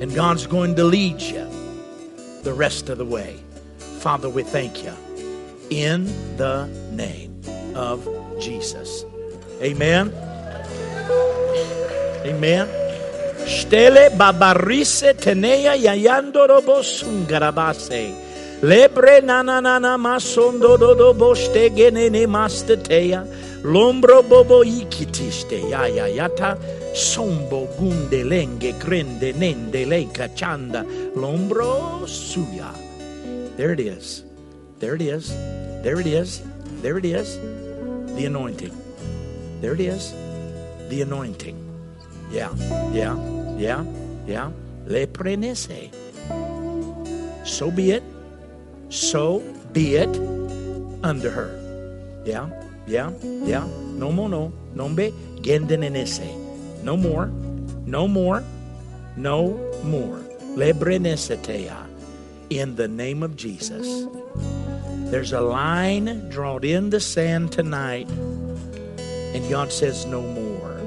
And 0.00 0.14
God's 0.14 0.46
going 0.46 0.74
to 0.76 0.84
lead 0.84 1.20
you 1.20 1.46
the 2.42 2.52
rest 2.52 2.88
of 2.88 2.98
the 2.98 3.04
way. 3.04 3.38
Father, 4.00 4.28
we 4.28 4.42
thank 4.42 4.82
you 4.82 4.92
in 5.70 6.06
the 6.36 6.66
name 6.90 7.40
of 7.74 8.08
Jesus. 8.40 9.04
Amen. 9.62 10.12
Amen. 12.26 12.68
Stele 13.46 14.10
babarise. 14.10 15.14
Lebre 18.62 19.20
nananana. 19.20 19.98
Lombro 23.62 24.22
bobo 24.22 24.64
ikitiste 24.64 25.70
ya 25.70 25.86
ya 25.86 26.06
yata. 26.06 26.56
Sombo 26.94 27.66
gunde 27.78 28.24
lenge 28.24 28.72
grende 28.78 29.32
nende 29.34 29.86
leka 29.86 30.28
chanda. 30.34 30.84
Lombro 31.16 32.04
suya. 32.04 32.70
There 33.56 33.72
it 33.72 33.80
is. 33.80 34.24
There 34.78 34.94
it 34.94 35.02
is. 35.02 35.34
There 35.82 36.00
it 36.00 36.06
is. 36.06 36.42
There 36.82 36.98
it 36.98 37.04
is. 37.04 37.38
The 38.16 38.26
anointing. 38.26 38.76
There 39.60 39.74
it 39.74 39.80
is. 39.80 40.12
The 40.90 41.02
anointing. 41.02 41.56
Yeah, 42.30 42.52
yeah, 42.92 43.16
yeah, 43.56 43.84
yeah. 44.26 44.50
Le 44.86 45.06
prenese. 45.06 45.92
So 47.44 47.70
be 47.70 47.92
it. 47.92 48.02
So 48.90 49.40
be 49.72 49.96
it 49.96 50.10
under 51.02 51.30
her. 51.30 51.50
Yeah, 52.26 52.50
yeah, 52.86 53.12
yeah. 53.22 53.66
No 53.96 54.12
more, 54.12 54.28
no. 54.28 54.52
Nombe 54.74 55.12
gendenenese. 55.40 56.41
No 56.82 56.96
more. 56.96 57.26
No 57.86 58.08
more. 58.08 58.42
No 59.16 59.58
more. 59.84 60.18
Le 60.56 60.72
brenesetea 60.72 61.86
in 62.50 62.76
the 62.76 62.88
name 62.88 63.22
of 63.22 63.36
Jesus. 63.36 64.06
There's 65.10 65.32
a 65.32 65.40
line 65.40 66.28
drawn 66.30 66.64
in 66.64 66.90
the 66.90 67.00
sand 67.00 67.52
tonight, 67.52 68.08
and 68.10 69.50
God 69.50 69.72
says, 69.72 70.06
No 70.06 70.22
more. 70.22 70.80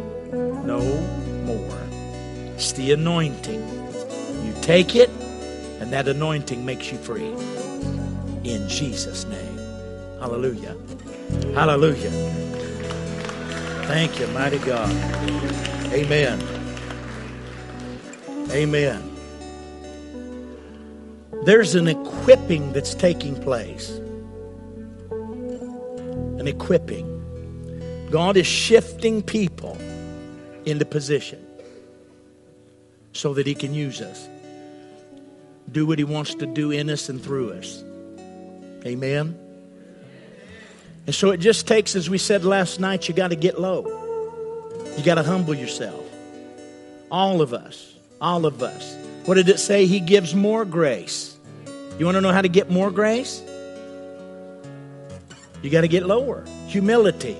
No 0.66 0.80
more. 1.46 1.80
It's 2.56 2.72
the 2.74 2.92
anointing. 2.92 3.62
You 4.44 4.54
take 4.62 4.96
it, 4.96 5.10
and 5.80 5.94
that 5.94 6.08
anointing 6.08 6.66
makes 6.66 6.92
you 6.92 6.98
free. 6.98 7.34
In 8.44 8.68
Jesus' 8.68 9.26
name. 9.26 9.58
Hallelujah. 10.20 10.76
Hallelujah. 11.54 12.12
Thank 13.88 14.20
you, 14.20 14.28
mighty 14.28 14.60
God. 14.60 15.75
Amen. 15.94 16.42
Amen. 18.52 19.12
There's 21.44 21.76
an 21.76 21.88
equipping 21.88 22.74
that's 22.74 22.96
taking 22.96 23.40
place. 23.40 23.90
An 25.10 26.48
equipping. 26.48 27.12
God 28.10 28.38
is 28.38 28.48
shifting 28.48 29.22
people 29.22 29.78
into 30.66 30.86
position 30.86 31.46
so 33.14 33.34
that 33.34 33.46
He 33.46 33.56
can 33.56 33.74
use 33.74 34.02
us. 34.02 34.28
Do 35.72 35.86
what 35.86 36.00
He 36.00 36.04
wants 36.04 36.36
to 36.36 36.46
do 36.46 36.72
in 36.72 36.90
us 36.90 37.10
and 37.10 37.22
through 37.22 37.54
us. 37.54 37.84
Amen. 38.86 39.40
And 41.06 41.14
so 41.14 41.32
it 41.32 41.38
just 41.38 41.68
takes, 41.68 41.96
as 41.96 42.10
we 42.10 42.18
said 42.18 42.44
last 42.44 42.80
night, 42.80 43.08
you 43.08 43.14
got 43.14 43.30
to 43.30 43.36
get 43.36 43.60
low. 43.60 44.05
You 44.98 45.04
got 45.04 45.16
to 45.16 45.24
humble 45.24 45.54
yourself. 45.54 46.04
All 47.12 47.42
of 47.42 47.54
us. 47.54 47.94
All 48.22 48.46
of 48.46 48.64
us. 48.64 48.96
What 49.26 49.36
did 49.36 49.50
it 49.50 49.60
say? 49.60 49.86
He 49.86 50.00
gives 50.00 50.34
more 50.34 50.66
grace. 50.66 51.38
You 51.98 52.06
want 52.06 52.16
to 52.16 52.22
know 52.22 52.32
how 52.32 52.42
to 52.42 52.50
get 52.50 52.70
more 52.70 52.92
grace? 52.92 53.42
You 55.62 55.70
got 55.70 55.82
to 55.82 55.88
get 55.88 56.06
lower. 56.06 56.46
Humility. 56.68 57.38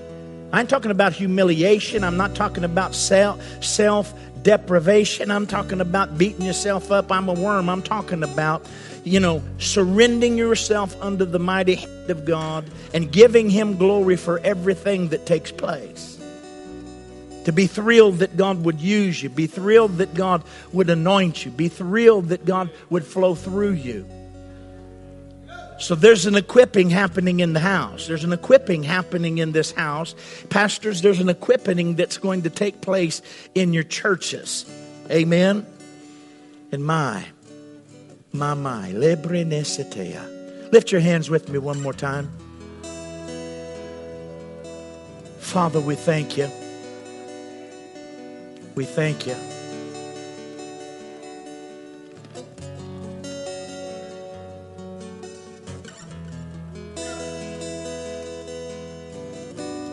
I'm 0.52 0.66
talking 0.66 0.90
about 0.90 1.12
humiliation. 1.12 2.04
I'm 2.04 2.16
not 2.16 2.34
talking 2.34 2.64
about 2.64 2.94
self 2.94 3.40
self 3.62 4.12
deprivation. 4.42 5.30
I'm 5.30 5.46
talking 5.46 5.80
about 5.80 6.16
beating 6.16 6.42
yourself 6.44 6.92
up. 6.92 7.10
I'm 7.10 7.28
a 7.28 7.34
worm. 7.34 7.68
I'm 7.68 7.82
talking 7.82 8.22
about, 8.22 8.64
you 9.04 9.20
know, 9.20 9.42
surrendering 9.58 10.38
yourself 10.38 10.96
under 11.02 11.24
the 11.24 11.38
mighty 11.38 11.76
hand 11.76 12.10
of 12.10 12.24
God 12.24 12.64
and 12.94 13.10
giving 13.10 13.50
Him 13.50 13.76
glory 13.76 14.16
for 14.16 14.38
everything 14.40 15.08
that 15.08 15.26
takes 15.26 15.50
place. 15.50 16.15
To 17.46 17.52
be 17.52 17.68
thrilled 17.68 18.18
that 18.18 18.36
God 18.36 18.64
would 18.64 18.80
use 18.80 19.22
you, 19.22 19.28
be 19.28 19.46
thrilled 19.46 19.98
that 19.98 20.14
God 20.14 20.42
would 20.72 20.90
anoint 20.90 21.44
you, 21.44 21.52
be 21.52 21.68
thrilled 21.68 22.30
that 22.30 22.44
God 22.44 22.70
would 22.90 23.04
flow 23.04 23.36
through 23.36 23.74
you. 23.74 24.04
So 25.78 25.94
there's 25.94 26.26
an 26.26 26.34
equipping 26.34 26.90
happening 26.90 27.38
in 27.38 27.52
the 27.52 27.60
house. 27.60 28.08
There's 28.08 28.24
an 28.24 28.32
equipping 28.32 28.82
happening 28.82 29.38
in 29.38 29.52
this 29.52 29.70
house. 29.70 30.16
Pastors, 30.50 31.02
there's 31.02 31.20
an 31.20 31.28
equipping 31.28 31.94
that's 31.94 32.18
going 32.18 32.42
to 32.42 32.50
take 32.50 32.80
place 32.80 33.22
in 33.54 33.72
your 33.72 33.84
churches. 33.84 34.66
Amen. 35.08 35.64
And 36.72 36.84
my, 36.84 37.26
my, 38.32 38.54
my, 38.54 38.90
lebre 38.90 39.44
Lift 40.72 40.90
your 40.90 41.00
hands 41.00 41.30
with 41.30 41.48
me 41.48 41.60
one 41.60 41.80
more 41.80 41.92
time. 41.92 42.28
Father, 45.38 45.78
we 45.78 45.94
thank 45.94 46.36
you. 46.36 46.50
We 48.76 48.84
thank 48.84 49.26
you. 49.26 49.34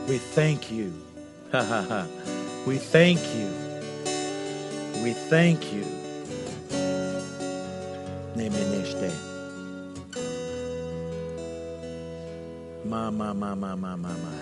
We 0.05 0.17
thank 0.17 0.69
you. 0.69 0.93
we 2.67 2.77
thank 2.77 3.21
you. 3.33 3.47
We 5.01 5.13
thank 5.13 5.71
you. 5.71 5.85
Nemeneste. 8.35 9.13
Ma, 12.83 13.09
ma, 13.09 13.31
ma, 13.33 13.55
ma, 13.55 13.75
ma, 13.77 13.95
ma, 13.95 14.09
ma. 14.09 14.33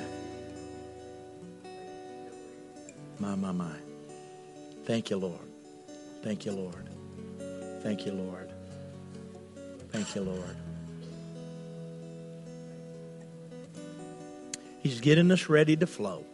Ma, 3.19 3.35
ma, 3.35 3.51
ma. 3.53 3.90
Thank 4.85 5.09
you, 5.09 5.17
Lord. 5.17 5.39
Thank 6.23 6.45
you, 6.45 6.51
Lord. 6.51 6.89
Thank 7.81 8.05
you, 8.05 8.11
Lord. 8.11 8.51
Thank 9.91 10.15
you, 10.15 10.21
Lord. 10.21 10.55
He's 14.81 14.99
getting 14.99 15.31
us 15.31 15.49
ready 15.49 15.75
to 15.75 15.85
flow. 15.85 16.25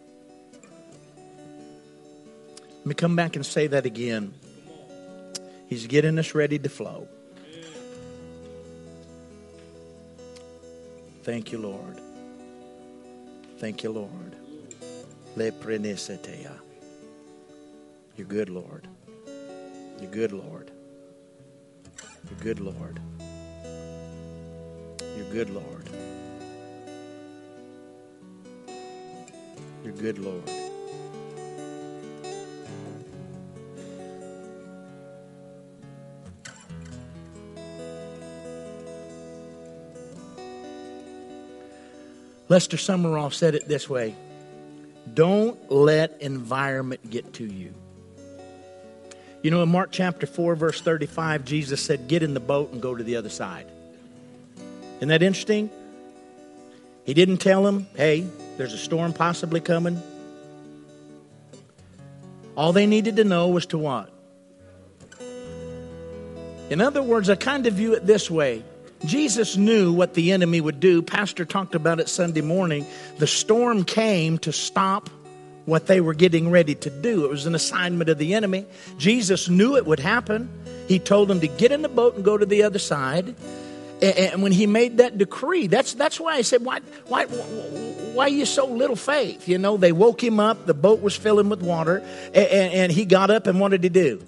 Let 2.77 2.85
me 2.85 2.93
come 2.93 3.15
back 3.15 3.35
and 3.35 3.45
say 3.45 3.67
that 3.67 3.85
again. 3.85 4.33
He's 5.67 5.87
getting 5.87 6.17
us 6.17 6.33
ready 6.33 6.57
to 6.59 6.69
flow. 6.69 7.07
Thank 11.23 11.51
you, 11.51 11.57
Lord. 11.57 11.99
Thank 13.59 13.83
you, 13.83 13.91
Lord. 13.91 14.35
Le. 15.35 15.51
You're 18.17 18.25
good, 18.25 18.49
Lord. 18.49 18.87
You're 20.01 20.09
good, 20.09 20.31
Lord. 20.31 20.71
You're 22.27 22.39
good, 22.39 22.59
Lord. 22.59 22.99
You're 25.15 25.31
good, 25.31 25.51
Lord. 25.51 25.87
You're 29.83 29.93
good, 29.93 30.17
Lord. 30.17 30.49
Lester 42.49 42.77
Sumrall 42.77 43.31
said 43.31 43.53
it 43.53 43.67
this 43.67 43.87
way 43.87 44.15
Don't 45.13 45.71
let 45.71 46.19
environment 46.19 47.11
get 47.11 47.33
to 47.33 47.45
you. 47.45 47.75
You 49.43 49.51
know, 49.51 49.61
in 49.61 49.69
Mark 49.69 49.89
chapter 49.91 50.25
4, 50.25 50.55
verse 50.55 50.81
35, 50.81 51.45
Jesus 51.45 51.81
said, 51.81 52.07
Get 52.07 52.23
in 52.23 52.33
the 52.33 52.39
boat 52.39 52.71
and 52.71 52.81
go 52.81 52.95
to 52.95 53.03
the 53.03 53.17
other 53.17 53.29
side. 53.29 53.67
Isn't 54.97 55.09
that 55.09 55.21
interesting? 55.21 55.69
He 57.05 57.13
didn't 57.13 57.37
tell 57.37 57.63
them, 57.63 57.87
Hey, 57.95 58.27
there's 58.57 58.73
a 58.73 58.77
storm 58.77 59.13
possibly 59.13 59.59
coming. 59.59 60.01
All 62.55 62.73
they 62.73 62.87
needed 62.87 63.17
to 63.17 63.23
know 63.23 63.49
was 63.49 63.67
to 63.67 63.77
what? 63.77 64.11
In 66.69 66.81
other 66.81 67.03
words, 67.03 67.29
I 67.29 67.35
kind 67.35 67.67
of 67.67 67.75
view 67.75 67.93
it 67.93 68.05
this 68.05 68.29
way. 68.29 68.63
Jesus 69.05 69.55
knew 69.55 69.93
what 69.93 70.15
the 70.15 70.31
enemy 70.31 70.59
would 70.59 70.79
do. 70.79 71.03
Pastor 71.03 71.45
talked 71.45 71.75
about 71.75 71.99
it 71.99 72.09
Sunday 72.09 72.41
morning. 72.41 72.85
The 73.19 73.27
storm 73.27 73.85
came 73.85 74.39
to 74.39 74.51
stop 74.51 75.09
what 75.67 75.85
they 75.85 75.99
were 75.99 76.13
getting 76.13 76.49
ready 76.49 76.73
to 76.73 76.89
do. 76.89 77.25
It 77.25 77.29
was 77.29 77.45
an 77.45 77.53
assignment 77.53 78.09
of 78.09 78.17
the 78.17 78.33
enemy. 78.33 78.65
Jesus 78.97 79.49
knew 79.49 79.75
it 79.75 79.85
would 79.85 79.99
happen. 79.99 80.49
He 80.87 80.97
told 80.97 81.27
them 81.27 81.41
to 81.41 81.47
get 81.47 81.73
in 81.73 81.81
the 81.81 81.89
boat 81.89 82.15
and 82.15 82.23
go 82.23 82.37
to 82.37 82.45
the 82.45 82.63
other 82.63 82.79
side. 82.79 83.35
And 84.01 84.41
when 84.41 84.53
he 84.53 84.65
made 84.65 84.99
that 84.99 85.17
decree, 85.17 85.67
that's, 85.67 85.93
that's 85.93 86.21
why 86.21 86.35
I 86.35 86.41
said, 86.43 86.63
why, 86.63 86.79
why, 87.07 87.25
why 87.25 88.27
you 88.27 88.45
so 88.45 88.65
little 88.65 88.95
faith? 88.95 89.49
You 89.49 89.57
know, 89.57 89.75
they 89.75 89.91
woke 89.91 90.23
him 90.23 90.39
up, 90.39 90.65
the 90.65 90.73
boat 90.73 91.01
was 91.01 91.17
filling 91.17 91.49
with 91.49 91.61
water, 91.61 91.97
and, 92.33 92.73
and 92.73 92.91
he 92.91 93.03
got 93.03 93.29
up 93.29 93.45
and 93.45 93.59
what 93.59 93.71
did 93.71 93.83
he 93.83 93.89
do? 93.89 94.25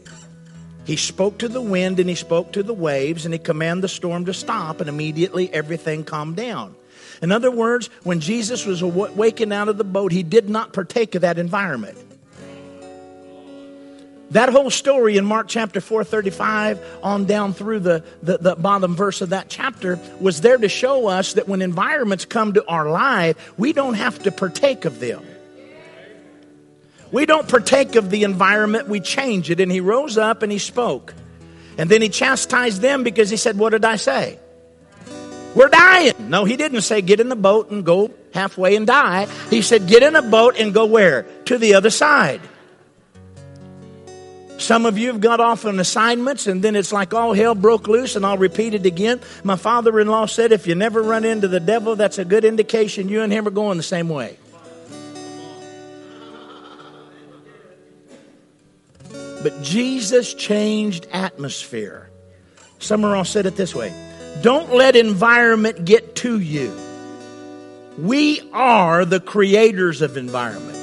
He 0.84 0.98
spoke 0.98 1.38
to 1.38 1.48
the 1.48 1.62
wind 1.62 2.02
and 2.02 2.10
he 2.10 2.16
spoke 2.16 2.52
to 2.54 2.64
the 2.64 2.74
waves 2.74 3.24
and 3.24 3.34
he 3.34 3.40
commanded 3.40 3.84
the 3.84 3.88
storm 3.88 4.26
to 4.26 4.34
stop, 4.34 4.82
and 4.82 4.90
immediately 4.90 5.54
everything 5.54 6.04
calmed 6.04 6.36
down. 6.36 6.76
In 7.22 7.32
other 7.32 7.52
words, 7.52 7.90
when 8.04 8.20
Jesus 8.20 8.66
was 8.66 8.84
waking 8.84 9.52
out 9.52 9.68
of 9.70 9.78
the 9.78 9.84
boat, 9.84 10.12
he 10.12 10.24
did 10.24 10.50
not 10.50 10.74
partake 10.74 11.16
of 11.16 11.22
that 11.22 11.38
environment. 11.38 11.98
That 14.32 14.50
whole 14.50 14.70
story 14.70 15.18
in 15.18 15.26
Mark 15.26 15.48
chapter 15.48 15.82
4, 15.82 16.04
35 16.04 17.00
on 17.02 17.26
down 17.26 17.54
through 17.54 17.80
the, 17.80 18.04
the, 18.22 18.38
the, 18.38 18.56
bottom 18.56 18.96
verse 18.96 19.22
of 19.22 19.30
that 19.30 19.50
chapter 19.50 20.00
was 20.20 20.42
there 20.42 20.58
to 20.58 20.70
show 20.70 21.08
us 21.08 21.34
that 21.34 21.48
when 21.48 21.64
environments 21.64 22.26
come 22.26 22.54
to 22.54 22.66
our 22.68 22.90
life, 22.92 23.58
we 23.58 23.74
don't 23.74 23.96
have 23.96 24.20
to 24.24 24.32
partake 24.32 24.86
of 24.86 25.00
them. 25.00 25.26
We 27.12 27.26
don't 27.26 27.48
partake 27.48 27.96
of 27.96 28.12
the 28.12 28.24
environment, 28.24 28.88
we 28.88 29.00
change 29.00 29.50
it. 29.50 29.60
And 29.60 29.72
he 29.72 29.80
rose 29.80 30.16
up 30.16 30.44
and 30.44 30.52
he 30.52 30.60
spoke. 30.60 31.16
And 31.80 31.90
then 31.90 32.04
he 32.04 32.10
chastised 32.10 32.82
them 32.82 33.04
because 33.04 33.32
he 33.32 33.38
said, 33.38 33.58
What 33.58 33.72
did 33.72 33.84
I 33.84 33.96
say? 33.96 34.38
We're 35.56 35.70
dying. 35.70 36.14
No, 36.30 36.46
he 36.46 36.56
didn't 36.58 36.82
say 36.82 37.02
get 37.02 37.20
in 37.20 37.30
the 37.30 37.36
boat 37.36 37.72
and 37.72 37.84
go 37.84 38.12
halfway 38.34 38.76
and 38.76 38.86
die. 38.86 39.28
He 39.50 39.62
said 39.62 39.88
get 39.88 40.04
in 40.04 40.16
a 40.16 40.22
boat 40.22 40.56
and 40.60 40.74
go 40.74 40.86
where? 40.86 41.24
To 41.46 41.58
the 41.58 41.74
other 41.74 41.90
side. 41.90 42.42
Some 44.60 44.86
of 44.86 44.98
you 44.98 45.08
have 45.08 45.22
got 45.22 45.40
off 45.40 45.66
on 45.66 45.80
assignments 45.80 46.46
and 46.46 46.62
then 46.62 46.76
it's 46.76 46.92
like 46.92 47.14
all 47.14 47.34
hell 47.34 47.56
broke 47.56 47.88
loose, 47.88 48.16
and 48.18 48.26
I'll 48.26 48.38
repeat 48.38 48.74
it 48.74 48.86
again. 48.86 49.22
My 49.44 49.56
father 49.56 50.00
in 50.00 50.08
law 50.08 50.26
said 50.26 50.52
if 50.52 50.68
you 50.68 50.76
never 50.76 51.02
run 51.02 51.24
into 51.24 51.48
the 51.48 51.62
devil, 51.62 51.96
that's 51.96 52.18
a 52.18 52.26
good 52.26 52.44
indication 52.44 53.10
you 53.10 53.22
and 53.22 53.32
him 53.32 53.48
are 53.48 53.52
going 53.52 53.78
the 53.78 53.84
same 53.84 54.10
way. 54.10 54.38
But 59.42 59.64
Jesus 59.64 60.34
changed 60.34 61.08
atmosphere. 61.14 62.10
Sumrall 62.80 63.26
said 63.26 63.46
it 63.46 63.56
this 63.56 63.74
way 63.74 63.94
Don't 64.42 64.74
let 64.74 64.96
environment 64.96 65.86
get 65.86 66.16
to 66.18 66.40
you. 66.40 66.74
We 67.98 68.42
are 68.54 69.04
the 69.04 69.20
creators 69.20 70.02
of 70.02 70.16
environment. 70.16 70.78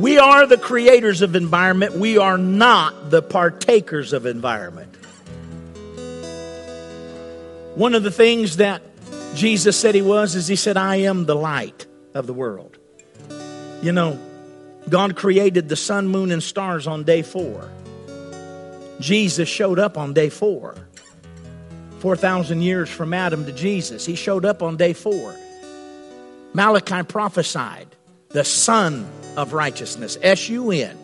We 0.00 0.18
are 0.18 0.46
the 0.46 0.56
creators 0.56 1.22
of 1.22 1.36
environment. 1.36 1.94
We 1.94 2.18
are 2.18 2.38
not 2.38 3.10
the 3.10 3.22
partakers 3.22 4.12
of 4.12 4.26
environment. 4.26 4.96
One 7.76 7.94
of 7.94 8.02
the 8.02 8.10
things 8.10 8.56
that 8.56 8.82
Jesus 9.34 9.78
said 9.78 9.94
he 9.94 10.02
was 10.02 10.34
is 10.34 10.48
he 10.48 10.56
said, 10.56 10.76
I 10.76 10.96
am 10.96 11.26
the 11.26 11.36
light 11.36 11.86
of 12.14 12.26
the 12.26 12.32
world. 12.32 12.78
You 13.82 13.92
know, 13.92 14.18
God 14.88 15.16
created 15.16 15.68
the 15.68 15.76
sun, 15.76 16.08
moon, 16.08 16.32
and 16.32 16.42
stars 16.42 16.86
on 16.86 17.04
day 17.04 17.22
four. 17.22 17.70
Jesus 18.98 19.48
showed 19.48 19.78
up 19.78 19.96
on 19.96 20.12
day 20.12 20.30
four. 20.30 20.74
4,000 22.00 22.62
years 22.62 22.88
from 22.88 23.12
Adam 23.12 23.44
to 23.44 23.52
Jesus, 23.52 24.06
he 24.06 24.14
showed 24.14 24.44
up 24.44 24.62
on 24.62 24.76
day 24.76 24.92
four. 24.92 25.36
Malachi 26.52 27.02
prophesied 27.02 27.86
the 28.30 28.44
Sun 28.44 29.06
of 29.36 29.52
Righteousness, 29.52 30.18
S 30.22 30.48
U 30.48 30.70
N, 30.70 30.96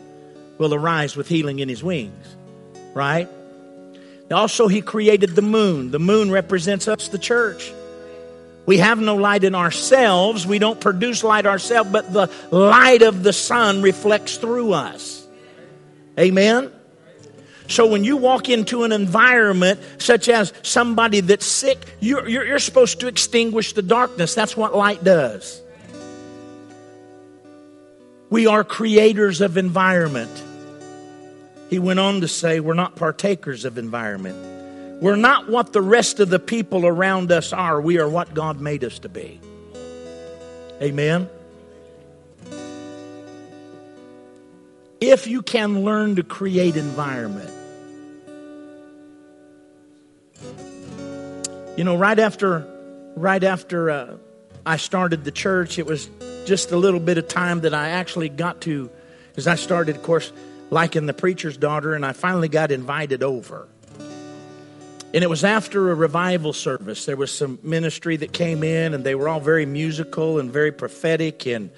will 0.57 0.73
arise 0.73 1.15
with 1.15 1.27
healing 1.27 1.59
in 1.59 1.69
his 1.69 1.83
wings, 1.83 2.35
right? 2.93 3.29
Also, 4.31 4.67
he 4.67 4.81
created 4.81 5.35
the 5.35 5.41
moon. 5.41 5.91
The 5.91 5.99
moon 5.99 6.31
represents 6.31 6.87
us, 6.87 7.07
the 7.07 7.19
church. 7.19 7.71
We 8.65 8.79
have 8.79 8.99
no 8.99 9.15
light 9.15 9.45
in 9.45 9.55
ourselves. 9.55 10.45
We 10.45 10.59
don't 10.59 10.81
produce 10.81 11.23
light 11.23 11.45
ourselves, 11.45 11.89
but 11.89 12.11
the 12.11 12.29
light 12.51 13.01
of 13.01 13.23
the 13.23 13.31
sun 13.31 13.81
reflects 13.81 14.35
through 14.35 14.73
us. 14.73 15.25
Amen? 16.19 16.71
So 17.67 17.87
when 17.87 18.03
you 18.03 18.17
walk 18.17 18.49
into 18.49 18.83
an 18.83 18.91
environment 18.91 19.79
such 19.97 20.29
as 20.29 20.53
somebody 20.63 21.19
that's 21.19 21.45
sick, 21.45 21.77
you're, 21.99 22.27
you're, 22.27 22.45
you're, 22.45 22.59
supposed 22.59 23.01
to 23.01 23.07
extinguish 23.07 23.73
the 23.73 23.81
darkness. 23.81 24.33
That's 24.33 24.55
what 24.55 24.75
light 24.75 25.03
does. 25.03 25.61
We 28.29 28.47
are 28.47 28.63
creators 28.63 29.41
of 29.41 29.57
environment. 29.57 30.31
He 31.69 31.79
went 31.79 31.99
on 31.99 32.21
to 32.21 32.27
say, 32.27 32.59
We're 32.59 32.73
not 32.73 32.95
partakers 32.95 33.65
of 33.65 33.77
environment. 33.77 35.01
We're 35.01 35.15
not 35.15 35.47
what 35.47 35.73
the 35.73 35.81
rest 35.81 36.19
of 36.19 36.29
the 36.29 36.39
people 36.39 36.85
around 36.85 37.31
us 37.31 37.53
are. 37.53 37.79
We 37.79 37.99
are 37.99 38.09
what 38.09 38.33
God 38.33 38.59
made 38.59 38.83
us 38.83 38.99
to 38.99 39.09
be. 39.09 39.39
Amen. 40.81 41.29
If 44.99 45.27
you 45.27 45.41
can 45.43 45.83
learn 45.83 46.15
to 46.15 46.23
create 46.23 46.75
environment, 46.75 47.51
you 51.77 51.83
know, 51.83 51.95
right 51.95 52.17
after, 52.17 52.67
right 53.15 53.43
after 53.43 53.91
uh, 53.91 54.17
I 54.65 54.77
started 54.77 55.23
the 55.23 55.31
church, 55.31 55.77
it 55.77 55.85
was 55.85 56.09
just 56.45 56.71
a 56.71 56.75
little 56.75 56.99
bit 56.99 57.19
of 57.19 57.27
time 57.27 57.61
that 57.61 57.73
I 57.75 57.89
actually 57.89 58.29
got 58.29 58.61
to, 58.61 58.89
because 59.29 59.45
I 59.45 59.55
started, 59.55 59.95
of 59.95 60.01
course, 60.01 60.33
like 60.71 60.95
in 60.95 61.05
The 61.05 61.13
Preacher's 61.13 61.55
Daughter, 61.55 61.93
and 61.93 62.03
I 62.03 62.13
finally 62.13 62.49
got 62.49 62.71
invited 62.71 63.21
over. 63.21 63.67
And 65.13 65.23
it 65.23 65.29
was 65.29 65.43
after 65.43 65.91
a 65.91 65.95
revival 65.95 66.51
service. 66.51 67.05
There 67.05 67.15
was 67.15 67.31
some 67.31 67.59
ministry 67.61 68.17
that 68.17 68.33
came 68.33 68.63
in, 68.63 68.95
and 68.95 69.03
they 69.03 69.13
were 69.13 69.29
all 69.29 69.39
very 69.39 69.67
musical 69.67 70.39
and 70.39 70.51
very 70.51 70.71
prophetic 70.71 71.45
and 71.45 71.69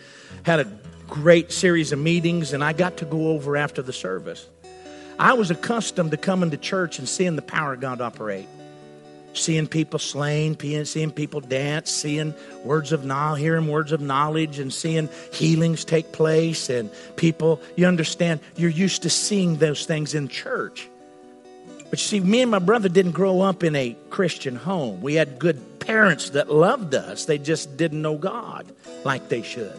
had 0.44 0.62
a 0.62 0.80
great 1.08 1.52
series 1.52 1.92
of 1.92 2.00
meetings. 2.00 2.54
And 2.54 2.64
I 2.64 2.72
got 2.72 2.98
to 2.98 3.06
go 3.06 3.32
over 3.32 3.58
after 3.58 3.82
the 3.82 3.94
service. 3.94 4.48
I 5.20 5.34
was 5.34 5.52
accustomed 5.52 6.12
to 6.12 6.18
coming 6.18 6.52
to 6.52 6.58
church 6.58 7.00
and 7.00 7.08
seeing 7.08 7.36
the 7.36 7.42
power 7.42 7.74
of 7.74 7.82
God 7.82 8.00
operate 8.00 8.48
seeing 9.34 9.68
people 9.68 10.00
slain, 10.00 10.58
seeing 10.86 11.12
people 11.12 11.42
dance, 11.42 11.92
seeing 11.92 12.34
words 12.64 12.92
of 12.92 13.06
knowledge, 13.06 13.42
hearing 13.42 13.68
words 13.68 13.92
of 13.92 14.02
knowledge, 14.02 14.60
and 14.60 14.74
seeing 14.74 15.10
healings 15.32 15.86
take 15.86 16.12
place, 16.12 16.70
and 16.70 16.90
people, 17.16 17.62
you 17.76 17.86
understand, 17.86 18.40
you're 18.56 18.70
used 18.70 19.04
to 19.04 19.10
seeing 19.10 19.58
those 19.58 19.86
things 19.86 20.14
in 20.14 20.28
church. 20.28 20.90
But 21.90 22.00
you 22.00 22.06
see, 22.06 22.20
me 22.20 22.42
and 22.42 22.52
my 22.52 22.60
brother 22.60 22.90
didn't 22.90 23.14
grow 23.14 23.42
up 23.42 23.64
in 23.64 23.76
a 23.76 23.96
Christian 24.10 24.56
home. 24.56 25.02
We 25.02 25.16
had 25.16 25.40
good 25.40 25.80
parents 25.80 26.32
that 26.32 26.52
loved 26.52 26.94
us, 26.94 27.26
they 27.26 27.38
just 27.38 27.78
didn't 27.78 28.02
know 28.02 28.18
God 28.18 28.68
like 29.04 29.30
they 29.30 29.42
should. 29.42 29.78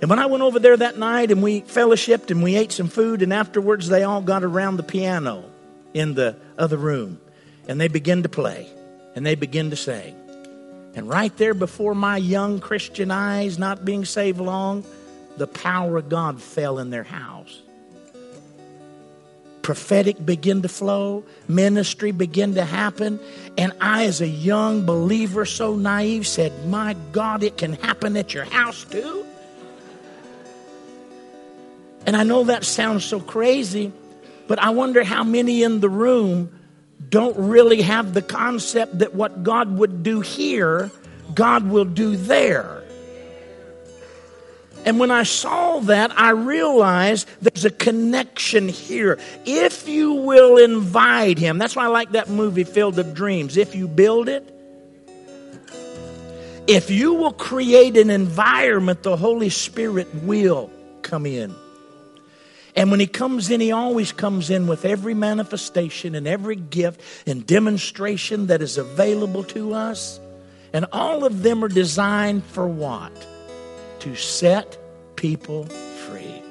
And 0.00 0.10
when 0.10 0.18
I 0.18 0.26
went 0.26 0.42
over 0.42 0.58
there 0.58 0.76
that 0.76 0.98
night 0.98 1.30
and 1.30 1.42
we 1.42 1.62
fellowshipped 1.62 2.30
and 2.30 2.42
we 2.42 2.54
ate 2.54 2.70
some 2.70 2.88
food, 2.88 3.22
and 3.22 3.32
afterwards 3.32 3.88
they 3.88 4.04
all 4.04 4.20
got 4.20 4.44
around 4.44 4.76
the 4.76 4.82
piano 4.82 5.44
in 5.94 6.14
the 6.14 6.36
other 6.58 6.76
room 6.76 7.18
and 7.68 7.80
they 7.80 7.88
begin 7.88 8.22
to 8.22 8.28
play 8.28 8.68
and 9.14 9.24
they 9.24 9.34
begin 9.34 9.70
to 9.70 9.76
sing. 9.76 10.14
And 10.94 11.08
right 11.08 11.36
there 11.36 11.54
before 11.54 11.94
my 11.94 12.16
young 12.16 12.60
Christian 12.60 13.10
eyes, 13.10 13.58
not 13.58 13.84
being 13.84 14.04
saved 14.04 14.40
long, 14.40 14.84
the 15.36 15.46
power 15.46 15.98
of 15.98 16.08
God 16.08 16.40
fell 16.40 16.78
in 16.78 16.90
their 16.90 17.04
house. 17.04 17.62
Prophetic 19.60 20.24
began 20.24 20.62
to 20.62 20.68
flow, 20.68 21.24
ministry 21.48 22.12
began 22.12 22.54
to 22.54 22.64
happen, 22.64 23.18
and 23.58 23.72
I, 23.80 24.04
as 24.04 24.20
a 24.20 24.28
young 24.28 24.86
believer, 24.86 25.44
so 25.44 25.74
naive, 25.74 26.26
said, 26.26 26.52
My 26.68 26.94
God, 27.10 27.42
it 27.42 27.58
can 27.58 27.72
happen 27.72 28.16
at 28.16 28.32
your 28.32 28.44
house 28.44 28.84
too. 28.84 29.26
And 32.06 32.16
I 32.16 32.22
know 32.22 32.44
that 32.44 32.64
sounds 32.64 33.04
so 33.04 33.18
crazy, 33.18 33.92
but 34.46 34.60
I 34.60 34.70
wonder 34.70 35.02
how 35.02 35.24
many 35.24 35.64
in 35.64 35.80
the 35.80 35.88
room 35.90 36.55
don't 37.08 37.36
really 37.36 37.82
have 37.82 38.14
the 38.14 38.22
concept 38.22 38.98
that 38.98 39.14
what 39.14 39.42
God 39.42 39.78
would 39.78 40.02
do 40.02 40.20
here, 40.20 40.90
God 41.34 41.68
will 41.68 41.84
do 41.84 42.16
there. 42.16 42.82
And 44.84 45.00
when 45.00 45.10
I 45.10 45.24
saw 45.24 45.80
that, 45.80 46.16
I 46.16 46.30
realized 46.30 47.28
there's 47.42 47.64
a 47.64 47.70
connection 47.70 48.68
here. 48.68 49.18
If 49.44 49.88
you 49.88 50.12
will 50.12 50.58
invite 50.58 51.38
Him, 51.38 51.58
that's 51.58 51.74
why 51.74 51.84
I 51.84 51.88
like 51.88 52.12
that 52.12 52.30
movie, 52.30 52.62
Field 52.62 52.96
of 53.00 53.12
Dreams. 53.12 53.56
If 53.56 53.74
you 53.74 53.88
build 53.88 54.28
it, 54.28 54.52
if 56.68 56.90
you 56.90 57.14
will 57.14 57.32
create 57.32 57.96
an 57.96 58.10
environment, 58.10 59.02
the 59.02 59.16
Holy 59.16 59.50
Spirit 59.50 60.12
will 60.22 60.70
come 61.02 61.26
in. 61.26 61.54
And 62.76 62.90
when 62.90 63.00
he 63.00 63.06
comes 63.06 63.50
in, 63.50 63.60
he 63.60 63.72
always 63.72 64.12
comes 64.12 64.50
in 64.50 64.66
with 64.66 64.84
every 64.84 65.14
manifestation 65.14 66.14
and 66.14 66.28
every 66.28 66.56
gift 66.56 67.00
and 67.26 67.46
demonstration 67.46 68.48
that 68.48 68.60
is 68.60 68.76
available 68.76 69.44
to 69.44 69.72
us. 69.72 70.20
And 70.74 70.84
all 70.92 71.24
of 71.24 71.42
them 71.42 71.64
are 71.64 71.68
designed 71.68 72.44
for 72.44 72.68
what? 72.68 73.26
To 74.00 74.14
set 74.14 74.78
people 75.16 75.64
free. 75.64 76.42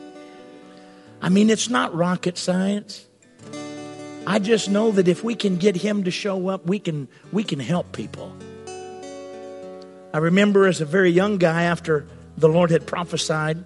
I 1.22 1.30
mean, 1.30 1.52
it's 1.52 1.70
not 1.70 1.94
rocket 1.94 2.40
science. 2.40 3.06
I 4.26 4.40
just 4.40 4.68
know 4.68 4.92
that 4.92 5.08
if 5.08 5.24
we 5.24 5.36
can 5.36 5.58
get 5.58 5.76
him 5.76 6.06
to 6.06 6.12
show 6.12 6.48
up, 6.48 6.66
we 6.66 6.80
can, 6.80 7.08
we 7.32 7.44
can 7.44 7.60
help 7.60 7.92
people. 7.92 8.36
I 10.12 10.18
remember 10.18 10.66
as 10.66 10.82
a 10.82 10.86
very 10.86 11.12
young 11.12 11.38
guy, 11.38 11.64
after 11.64 12.08
the 12.36 12.50
Lord 12.50 12.72
had 12.72 12.88
prophesied, 12.88 13.64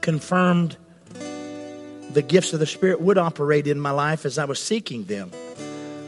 confirmed 0.00 0.76
the 2.16 2.22
gifts 2.22 2.54
of 2.54 2.60
the 2.60 2.66
Spirit 2.66 2.98
would 2.98 3.18
operate 3.18 3.66
in 3.66 3.78
my 3.78 3.90
life 3.90 4.24
as 4.24 4.38
I 4.38 4.46
was 4.46 4.58
seeking 4.58 5.04
them. 5.04 5.30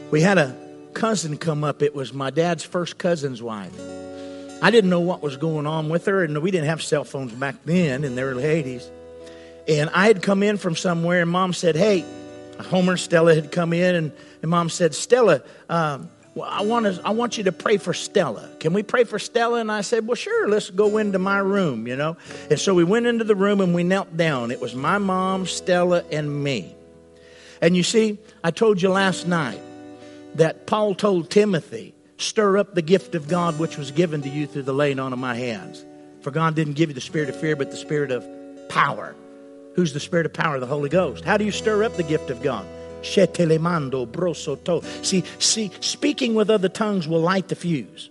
We 0.09 0.21
had 0.21 0.39
a 0.39 0.57
cousin 0.95 1.37
come 1.37 1.63
up. 1.63 1.83
It 1.83 1.93
was 1.93 2.13
my 2.13 2.31
dad's 2.31 2.63
first 2.63 2.97
cousin's 2.97 3.43
wife. 3.43 3.79
I 4.59 4.71
didn't 4.71 4.89
know 4.89 5.01
what 5.01 5.21
was 5.21 5.37
going 5.37 5.67
on 5.67 5.87
with 5.87 6.07
her, 6.07 6.23
and 6.23 6.41
we 6.41 6.49
didn't 6.49 6.65
have 6.65 6.81
cell 6.81 7.03
phones 7.03 7.31
back 7.33 7.57
then 7.63 8.03
in 8.03 8.15
the 8.15 8.23
early 8.23 8.41
80s. 8.41 8.89
And 9.67 9.91
I 9.91 10.07
had 10.07 10.23
come 10.23 10.41
in 10.41 10.57
from 10.57 10.75
somewhere, 10.75 11.21
and 11.21 11.29
mom 11.29 11.53
said, 11.53 11.75
Hey, 11.75 12.03
Homer 12.59 12.93
and 12.93 12.99
Stella 12.99 13.35
had 13.35 13.51
come 13.51 13.71
in, 13.71 13.93
and, 13.93 14.11
and 14.41 14.49
mom 14.49 14.69
said, 14.69 14.95
Stella, 14.95 15.43
um, 15.69 16.09
well, 16.39 16.49
I 16.49 16.61
want 16.61 16.85
to, 16.85 17.01
I 17.03 17.09
want 17.09 17.37
you 17.37 17.43
to 17.45 17.51
pray 17.51 17.75
for 17.75 17.93
Stella. 17.93 18.49
Can 18.61 18.71
we 18.71 18.81
pray 18.81 19.03
for 19.03 19.19
Stella? 19.19 19.59
And 19.59 19.69
I 19.69 19.81
said, 19.81 20.07
well, 20.07 20.15
sure. 20.15 20.47
Let's 20.47 20.69
go 20.69 20.97
into 20.97 21.19
my 21.19 21.39
room, 21.39 21.85
you 21.85 21.97
know. 21.97 22.15
And 22.49 22.57
so 22.57 22.73
we 22.73 22.85
went 22.85 23.07
into 23.07 23.25
the 23.25 23.35
room 23.35 23.59
and 23.59 23.75
we 23.75 23.83
knelt 23.83 24.15
down. 24.15 24.49
It 24.49 24.61
was 24.61 24.73
my 24.73 24.97
mom, 24.99 25.45
Stella, 25.45 26.03
and 26.11 26.43
me. 26.43 26.73
And 27.61 27.75
you 27.75 27.83
see, 27.83 28.19
I 28.41 28.51
told 28.51 28.81
you 28.81 28.89
last 28.89 29.27
night 29.27 29.59
that 30.35 30.65
Paul 30.65 30.95
told 30.95 31.29
Timothy, 31.29 31.93
stir 32.17 32.57
up 32.57 32.73
the 32.73 32.81
gift 32.81 33.15
of 33.15 33.27
God 33.27 33.59
which 33.59 33.77
was 33.77 33.91
given 33.91 34.21
to 34.21 34.29
you 34.29 34.47
through 34.47 34.63
the 34.63 34.73
laying 34.73 34.99
on 34.99 35.11
of 35.11 35.19
my 35.19 35.35
hands. 35.35 35.85
For 36.21 36.31
God 36.31 36.55
didn't 36.55 36.73
give 36.73 36.89
you 36.89 36.93
the 36.93 37.01
spirit 37.01 37.27
of 37.27 37.35
fear, 37.35 37.57
but 37.57 37.69
the 37.69 37.77
spirit 37.77 38.11
of 38.11 38.25
power. 38.69 39.13
Who's 39.75 39.91
the 39.91 39.99
spirit 39.99 40.25
of 40.25 40.33
power? 40.33 40.57
The 40.59 40.65
Holy 40.65 40.89
Ghost. 40.89 41.25
How 41.25 41.35
do 41.35 41.43
you 41.43 41.51
stir 41.51 41.83
up 41.83 41.97
the 41.97 42.03
gift 42.03 42.29
of 42.29 42.41
God? 42.41 42.65
Shetelemando 43.01 44.07
brosoto. 44.07 44.83
See, 45.05 45.23
see, 45.39 45.71
speaking 45.79 46.35
with 46.35 46.49
other 46.49 46.69
tongues 46.69 47.07
will 47.07 47.21
light 47.21 47.47
the 47.47 47.55
fuse. 47.55 48.09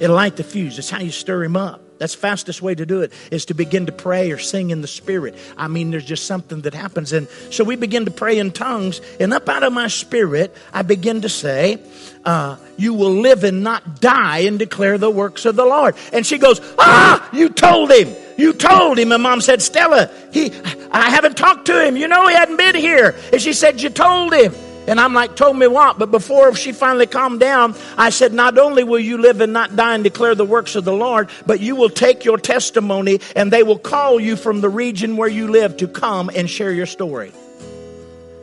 It'll 0.00 0.16
light 0.16 0.36
the 0.36 0.44
fuse. 0.44 0.78
It's 0.78 0.90
how 0.90 1.00
you 1.00 1.10
stir 1.10 1.44
him 1.44 1.56
up. 1.56 1.80
That's 1.98 2.16
fastest 2.16 2.60
way 2.60 2.74
to 2.74 2.84
do 2.84 3.02
it 3.02 3.12
is 3.30 3.44
to 3.44 3.54
begin 3.54 3.86
to 3.86 3.92
pray 3.92 4.32
or 4.32 4.38
sing 4.38 4.70
in 4.70 4.80
the 4.80 4.88
spirit. 4.88 5.36
I 5.56 5.68
mean, 5.68 5.92
there's 5.92 6.04
just 6.04 6.26
something 6.26 6.62
that 6.62 6.74
happens. 6.74 7.12
And 7.12 7.28
so 7.50 7.62
we 7.62 7.76
begin 7.76 8.06
to 8.06 8.10
pray 8.10 8.38
in 8.38 8.50
tongues, 8.50 9.00
and 9.20 9.32
up 9.32 9.48
out 9.48 9.62
of 9.62 9.72
my 9.72 9.86
spirit, 9.86 10.52
I 10.72 10.82
begin 10.82 11.20
to 11.20 11.28
say, 11.28 11.78
uh, 12.24 12.56
you 12.76 12.94
will 12.94 13.12
live 13.12 13.44
and 13.44 13.62
not 13.62 14.00
die 14.00 14.40
and 14.40 14.58
declare 14.58 14.98
the 14.98 15.10
works 15.10 15.44
of 15.44 15.54
the 15.54 15.64
Lord. 15.64 15.94
And 16.12 16.26
she 16.26 16.38
goes, 16.38 16.60
ah, 16.76 17.28
you 17.32 17.48
told 17.50 17.92
him. 17.92 18.12
You 18.36 18.52
told 18.52 18.98
him. 18.98 19.12
And 19.12 19.22
mom 19.22 19.40
said, 19.40 19.62
Stella, 19.62 20.10
he, 20.32 20.52
I 20.90 21.10
haven't 21.10 21.36
talked 21.36 21.66
to 21.66 21.84
him. 21.84 21.96
You 21.96 22.08
know, 22.08 22.26
he 22.28 22.34
hadn't 22.34 22.56
been 22.56 22.74
here. 22.74 23.14
And 23.32 23.40
she 23.40 23.52
said, 23.52 23.80
you 23.80 23.90
told 23.90 24.32
him. 24.32 24.54
And 24.86 24.98
I'm 24.98 25.14
like, 25.14 25.36
told 25.36 25.56
me 25.56 25.68
what? 25.68 25.98
But 25.98 26.10
before 26.10 26.54
she 26.56 26.72
finally 26.72 27.06
calmed 27.06 27.38
down, 27.38 27.76
I 27.96 28.10
said, 28.10 28.32
not 28.32 28.58
only 28.58 28.82
will 28.82 28.98
you 28.98 29.16
live 29.18 29.40
and 29.40 29.52
not 29.52 29.76
die 29.76 29.94
and 29.94 30.02
declare 30.02 30.34
the 30.34 30.44
works 30.44 30.74
of 30.74 30.84
the 30.84 30.92
Lord, 30.92 31.30
but 31.46 31.60
you 31.60 31.76
will 31.76 31.88
take 31.88 32.24
your 32.24 32.36
testimony 32.36 33.20
and 33.36 33.52
they 33.52 33.62
will 33.62 33.78
call 33.78 34.18
you 34.18 34.34
from 34.34 34.60
the 34.60 34.68
region 34.68 35.16
where 35.16 35.28
you 35.28 35.46
live 35.48 35.76
to 35.78 35.86
come 35.86 36.30
and 36.34 36.50
share 36.50 36.72
your 36.72 36.86
story. 36.86 37.32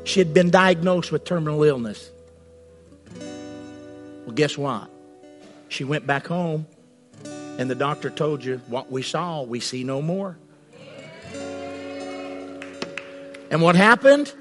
She 0.05 0.19
had 0.21 0.33
been 0.33 0.49
diagnosed 0.49 1.11
with 1.11 1.25
terminal 1.25 1.61
illness. 1.63 2.09
Well, 3.19 4.33
guess 4.33 4.57
what? 4.57 4.89
She 5.67 5.83
went 5.83 6.07
back 6.07 6.25
home 6.25 6.65
And 7.59 7.69
the 7.69 7.75
doctor 7.75 8.09
told 8.09 8.41
you, 8.41 8.61
what 8.67 8.89
we 8.89 9.01
saw, 9.01 9.43
we 9.43 9.59
see 9.59 9.83
no 9.83 10.01
more. 10.01 10.37
And 13.51 13.61
what 13.61 13.75
happened? 13.75 14.33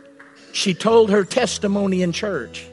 She 0.52 0.72
told 0.72 1.10
her 1.10 1.24
testimony 1.24 2.02
in 2.02 2.12
church. 2.12 2.64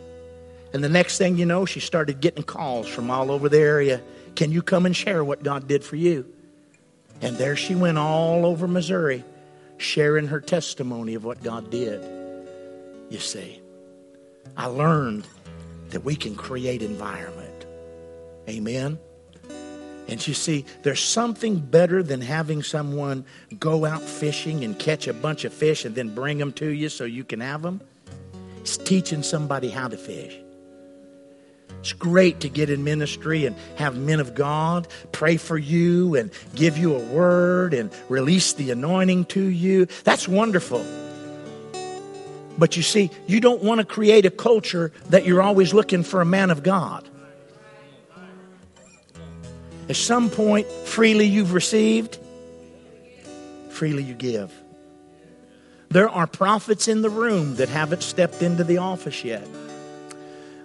And 0.71 0.83
the 0.83 0.89
next 0.89 1.17
thing 1.17 1.37
you 1.37 1.47
know, 1.47 1.65
she 1.65 1.79
started 1.79 2.21
getting 2.21 2.43
calls 2.43 2.87
from 2.87 3.09
all 3.09 3.31
over 3.31 3.49
the 3.49 3.57
area. 3.57 4.03
Can 4.35 4.51
you 4.51 4.61
come 4.61 4.85
and 4.85 4.95
share 4.95 5.23
what 5.23 5.41
God 5.41 5.67
did 5.67 5.83
for 5.83 5.95
you? 5.95 6.31
And 7.21 7.35
there 7.39 7.55
she 7.55 7.73
went 7.73 7.97
all 7.97 8.45
over 8.45 8.67
Missouri, 8.67 9.23
sharing 9.77 10.27
her 10.27 10.41
testimony 10.41 11.15
of 11.15 11.25
what 11.25 11.41
God 11.41 11.71
did. 11.71 12.03
You 13.09 13.17
see, 13.17 13.63
I 14.55 14.67
learned 14.67 15.25
that 15.89 16.01
we 16.01 16.15
can 16.15 16.35
create 16.35 16.83
environment. 16.83 17.65
Amen. 18.47 18.99
And 20.07 20.25
you 20.27 20.33
see, 20.33 20.65
there's 20.83 21.01
something 21.01 21.57
better 21.57 22.03
than 22.03 22.21
having 22.21 22.61
someone 22.61 23.25
go 23.59 23.85
out 23.85 24.01
fishing 24.01 24.63
and 24.63 24.77
catch 24.77 25.07
a 25.07 25.13
bunch 25.13 25.45
of 25.45 25.53
fish 25.53 25.83
and 25.83 25.95
then 25.95 26.13
bring 26.13 26.37
them 26.37 26.51
to 26.53 26.69
you 26.69 26.89
so 26.89 27.05
you 27.05 27.23
can 27.23 27.39
have 27.39 27.63
them. 27.63 27.81
It's 28.59 28.77
teaching 28.77 29.23
somebody 29.23 29.69
how 29.69 29.87
to 29.87 29.97
fish. 29.97 30.37
It's 31.79 31.93
great 31.93 32.39
to 32.39 32.49
get 32.49 32.71
in 32.71 32.83
ministry 32.83 33.45
and 33.45 33.55
have 33.75 33.95
men 33.95 34.19
of 34.19 34.33
God 34.33 34.87
pray 35.11 35.37
for 35.37 35.57
you 35.57 36.15
and 36.15 36.31
give 36.55 36.79
you 36.79 36.95
a 36.95 36.99
word 36.99 37.75
and 37.75 37.91
release 38.09 38.53
the 38.53 38.71
anointing 38.71 39.25
to 39.25 39.43
you. 39.43 39.85
That's 40.03 40.27
wonderful. 40.27 40.83
But 42.57 42.75
you 42.75 42.83
see, 42.83 43.11
you 43.27 43.39
don't 43.39 43.61
want 43.61 43.81
to 43.81 43.85
create 43.85 44.25
a 44.25 44.31
culture 44.31 44.91
that 45.09 45.25
you're 45.25 45.41
always 45.41 45.73
looking 45.73 46.03
for 46.03 46.21
a 46.21 46.25
man 46.25 46.49
of 46.49 46.63
God. 46.63 47.07
At 49.87 49.95
some 49.95 50.29
point, 50.29 50.67
freely 50.85 51.25
you've 51.25 51.53
received, 51.53 52.17
freely 53.69 54.03
you 54.03 54.15
give. 54.15 54.51
There 55.89 56.09
are 56.09 56.27
prophets 56.27 56.87
in 56.87 57.01
the 57.01 57.09
room 57.09 57.55
that 57.55 57.69
haven't 57.69 58.01
stepped 58.01 58.41
into 58.41 58.63
the 58.63 58.79
office 58.79 59.23
yet. 59.23 59.47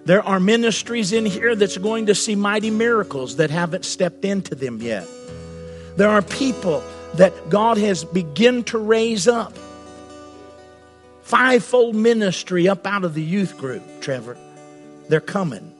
There 0.05 0.23
are 0.23 0.39
ministries 0.39 1.13
in 1.13 1.25
here 1.25 1.55
that's 1.55 1.77
going 1.77 2.07
to 2.07 2.15
see 2.15 2.35
mighty 2.35 2.71
miracles 2.71 3.35
that 3.35 3.51
haven't 3.51 3.85
stepped 3.85 4.25
into 4.25 4.55
them 4.55 4.81
yet. 4.81 5.07
There 5.95 6.09
are 6.09 6.23
people 6.23 6.83
that 7.15 7.49
God 7.49 7.77
has 7.77 8.03
begun 8.03 8.63
to 8.65 8.79
raise 8.79 9.27
up. 9.27 9.53
Fivefold 11.21 11.95
ministry 11.95 12.67
up 12.67 12.87
out 12.87 13.03
of 13.03 13.13
the 13.13 13.21
youth 13.21 13.57
group, 13.57 13.83
Trevor. 14.01 14.37
They're 15.07 15.21
coming. 15.21 15.70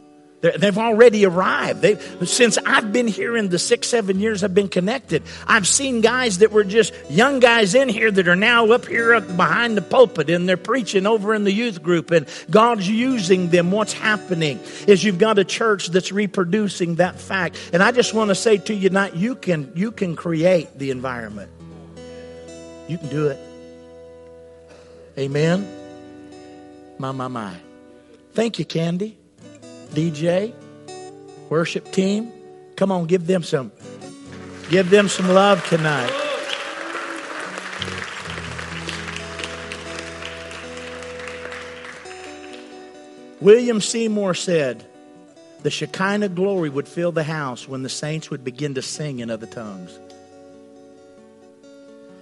They've 0.42 0.78
already 0.78 1.24
arrived. 1.26 1.84
They, 1.84 2.00
since 2.26 2.58
I've 2.66 2.92
been 2.92 3.08
here 3.08 3.38
in 3.38 3.50
the 3.50 3.60
six, 3.60 3.88
seven 3.88 4.20
years 4.20 4.44
I've 4.44 4.56
been 4.56 4.70
connected, 4.70 5.22
I've 5.46 5.68
seen 5.68 6.02
guys 6.02 6.40
that 6.40 6.52
were 6.52 6.64
just 6.64 6.94
young 7.12 7.40
guys 7.40 7.76
in 7.76 7.90
here 7.90 8.10
that 8.10 8.28
are 8.28 8.36
now 8.36 8.72
up 8.72 8.88
here 8.88 9.14
up 9.14 9.38
behind 9.38 9.78
the 9.78 9.84
pulpit 9.84 10.32
and 10.32 10.50
they're 10.50 10.58
preaching 10.58 11.06
over 11.06 11.36
in 11.36 11.44
the 11.44 11.52
youth 11.52 11.84
group 11.84 12.10
and 12.10 12.28
God's 12.50 12.90
using 12.90 13.50
them. 13.50 13.70
What's 13.70 13.94
happening 13.94 14.60
is 14.88 15.04
you've 15.04 15.20
got 15.20 15.38
a 15.38 15.46
church 15.46 15.88
that's 15.88 16.12
reproducing 16.12 16.96
that 16.96 17.20
fact. 17.20 17.58
And 17.72 17.84
I 17.84 17.92
just 17.92 18.16
want 18.16 18.30
to 18.30 18.36
say 18.36 18.58
to 18.58 18.74
you 18.74 18.90
tonight, 18.90 19.16
you 19.16 19.36
can, 19.36 19.72
you 19.76 19.92
can 19.92 20.16
create 20.16 20.76
the 20.76 20.90
environment. 20.90 21.52
You 22.88 22.98
can 22.98 23.10
do 23.10 23.28
it. 23.28 23.40
Amen. 25.20 25.68
My, 26.98 27.12
my, 27.12 27.28
my. 27.28 27.56
Thank 28.34 28.58
you, 28.58 28.66
Candy. 28.66 29.21
DJ, 29.92 30.54
worship 31.50 31.92
team. 31.92 32.32
Come 32.76 32.92
on, 32.92 33.06
give 33.06 33.28
them 33.28 33.44
some. 33.44 33.72
Give 34.70 34.90
them 34.90 35.08
some 35.08 35.28
love 35.30 35.68
tonight. 35.68 36.12
William 43.42 43.82
Seymour 43.82 44.36
said, 44.36 44.86
The 45.64 45.72
Shekinah 45.72 46.30
glory 46.30 46.70
would 46.70 46.88
fill 46.88 47.12
the 47.12 47.24
house 47.24 47.68
when 47.68 47.82
the 47.82 47.90
saints 47.90 48.30
would 48.30 48.44
begin 48.44 48.76
to 48.76 48.82
sing 48.82 49.20
in 49.20 49.32
other 49.32 49.48
tongues. 49.48 50.00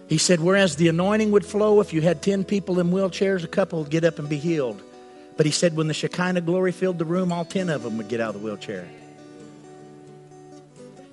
He 0.07 0.17
said, 0.17 0.39
Whereas 0.39 0.77
the 0.77 0.87
anointing 0.87 1.31
would 1.31 1.45
flow 1.45 1.81
if 1.81 1.93
you 1.93 2.01
had 2.01 2.21
10 2.23 2.45
people 2.45 2.79
in 2.79 2.89
wheelchairs, 2.89 3.43
a 3.43 3.47
couple 3.47 3.79
would 3.83 3.91
get 3.91 4.03
up 4.03 4.17
and 4.17 4.27
be 4.27 4.37
healed. 4.37 4.81
But 5.39 5.45
he 5.45 5.53
said 5.53 5.77
when 5.77 5.87
the 5.87 5.93
Shekinah 5.93 6.41
glory 6.41 6.73
filled 6.73 6.99
the 6.99 7.05
room, 7.05 7.31
all 7.31 7.45
10 7.45 7.69
of 7.69 7.83
them 7.83 7.95
would 7.95 8.09
get 8.09 8.19
out 8.19 8.35
of 8.35 8.41
the 8.41 8.45
wheelchair. 8.45 8.85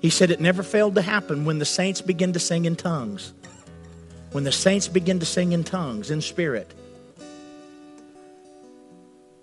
He 0.01 0.09
said 0.09 0.31
it 0.31 0.41
never 0.41 0.63
failed 0.63 0.95
to 0.95 1.01
happen 1.01 1.45
when 1.45 1.59
the 1.59 1.65
saints 1.65 2.01
begin 2.01 2.33
to 2.33 2.39
sing 2.39 2.65
in 2.65 2.75
tongues. 2.75 3.31
When 4.33 4.43
the 4.43 4.51
saints 4.51 4.89
begin 4.89 5.21
to 5.21 5.25
sing 5.25 5.53
in 5.53 5.63
tongues, 5.63 6.11
in 6.11 6.19
spirit. 6.19 6.73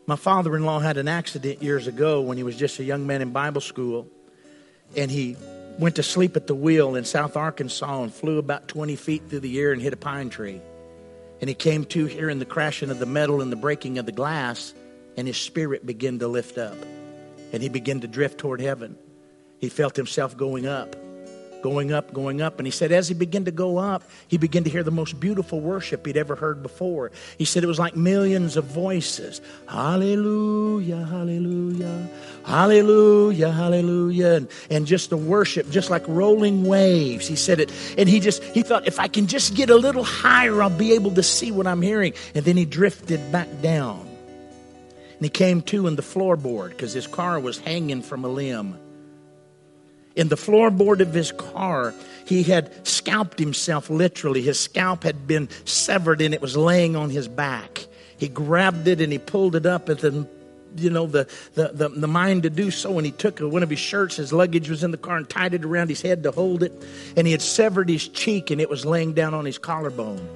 My 0.06 0.16
father 0.16 0.54
in 0.54 0.66
law 0.66 0.80
had 0.80 0.98
an 0.98 1.08
accident 1.08 1.62
years 1.62 1.86
ago 1.86 2.20
when 2.20 2.36
he 2.36 2.42
was 2.42 2.54
just 2.54 2.78
a 2.78 2.84
young 2.84 3.06
man 3.06 3.22
in 3.22 3.30
Bible 3.30 3.62
school. 3.62 4.06
And 4.94 5.10
he 5.10 5.38
went 5.78 5.96
to 5.96 6.02
sleep 6.02 6.36
at 6.36 6.46
the 6.46 6.54
wheel 6.54 6.94
in 6.94 7.06
South 7.06 7.38
Arkansas 7.38 8.02
and 8.02 8.12
flew 8.12 8.36
about 8.36 8.68
20 8.68 8.96
feet 8.96 9.22
through 9.30 9.40
the 9.40 9.58
air 9.58 9.72
and 9.72 9.80
hit 9.80 9.94
a 9.94 9.96
pine 9.96 10.28
tree. 10.28 10.60
And 11.40 11.48
he 11.48 11.54
came 11.54 11.84
to 11.86 12.06
hearing 12.06 12.38
the 12.38 12.44
crashing 12.44 12.90
of 12.90 12.98
the 12.98 13.06
metal 13.06 13.42
and 13.42 13.52
the 13.52 13.56
breaking 13.56 13.98
of 13.98 14.06
the 14.06 14.12
glass, 14.12 14.72
and 15.16 15.26
his 15.26 15.36
spirit 15.36 15.84
began 15.84 16.18
to 16.20 16.28
lift 16.28 16.58
up. 16.58 16.76
And 17.52 17.62
he 17.62 17.68
began 17.68 18.00
to 18.00 18.08
drift 18.08 18.38
toward 18.38 18.60
heaven. 18.60 18.96
He 19.58 19.68
felt 19.68 19.96
himself 19.96 20.36
going 20.36 20.66
up 20.66 20.96
going 21.64 21.94
up, 21.94 22.12
going 22.12 22.42
up. 22.42 22.58
And 22.58 22.66
he 22.66 22.70
said, 22.70 22.92
as 22.92 23.08
he 23.08 23.14
began 23.14 23.46
to 23.46 23.50
go 23.50 23.78
up, 23.78 24.02
he 24.28 24.36
began 24.36 24.64
to 24.64 24.70
hear 24.70 24.82
the 24.82 24.90
most 24.90 25.18
beautiful 25.18 25.62
worship 25.62 26.04
he'd 26.04 26.18
ever 26.18 26.36
heard 26.36 26.62
before. 26.62 27.10
He 27.38 27.46
said 27.46 27.64
it 27.64 27.66
was 27.66 27.78
like 27.78 27.96
millions 27.96 28.58
of 28.58 28.66
voices. 28.66 29.40
Hallelujah, 29.66 31.06
hallelujah, 31.06 32.10
hallelujah, 32.44 33.50
hallelujah. 33.50 34.32
And, 34.34 34.48
and 34.68 34.86
just 34.86 35.08
the 35.08 35.16
worship, 35.16 35.70
just 35.70 35.88
like 35.88 36.06
rolling 36.06 36.64
waves. 36.64 37.26
He 37.26 37.34
said 37.34 37.60
it. 37.60 37.72
And 37.96 38.10
he 38.10 38.20
just, 38.20 38.44
he 38.44 38.60
thought, 38.60 38.86
if 38.86 39.00
I 39.00 39.08
can 39.08 39.26
just 39.26 39.54
get 39.54 39.70
a 39.70 39.76
little 39.76 40.04
higher, 40.04 40.62
I'll 40.62 40.68
be 40.68 40.92
able 40.92 41.12
to 41.12 41.22
see 41.22 41.50
what 41.50 41.66
I'm 41.66 41.80
hearing. 41.80 42.12
And 42.34 42.44
then 42.44 42.58
he 42.58 42.66
drifted 42.66 43.32
back 43.32 43.48
down. 43.62 44.06
And 45.14 45.22
he 45.22 45.30
came 45.30 45.62
to 45.62 45.86
in 45.86 45.96
the 45.96 46.02
floorboard 46.02 46.70
because 46.70 46.92
his 46.92 47.06
car 47.06 47.40
was 47.40 47.56
hanging 47.56 48.02
from 48.02 48.26
a 48.26 48.28
limb 48.28 48.83
in 50.16 50.28
the 50.28 50.36
floorboard 50.36 51.00
of 51.00 51.12
his 51.12 51.32
car, 51.32 51.94
he 52.24 52.42
had 52.42 52.86
scalped 52.86 53.38
himself 53.38 53.90
literally. 53.90 54.42
His 54.42 54.58
scalp 54.58 55.02
had 55.02 55.26
been 55.26 55.48
severed 55.64 56.20
and 56.20 56.32
it 56.32 56.40
was 56.40 56.56
laying 56.56 56.96
on 56.96 57.10
his 57.10 57.28
back. 57.28 57.86
He 58.16 58.28
grabbed 58.28 58.86
it 58.86 59.00
and 59.00 59.12
he 59.12 59.18
pulled 59.18 59.56
it 59.56 59.66
up 59.66 59.88
at 59.88 59.98
the 59.98 60.26
you 60.76 60.90
know 60.90 61.06
the, 61.06 61.28
the, 61.54 61.68
the, 61.68 61.88
the, 61.88 62.08
mind 62.08 62.42
to 62.42 62.50
do 62.50 62.68
so 62.68 62.96
and 62.96 63.06
he 63.06 63.12
took 63.12 63.38
one 63.38 63.62
of 63.62 63.70
his 63.70 63.78
shirts 63.78 64.16
his 64.16 64.32
luggage 64.32 64.68
was 64.68 64.82
in 64.82 64.90
the 64.90 64.96
car 64.96 65.16
and 65.16 65.28
tied 65.28 65.54
it 65.54 65.64
around 65.64 65.88
his 65.88 66.02
head 66.02 66.24
to 66.24 66.32
hold 66.32 66.64
it 66.64 66.72
and 67.16 67.28
he 67.28 67.30
had 67.30 67.42
severed 67.42 67.88
his 67.88 68.08
cheek 68.08 68.50
and 68.50 68.60
it 68.60 68.68
was 68.68 68.84
laying 68.84 69.12
down 69.12 69.34
on 69.34 69.44
his 69.44 69.56
collarbone 69.56 70.28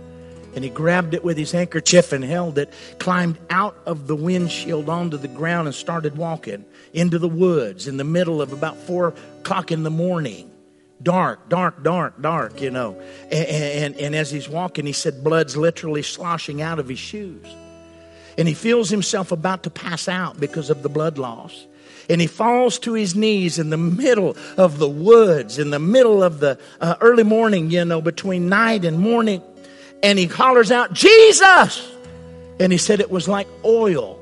and 0.55 0.65
he 0.65 0.71
grabbed 0.71 1.15
it 1.15 1.23
with 1.23 1.37
his 1.37 1.53
handkerchief 1.53 2.13
and 2.13 2.25
held 2.25 2.59
it, 2.59 2.73
climbed 2.99 3.39
out 3.51 3.77
of 3.87 4.07
the 4.07 4.17
windshield 4.17 4.89
onto 4.89 5.17
the 5.17 5.29
ground 5.29 5.69
and 5.69 5.75
started 5.75 6.17
walking 6.17 6.65
into 6.93 7.19
the 7.19 7.29
woods 7.29 7.87
in 7.87 7.97
the 7.97 8.05
middle 8.05 8.43
of 8.43 8.53
about 8.53 8.77
four 8.77 9.15
o'clock 9.49 9.73
in 9.73 9.83
the 9.83 9.91
morning. 9.91 10.51
Dark, 11.03 11.49
dark, 11.49 11.83
dark, 11.83 12.21
dark, 12.21 12.61
you 12.61 12.71
know. 12.71 13.01
And, 13.31 13.47
and, 13.49 13.97
and 13.97 14.15
as 14.15 14.31
he's 14.31 14.49
walking, 14.49 14.85
he 14.85 14.93
said, 14.93 15.25
blood's 15.25 15.57
literally 15.57 16.03
sloshing 16.03 16.61
out 16.61 16.79
of 16.79 16.89
his 16.89 16.99
shoes. 16.99 17.47
And 18.37 18.47
he 18.47 18.53
feels 18.53 18.91
himself 18.91 19.33
about 19.33 19.63
to 19.63 19.71
pass 19.71 20.07
out 20.07 20.39
because 20.39 20.69
of 20.71 20.83
the 20.83 20.89
blood 20.89 21.19
loss 21.19 21.67
and 22.11 22.23
he 22.23 22.27
falls 22.27 22.79
to 22.79 22.95
his 22.95 23.15
knees 23.15 23.59
in 23.59 23.69
the 23.69 23.77
middle 23.77 24.35
of 24.57 24.79
the 24.79 24.89
woods, 24.89 25.59
in 25.59 25.69
the 25.71 25.79
middle 25.79 26.23
of 26.23 26.41
the 26.41 26.59
uh, 26.81 26.95
early 27.03 27.23
morning, 27.23 27.71
you 27.71 27.85
know, 27.85 28.01
between 28.01 28.49
night 28.49 28.85
and 28.85 28.99
morning 28.99 29.43
and 30.03 30.19
he 30.19 30.27
hollers 30.27 30.71
out, 30.71 30.93
Jesus! 30.93 31.87
And 32.61 32.73
he 32.73 32.79
said 32.79 33.01
it 33.01 33.11
was 33.11 33.29
like 33.29 33.47
oil. 33.65 34.19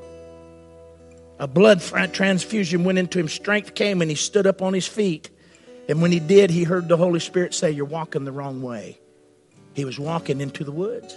A 1.39 1.47
blood 1.47 1.81
transfusion 2.13 2.83
went 2.83 2.97
into 2.97 3.19
him, 3.19 3.27
strength 3.27 3.75
came, 3.75 4.01
and 4.01 4.09
he 4.09 4.15
stood 4.15 4.47
up 4.47 4.61
on 4.61 4.73
his 4.73 4.87
feet. 4.87 5.29
And 5.87 6.01
when 6.01 6.11
he 6.11 6.19
did, 6.19 6.49
he 6.49 6.63
heard 6.63 6.87
the 6.87 6.97
Holy 6.97 7.19
Spirit 7.19 7.53
say, 7.53 7.71
You're 7.71 7.85
walking 7.85 8.25
the 8.25 8.31
wrong 8.31 8.61
way. 8.61 8.99
He 9.73 9.85
was 9.85 9.99
walking 9.99 10.41
into 10.41 10.63
the 10.63 10.71
woods. 10.71 11.15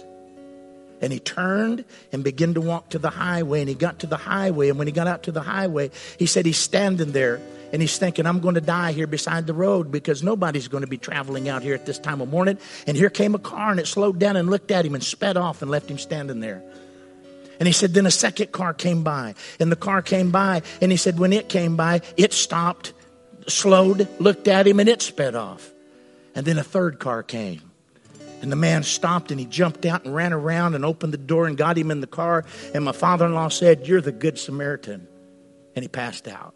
And 1.01 1.11
he 1.11 1.19
turned 1.19 1.83
and 2.11 2.23
began 2.23 2.53
to 2.53 2.61
walk 2.61 2.91
to 2.91 2.99
the 2.99 3.09
highway. 3.09 3.61
And 3.61 3.67
he 3.67 3.73
got 3.73 3.99
to 3.99 4.07
the 4.07 4.17
highway. 4.17 4.69
And 4.69 4.77
when 4.77 4.87
he 4.87 4.93
got 4.93 5.07
out 5.07 5.23
to 5.23 5.31
the 5.31 5.41
highway, 5.41 5.89
he 6.19 6.27
said 6.27 6.45
he's 6.45 6.59
standing 6.59 7.11
there 7.11 7.41
and 7.73 7.81
he's 7.81 7.97
thinking, 7.97 8.25
I'm 8.27 8.39
going 8.39 8.55
to 8.55 8.61
die 8.61 8.91
here 8.91 9.07
beside 9.07 9.47
the 9.47 9.53
road 9.53 9.91
because 9.91 10.21
nobody's 10.21 10.67
going 10.67 10.81
to 10.81 10.87
be 10.87 10.97
traveling 10.97 11.49
out 11.49 11.63
here 11.63 11.73
at 11.73 11.85
this 11.85 11.97
time 11.97 12.21
of 12.21 12.29
morning. 12.29 12.59
And 12.85 12.95
here 12.95 13.09
came 13.09 13.33
a 13.33 13.39
car 13.39 13.71
and 13.71 13.79
it 13.79 13.87
slowed 13.87 14.19
down 14.19 14.35
and 14.35 14.49
looked 14.49 14.71
at 14.71 14.85
him 14.85 14.93
and 14.93 15.03
sped 15.03 15.37
off 15.37 15.61
and 15.61 15.71
left 15.71 15.89
him 15.89 15.97
standing 15.97 16.39
there. 16.39 16.61
And 17.61 17.67
he 17.67 17.73
said, 17.73 17.93
then 17.93 18.07
a 18.07 18.11
second 18.11 18.51
car 18.51 18.73
came 18.73 19.03
by 19.03 19.35
and 19.59 19.71
the 19.71 19.75
car 19.75 20.01
came 20.01 20.31
by. 20.31 20.63
And 20.81 20.89
he 20.89 20.97
said, 20.97 21.19
when 21.19 21.31
it 21.31 21.47
came 21.47 21.75
by, 21.75 22.01
it 22.17 22.33
stopped 22.33 22.93
slowed, 23.47 24.07
looked 24.19 24.47
at 24.47 24.65
him, 24.65 24.79
and 24.79 24.89
it 24.89 25.03
sped 25.03 25.35
off. 25.35 25.71
And 26.33 26.43
then 26.43 26.57
a 26.57 26.63
third 26.63 26.97
car 26.97 27.21
came. 27.21 27.61
And 28.41 28.51
the 28.51 28.55
man 28.55 28.81
stopped 28.81 29.29
and 29.29 29.39
he 29.39 29.45
jumped 29.45 29.85
out 29.85 30.05
and 30.05 30.15
ran 30.15 30.33
around 30.33 30.73
and 30.73 30.83
opened 30.83 31.13
the 31.13 31.19
door 31.19 31.45
and 31.45 31.55
got 31.55 31.77
him 31.77 31.91
in 31.91 32.01
the 32.01 32.07
car. 32.07 32.45
And 32.73 32.83
my 32.83 32.93
father 32.93 33.27
in 33.27 33.35
law 33.35 33.49
said, 33.49 33.85
You're 33.85 34.01
the 34.01 34.11
Good 34.11 34.39
Samaritan. 34.39 35.07
And 35.75 35.83
he 35.83 35.87
passed 35.87 36.27
out. 36.27 36.55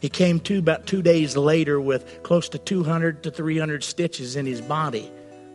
He 0.00 0.08
came 0.08 0.40
to 0.40 0.58
about 0.60 0.86
two 0.86 1.02
days 1.02 1.36
later 1.36 1.78
with 1.78 2.22
close 2.22 2.48
to 2.48 2.58
200 2.58 3.24
to 3.24 3.30
300 3.30 3.84
stitches 3.84 4.34
in 4.34 4.46
his 4.46 4.62
body 4.62 5.12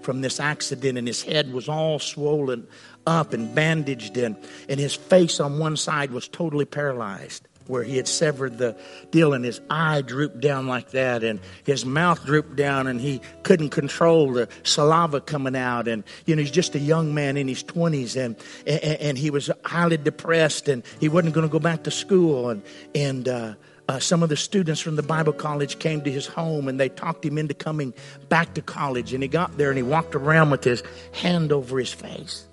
from 0.08 0.22
this 0.22 0.40
accident, 0.40 0.98
and 0.98 1.06
his 1.06 1.22
head 1.22 1.52
was 1.52 1.68
all 1.68 2.00
swollen 2.00 2.66
up 3.08 3.34
and 3.34 3.56
bandaged 3.56 4.18
in, 4.18 4.38
and 4.70 4.80
his 4.80 4.94
face 4.94 5.40
on 5.40 5.58
one 5.58 5.78
side 5.78 6.12
was 6.12 6.28
totally 6.28 6.66
paralyzed 6.66 7.48
where 7.68 7.84
he 7.84 7.98
had 7.98 8.08
severed 8.08 8.58
the 8.58 8.76
deal 9.12 9.34
and 9.34 9.44
his 9.44 9.60
eye 9.70 10.02
drooped 10.02 10.40
down 10.40 10.68
like 10.68 10.92
that 10.92 11.24
and 11.24 11.40
his 11.66 11.86
mouth 11.86 12.24
drooped 12.26 12.56
down 12.56 12.88
and 12.88 13.02
he 13.02 13.22
couldn't 13.44 13.70
control 13.70 14.32
the 14.32 14.48
saliva 14.64 15.20
coming 15.22 15.56
out 15.56 15.88
and 15.88 16.04
you 16.26 16.36
know 16.36 16.42
he's 16.42 16.52
just 16.52 16.76
a 16.76 16.80
young 16.80 17.14
man 17.14 17.38
in 17.38 17.48
his 17.48 17.64
20s 17.64 18.16
and 18.16 18.36
and, 18.66 19.02
and 19.02 19.18
he 19.18 19.30
was 19.30 19.52
highly 19.66 19.98
depressed 19.98 20.68
and 20.68 20.84
he 21.00 21.10
wasn't 21.10 21.34
going 21.34 21.46
to 21.46 21.52
go 21.52 21.60
back 21.60 21.84
to 21.84 21.92
school 21.92 22.50
and 22.50 22.62
and 22.96 23.28
uh, 23.28 23.54
uh, 23.90 24.00
some 24.00 24.22
of 24.22 24.28
the 24.28 24.36
students 24.36 24.82
from 24.82 24.98
the 24.98 25.04
Bible 25.04 25.32
college 25.32 25.80
came 25.80 26.02
to 26.02 26.12
his 26.12 26.28
home 26.28 26.68
and 26.68 26.78
they 26.78 26.90
talked 26.90 27.24
him 27.24 27.38
into 27.38 27.54
coming 27.54 27.94
back 28.28 28.54
to 28.54 28.62
college. 28.62 29.14
And 29.14 29.24
he 29.24 29.30
got 29.30 29.58
there 29.58 29.70
and 29.70 29.78
he 29.78 29.84
walked 29.84 30.14
around 30.14 30.50
with 30.50 30.66
his 30.66 30.84
hand 31.14 31.54
over 31.54 31.80
his 31.80 31.94
face 31.94 32.47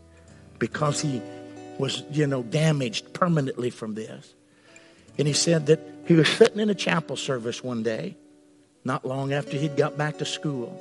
because 0.65 1.01
he 1.01 1.21
was, 1.79 2.03
you 2.11 2.27
know, 2.27 2.43
damaged 2.43 3.13
permanently 3.13 3.69
from 3.69 3.95
this. 3.95 4.33
And 5.19 5.29
he 5.29 5.35
said 5.35 5.67
that 5.67 5.81
he 6.07 6.15
was 6.15 6.27
sitting 6.29 6.59
in 6.59 6.71
a 6.71 6.75
chapel 6.75 7.17
service 7.17 7.63
one 7.63 7.83
day, 7.83 8.17
not 8.83 9.05
long 9.05 9.35
after 9.35 9.59
he'd 9.59 9.77
got 9.77 9.99
back 9.99 10.19
to 10.19 10.25
school. 10.25 10.81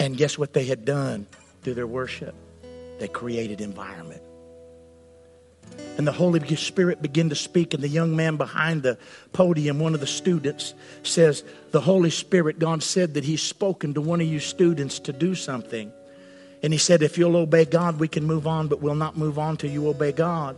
And 0.00 0.16
guess 0.16 0.38
what 0.38 0.54
they 0.54 0.64
had 0.64 0.86
done 0.86 1.26
through 1.62 1.74
their 1.74 1.86
worship? 1.86 2.34
They 2.98 3.08
created 3.08 3.60
environment 3.60 4.22
and 5.98 6.06
the 6.06 6.12
Holy 6.12 6.56
Spirit 6.56 7.02
began 7.02 7.28
to 7.28 7.34
speak. 7.34 7.74
And 7.74 7.82
the 7.82 7.88
young 7.88 8.14
man 8.14 8.36
behind 8.36 8.84
the 8.84 8.96
podium, 9.32 9.80
one 9.80 9.94
of 9.94 10.00
the 10.00 10.06
students, 10.06 10.72
says, 11.02 11.42
The 11.72 11.80
Holy 11.80 12.10
Spirit, 12.10 12.60
God 12.60 12.82
said 12.82 13.14
that 13.14 13.24
He's 13.24 13.42
spoken 13.42 13.94
to 13.94 14.00
one 14.00 14.20
of 14.20 14.26
you 14.28 14.38
students 14.38 15.00
to 15.00 15.12
do 15.12 15.34
something. 15.34 15.92
And 16.62 16.72
He 16.72 16.78
said, 16.78 17.02
If 17.02 17.18
you'll 17.18 17.36
obey 17.36 17.64
God, 17.64 18.00
we 18.00 18.08
can 18.08 18.24
move 18.24 18.46
on, 18.46 18.68
but 18.68 18.80
we'll 18.80 18.94
not 18.94 19.16
move 19.16 19.38
on 19.38 19.56
till 19.56 19.70
you 19.70 19.88
obey 19.88 20.12
God. 20.12 20.56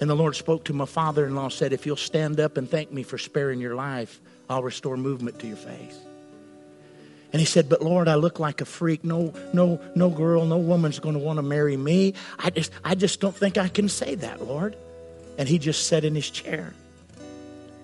And 0.00 0.08
the 0.08 0.16
Lord 0.16 0.34
spoke 0.34 0.64
to 0.64 0.72
my 0.72 0.86
father 0.86 1.26
in 1.26 1.34
law, 1.34 1.48
said, 1.48 1.72
If 1.72 1.84
you'll 1.86 1.96
stand 1.96 2.40
up 2.40 2.56
and 2.56 2.68
thank 2.68 2.90
me 2.92 3.02
for 3.02 3.18
sparing 3.18 3.60
your 3.60 3.74
life, 3.74 4.20
I'll 4.48 4.62
restore 4.62 4.96
movement 4.96 5.38
to 5.40 5.46
your 5.46 5.56
face. 5.56 5.98
And 7.32 7.38
he 7.38 7.46
said, 7.46 7.68
But 7.68 7.82
Lord, 7.82 8.08
I 8.08 8.14
look 8.14 8.40
like 8.40 8.60
a 8.60 8.64
freak. 8.64 9.04
No, 9.04 9.32
no, 9.52 9.80
no 9.94 10.10
girl, 10.10 10.46
no 10.46 10.56
woman's 10.56 10.98
going 10.98 11.14
to 11.14 11.20
want 11.20 11.36
to 11.36 11.42
marry 11.42 11.76
me. 11.76 12.14
I 12.38 12.50
just, 12.50 12.72
I 12.84 12.94
just 12.94 13.20
don't 13.20 13.34
think 13.34 13.58
I 13.58 13.68
can 13.68 13.88
say 13.88 14.14
that, 14.16 14.46
Lord. 14.46 14.76
And 15.38 15.48
he 15.48 15.58
just 15.58 15.86
sat 15.86 16.04
in 16.04 16.14
his 16.14 16.28
chair. 16.28 16.74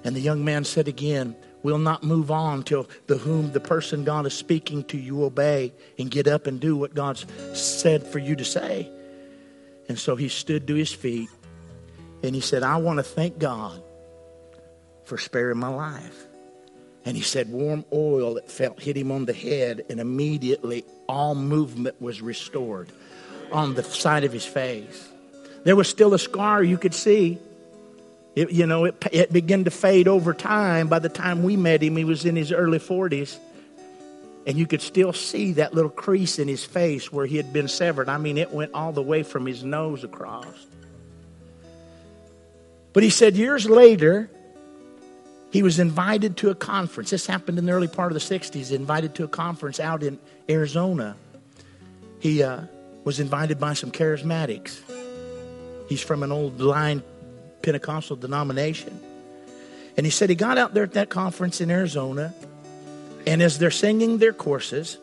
And 0.05 0.17
the 0.17 0.21
young 0.21 0.45
man 0.45 0.65
said 0.65 0.89
again, 0.89 1.37
We'll 1.67 1.79
not 1.79 2.05
move 2.05 2.31
on 2.31 2.63
till 2.63 2.89
the 3.09 3.19
whom 3.19 3.51
the 3.51 3.59
person 3.59 4.05
God 4.05 4.25
is 4.25 4.35
speaking 4.35 4.85
to 4.85 4.97
you 4.97 5.25
obey 5.25 5.73
and 5.99 6.09
get 6.09 6.29
up 6.29 6.47
and 6.47 6.61
do 6.61 6.77
what 6.77 6.95
God's 6.95 7.27
said 7.55 8.07
for 8.07 8.21
you 8.21 8.37
to 8.37 8.45
say. 8.45 8.89
And 9.89 9.99
so 9.99 10.15
he 10.15 10.29
stood 10.29 10.69
to 10.69 10.77
his 10.77 10.93
feet 10.93 11.29
and 12.23 12.37
he 12.37 12.41
said, 12.41 12.63
I 12.63 12.77
want 12.77 13.01
to 13.01 13.03
thank 13.03 13.41
God 13.41 13.83
for 15.07 15.19
sparing 15.19 15.59
my 15.59 15.67
life. 15.67 16.27
And 17.05 17.17
he 17.17 17.25
said, 17.25 17.51
warm 17.51 17.85
oil 17.93 18.35
that 18.35 18.49
felt 18.49 18.81
hit 18.81 18.97
him 18.97 19.11
on 19.11 19.25
the 19.25 19.33
head, 19.33 19.87
and 19.91 19.99
immediately 19.99 20.85
all 21.09 21.35
movement 21.35 22.01
was 22.01 22.23
restored 22.23 22.93
on 23.51 23.75
the 23.75 23.83
side 23.83 24.23
of 24.23 24.33
his 24.33 24.47
face. 24.47 25.09
There 25.65 25.75
was 25.75 25.89
still 25.89 26.15
a 26.15 26.19
scar 26.21 26.63
you 26.63 26.79
could 26.79 26.95
see. 26.95 27.41
It, 28.37 28.53
you 28.53 28.67
know, 28.67 28.85
it, 28.85 29.03
it 29.11 29.33
began 29.33 29.65
to 29.65 29.71
fade 29.71 30.07
over 30.07 30.35
time. 30.35 30.89
By 30.89 30.99
the 30.99 31.09
time 31.09 31.43
we 31.43 31.57
met 31.57 31.83
him, 31.83 31.97
he 31.97 32.05
was 32.05 32.27
in 32.27 32.37
his 32.37 32.53
early 32.53 32.79
40s. 32.79 33.39
And 34.47 34.59
you 34.59 34.67
could 34.67 34.83
still 34.83 35.15
see 35.15 35.53
that 35.55 35.75
little 35.75 35.91
crease 35.91 36.39
in 36.39 36.47
his 36.47 36.65
face 36.65 37.11
where 37.11 37.25
he 37.25 37.39
had 37.39 37.53
been 37.53 37.67
severed. 37.67 38.11
I 38.11 38.19
mean, 38.19 38.37
it 38.37 38.53
went 38.53 38.75
all 38.75 38.93
the 38.93 39.03
way 39.03 39.23
from 39.23 39.47
his 39.47 39.65
nose 39.65 40.05
across. 40.05 40.67
But 42.93 43.03
he 43.03 43.11
said 43.11 43.37
years 43.37 43.69
later, 43.69 44.31
he 45.51 45.63
was 45.63 45.79
invited 45.79 46.37
to 46.39 46.51
a 46.51 46.55
conference. 46.55 47.11
This 47.11 47.27
happened 47.27 47.59
in 47.59 47.65
the 47.65 47.73
early 47.73 47.89
part 47.89 48.13
of 48.13 48.15
the 48.15 48.39
60s. 48.39 48.71
Invited 48.71 49.15
to 49.17 49.25
a 49.25 49.29
conference 49.29 49.81
out 49.81 50.03
in 50.03 50.19
Arizona. 50.49 51.17
He 52.21 52.43
uh, 52.43 52.63
was 53.05 53.19
invited 53.19 53.59
by 53.59 53.73
some 53.73 53.91
charismatics. 53.91 54.79
He's 55.89 56.03
from 56.03 56.23
an 56.23 56.33
old 56.33 56.61
line 56.61 57.03
Pentecostal 57.63 58.17
denomination. 58.17 59.01
And 59.97 60.05
he 60.05 60.11
said 60.11 60.29
he 60.29 60.37
got 60.37 60.59
out 60.59 60.75
there 60.75 60.85
at 60.85 60.93
that 60.93 61.09
conference 61.09 61.61
in 61.61 61.71
Arizona, 61.71 62.35
and 63.27 63.43
as 63.43 63.59
they're 63.59 63.71
singing 63.71 64.19
their 64.19 64.33
courses, 64.33 64.99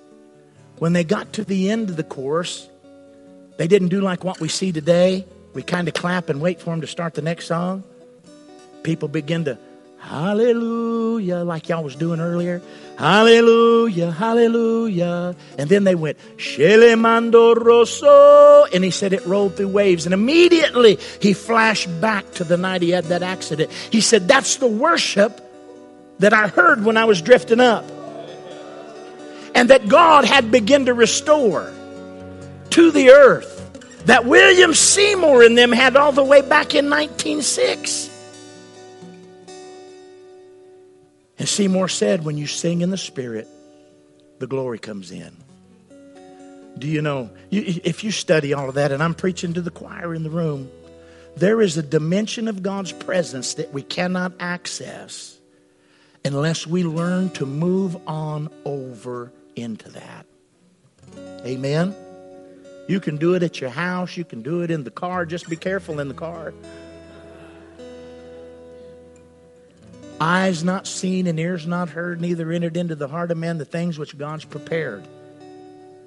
when 0.77 0.93
they 0.93 1.03
got 1.03 1.33
to 1.33 1.43
the 1.43 1.69
end 1.69 1.89
of 1.89 1.95
the 1.95 2.03
course, 2.03 2.69
they 3.57 3.67
didn't 3.67 3.89
do 3.89 4.01
like 4.01 4.23
what 4.23 4.39
we 4.39 4.47
see 4.47 4.71
today. 4.71 5.25
We 5.53 5.61
kind 5.61 5.87
of 5.87 5.93
clap 5.93 6.29
and 6.29 6.41
wait 6.41 6.59
for 6.59 6.71
them 6.71 6.81
to 6.81 6.87
start 6.87 7.13
the 7.13 7.21
next 7.21 7.45
song. 7.45 7.83
People 8.83 9.07
begin 9.07 9.45
to 9.45 9.57
Hallelujah, 10.03 11.37
like 11.37 11.69
y'all 11.69 11.81
was 11.81 11.95
doing 11.95 12.19
earlier. 12.19 12.61
Hallelujah, 12.97 14.11
hallelujah. 14.11 15.33
And 15.57 15.69
then 15.69 15.85
they 15.85 15.95
went, 15.95 16.17
Shelemando 16.35 17.55
Rosso. 17.55 18.65
And 18.65 18.83
he 18.83 18.91
said 18.91 19.13
it 19.13 19.25
rolled 19.25 19.55
through 19.55 19.69
waves. 19.69 20.05
And 20.05 20.13
immediately 20.13 20.99
he 21.21 21.33
flashed 21.33 21.89
back 22.01 22.29
to 22.33 22.43
the 22.43 22.57
night 22.57 22.81
he 22.81 22.89
had 22.89 23.05
that 23.05 23.23
accident. 23.23 23.71
He 23.71 24.01
said, 24.01 24.27
That's 24.27 24.57
the 24.57 24.67
worship 24.67 25.39
that 26.19 26.33
I 26.33 26.49
heard 26.49 26.83
when 26.83 26.97
I 26.97 27.05
was 27.05 27.21
drifting 27.21 27.61
up. 27.61 27.85
And 29.55 29.69
that 29.69 29.87
God 29.87 30.25
had 30.25 30.51
begun 30.51 30.85
to 30.85 30.93
restore 30.93 31.71
to 32.71 32.91
the 32.91 33.09
earth. 33.11 33.51
That 34.05 34.25
William 34.25 34.73
Seymour 34.73 35.43
and 35.43 35.57
them 35.57 35.71
had 35.71 35.95
all 35.95 36.11
the 36.11 36.25
way 36.25 36.41
back 36.41 36.75
in 36.75 36.89
1906. 36.89 38.12
And 41.39 41.47
Seymour 41.47 41.87
said, 41.87 42.23
when 42.23 42.37
you 42.37 42.47
sing 42.47 42.81
in 42.81 42.89
the 42.89 42.97
Spirit, 42.97 43.47
the 44.39 44.47
glory 44.47 44.79
comes 44.79 45.11
in. 45.11 45.35
Do 46.77 46.87
you 46.87 47.01
know, 47.01 47.29
you, 47.49 47.81
if 47.83 48.03
you 48.03 48.11
study 48.11 48.53
all 48.53 48.69
of 48.69 48.75
that, 48.75 48.91
and 48.91 49.01
I'm 49.01 49.13
preaching 49.13 49.53
to 49.53 49.61
the 49.61 49.71
choir 49.71 50.13
in 50.13 50.23
the 50.23 50.29
room, 50.29 50.69
there 51.35 51.61
is 51.61 51.77
a 51.77 51.83
dimension 51.83 52.47
of 52.47 52.61
God's 52.61 52.91
presence 52.91 53.55
that 53.55 53.73
we 53.73 53.81
cannot 53.81 54.33
access 54.39 55.39
unless 56.25 56.65
we 56.65 56.83
learn 56.83 57.29
to 57.31 57.45
move 57.45 57.97
on 58.07 58.49
over 58.65 59.31
into 59.55 59.89
that. 59.91 60.25
Amen? 61.45 61.95
You 62.87 62.99
can 62.99 63.17
do 63.17 63.33
it 63.33 63.43
at 63.43 63.61
your 63.61 63.69
house, 63.69 64.17
you 64.17 64.25
can 64.25 64.41
do 64.41 64.61
it 64.61 64.71
in 64.71 64.83
the 64.83 64.91
car. 64.91 65.25
Just 65.25 65.49
be 65.49 65.55
careful 65.55 65.99
in 65.99 66.07
the 66.07 66.13
car. 66.13 66.53
Eyes 70.21 70.63
not 70.63 70.87
seen 70.87 71.27
and 71.27 71.39
ears 71.39 71.67
not 71.67 71.89
heard, 71.89 72.21
neither 72.21 72.51
entered 72.51 72.77
into 72.77 72.95
the 72.95 73.07
heart 73.07 73.31
of 73.31 73.37
man 73.37 73.57
the 73.57 73.65
things 73.65 73.99
which 73.99 74.17
God's 74.17 74.45
prepared. 74.45 75.03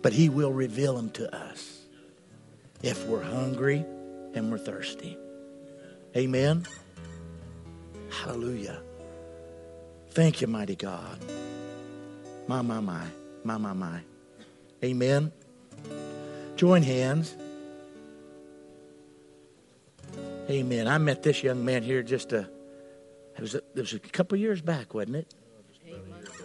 But 0.03 0.13
He 0.13 0.29
will 0.29 0.53
reveal 0.53 0.95
them 0.97 1.11
to 1.11 1.35
us 1.35 1.81
if 2.83 3.07
we're 3.07 3.23
hungry 3.23 3.85
and 4.35 4.51
we're 4.51 4.59
thirsty. 4.59 5.19
Amen. 6.17 6.67
Hallelujah. 8.11 8.81
Thank 10.11 10.41
you, 10.41 10.47
mighty 10.47 10.77
God. 10.77 11.19
My, 12.47 12.63
my, 12.63 12.81
my, 12.81 13.05
my, 13.45 13.59
my, 13.59 13.73
my. 13.73 14.01
Amen. 14.83 15.33
Join 16.57 16.83
hands. 16.83 17.37
Amen. 20.49 20.87
I 20.87 20.99
met 20.99 21.23
this 21.23 21.43
young 21.43 21.65
man 21.65 21.83
here 21.83 22.03
just 22.03 22.33
a 22.33 22.49
it 23.37 23.41
was 23.41 23.55
a, 23.55 23.59
it 23.59 23.77
was 23.77 23.93
a 23.93 23.99
couple 23.99 24.39
years 24.39 24.63
back, 24.63 24.95
wasn't 24.95 25.17
it? 25.17 25.35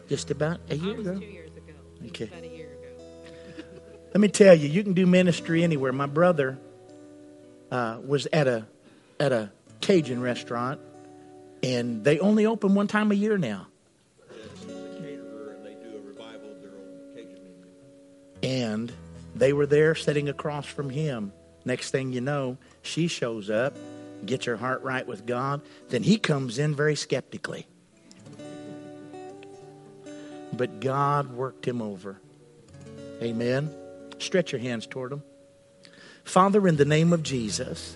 Just 0.09 0.29
about 0.29 0.59
a 0.69 0.75
year 0.75 0.99
ago. 0.99 1.19
Two 1.19 1.25
years 1.25 1.51
ago. 1.51 1.73
Okay. 2.07 2.25
About 2.25 2.43
a 2.43 2.47
year 2.47 2.67
ago. 2.67 3.03
Let 4.13 4.19
me 4.19 4.27
tell 4.27 4.53
you, 4.53 4.67
you 4.67 4.83
can 4.83 4.93
do 4.93 5.05
ministry 5.07 5.63
anywhere. 5.63 5.93
My 5.93 6.05
brother 6.05 6.57
uh, 7.71 7.99
was 8.05 8.27
at 8.33 8.47
a 8.47 8.65
at 9.21 9.31
a 9.31 9.51
Cajun 9.79 10.21
restaurant, 10.21 10.81
and 11.63 12.03
they 12.03 12.19
only 12.19 12.45
open 12.45 12.75
one 12.75 12.87
time 12.87 13.11
a 13.11 13.15
year 13.15 13.37
now. 13.37 13.67
And 18.43 18.91
they 19.35 19.53
were 19.53 19.67
there 19.67 19.93
sitting 19.93 20.27
across 20.27 20.65
from 20.65 20.89
him. 20.89 21.31
Next 21.63 21.91
thing 21.91 22.11
you 22.11 22.21
know, 22.21 22.57
she 22.81 23.07
shows 23.07 23.49
up 23.51 23.77
gets 24.25 24.45
your 24.45 24.57
heart 24.57 24.83
right 24.83 25.05
with 25.05 25.25
God, 25.25 25.61
then 25.89 26.03
he 26.03 26.17
comes 26.17 26.59
in 26.59 26.75
very 26.75 26.95
skeptically. 26.95 27.67
but 30.53 30.79
God 30.79 31.33
worked 31.33 31.67
him 31.67 31.81
over. 31.81 32.19
Amen. 33.21 33.73
Stretch 34.19 34.51
your 34.51 34.61
hands 34.61 34.85
toward 34.85 35.11
him. 35.11 35.23
Father, 36.23 36.67
in 36.67 36.75
the 36.75 36.85
name 36.85 37.13
of 37.13 37.23
Jesus, 37.23 37.95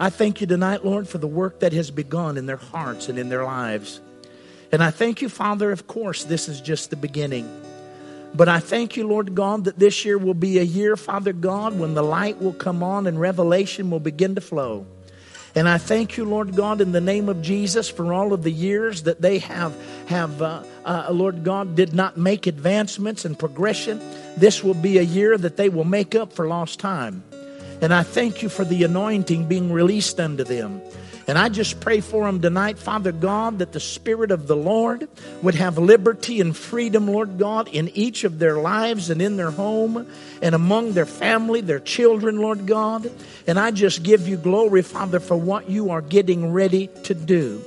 I 0.00 0.10
thank 0.10 0.40
you 0.40 0.46
tonight, 0.46 0.84
Lord, 0.84 1.08
for 1.08 1.18
the 1.18 1.28
work 1.28 1.60
that 1.60 1.72
has 1.72 1.90
begun 1.90 2.36
in 2.36 2.46
their 2.46 2.56
hearts 2.56 3.08
and 3.08 3.18
in 3.18 3.28
their 3.28 3.44
lives. 3.44 4.00
And 4.72 4.82
I 4.82 4.90
thank 4.90 5.22
you, 5.22 5.28
Father, 5.28 5.70
of 5.70 5.86
course, 5.86 6.24
this 6.24 6.48
is 6.48 6.60
just 6.60 6.90
the 6.90 6.96
beginning. 6.96 7.48
But 8.34 8.48
I 8.48 8.58
thank 8.58 8.96
you, 8.96 9.06
Lord 9.06 9.36
God, 9.36 9.64
that 9.64 9.78
this 9.78 10.04
year 10.04 10.18
will 10.18 10.34
be 10.34 10.58
a 10.58 10.62
year, 10.64 10.96
Father 10.96 11.32
God, 11.32 11.78
when 11.78 11.94
the 11.94 12.02
light 12.02 12.42
will 12.42 12.54
come 12.54 12.82
on 12.82 13.06
and 13.06 13.20
revelation 13.20 13.90
will 13.90 14.00
begin 14.00 14.34
to 14.34 14.40
flow. 14.40 14.86
And 15.56 15.68
I 15.68 15.78
thank 15.78 16.16
you, 16.16 16.24
Lord 16.24 16.56
God, 16.56 16.80
in 16.80 16.90
the 16.90 17.00
name 17.00 17.28
of 17.28 17.40
Jesus 17.40 17.88
for 17.88 18.12
all 18.12 18.32
of 18.32 18.42
the 18.42 18.50
years 18.50 19.04
that 19.04 19.20
they 19.20 19.38
have, 19.38 19.76
have 20.06 20.42
uh, 20.42 20.64
uh, 20.84 21.08
Lord 21.12 21.44
God, 21.44 21.76
did 21.76 21.94
not 21.94 22.16
make 22.16 22.48
advancements 22.48 23.24
and 23.24 23.38
progression. 23.38 24.00
This 24.36 24.64
will 24.64 24.74
be 24.74 24.98
a 24.98 25.02
year 25.02 25.38
that 25.38 25.56
they 25.56 25.68
will 25.68 25.84
make 25.84 26.16
up 26.16 26.32
for 26.32 26.48
lost 26.48 26.80
time. 26.80 27.22
And 27.80 27.94
I 27.94 28.02
thank 28.02 28.42
you 28.42 28.48
for 28.48 28.64
the 28.64 28.82
anointing 28.82 29.46
being 29.46 29.70
released 29.70 30.18
unto 30.18 30.42
them. 30.42 30.80
And 31.26 31.38
I 31.38 31.48
just 31.48 31.80
pray 31.80 32.00
for 32.00 32.26
them 32.26 32.42
tonight, 32.42 32.78
Father 32.78 33.12
God, 33.12 33.60
that 33.60 33.72
the 33.72 33.80
Spirit 33.80 34.30
of 34.30 34.46
the 34.46 34.56
Lord 34.56 35.08
would 35.42 35.54
have 35.54 35.78
liberty 35.78 36.40
and 36.40 36.54
freedom, 36.54 37.08
Lord 37.08 37.38
God, 37.38 37.68
in 37.68 37.88
each 37.90 38.24
of 38.24 38.38
their 38.38 38.58
lives 38.58 39.08
and 39.08 39.22
in 39.22 39.36
their 39.36 39.50
home 39.50 40.06
and 40.42 40.54
among 40.54 40.92
their 40.92 41.06
family, 41.06 41.62
their 41.62 41.80
children, 41.80 42.38
Lord 42.38 42.66
God. 42.66 43.10
And 43.46 43.58
I 43.58 43.70
just 43.70 44.02
give 44.02 44.28
you 44.28 44.36
glory, 44.36 44.82
Father, 44.82 45.18
for 45.18 45.36
what 45.36 45.70
you 45.70 45.90
are 45.90 46.02
getting 46.02 46.52
ready 46.52 46.88
to 47.04 47.14
do. 47.14 47.62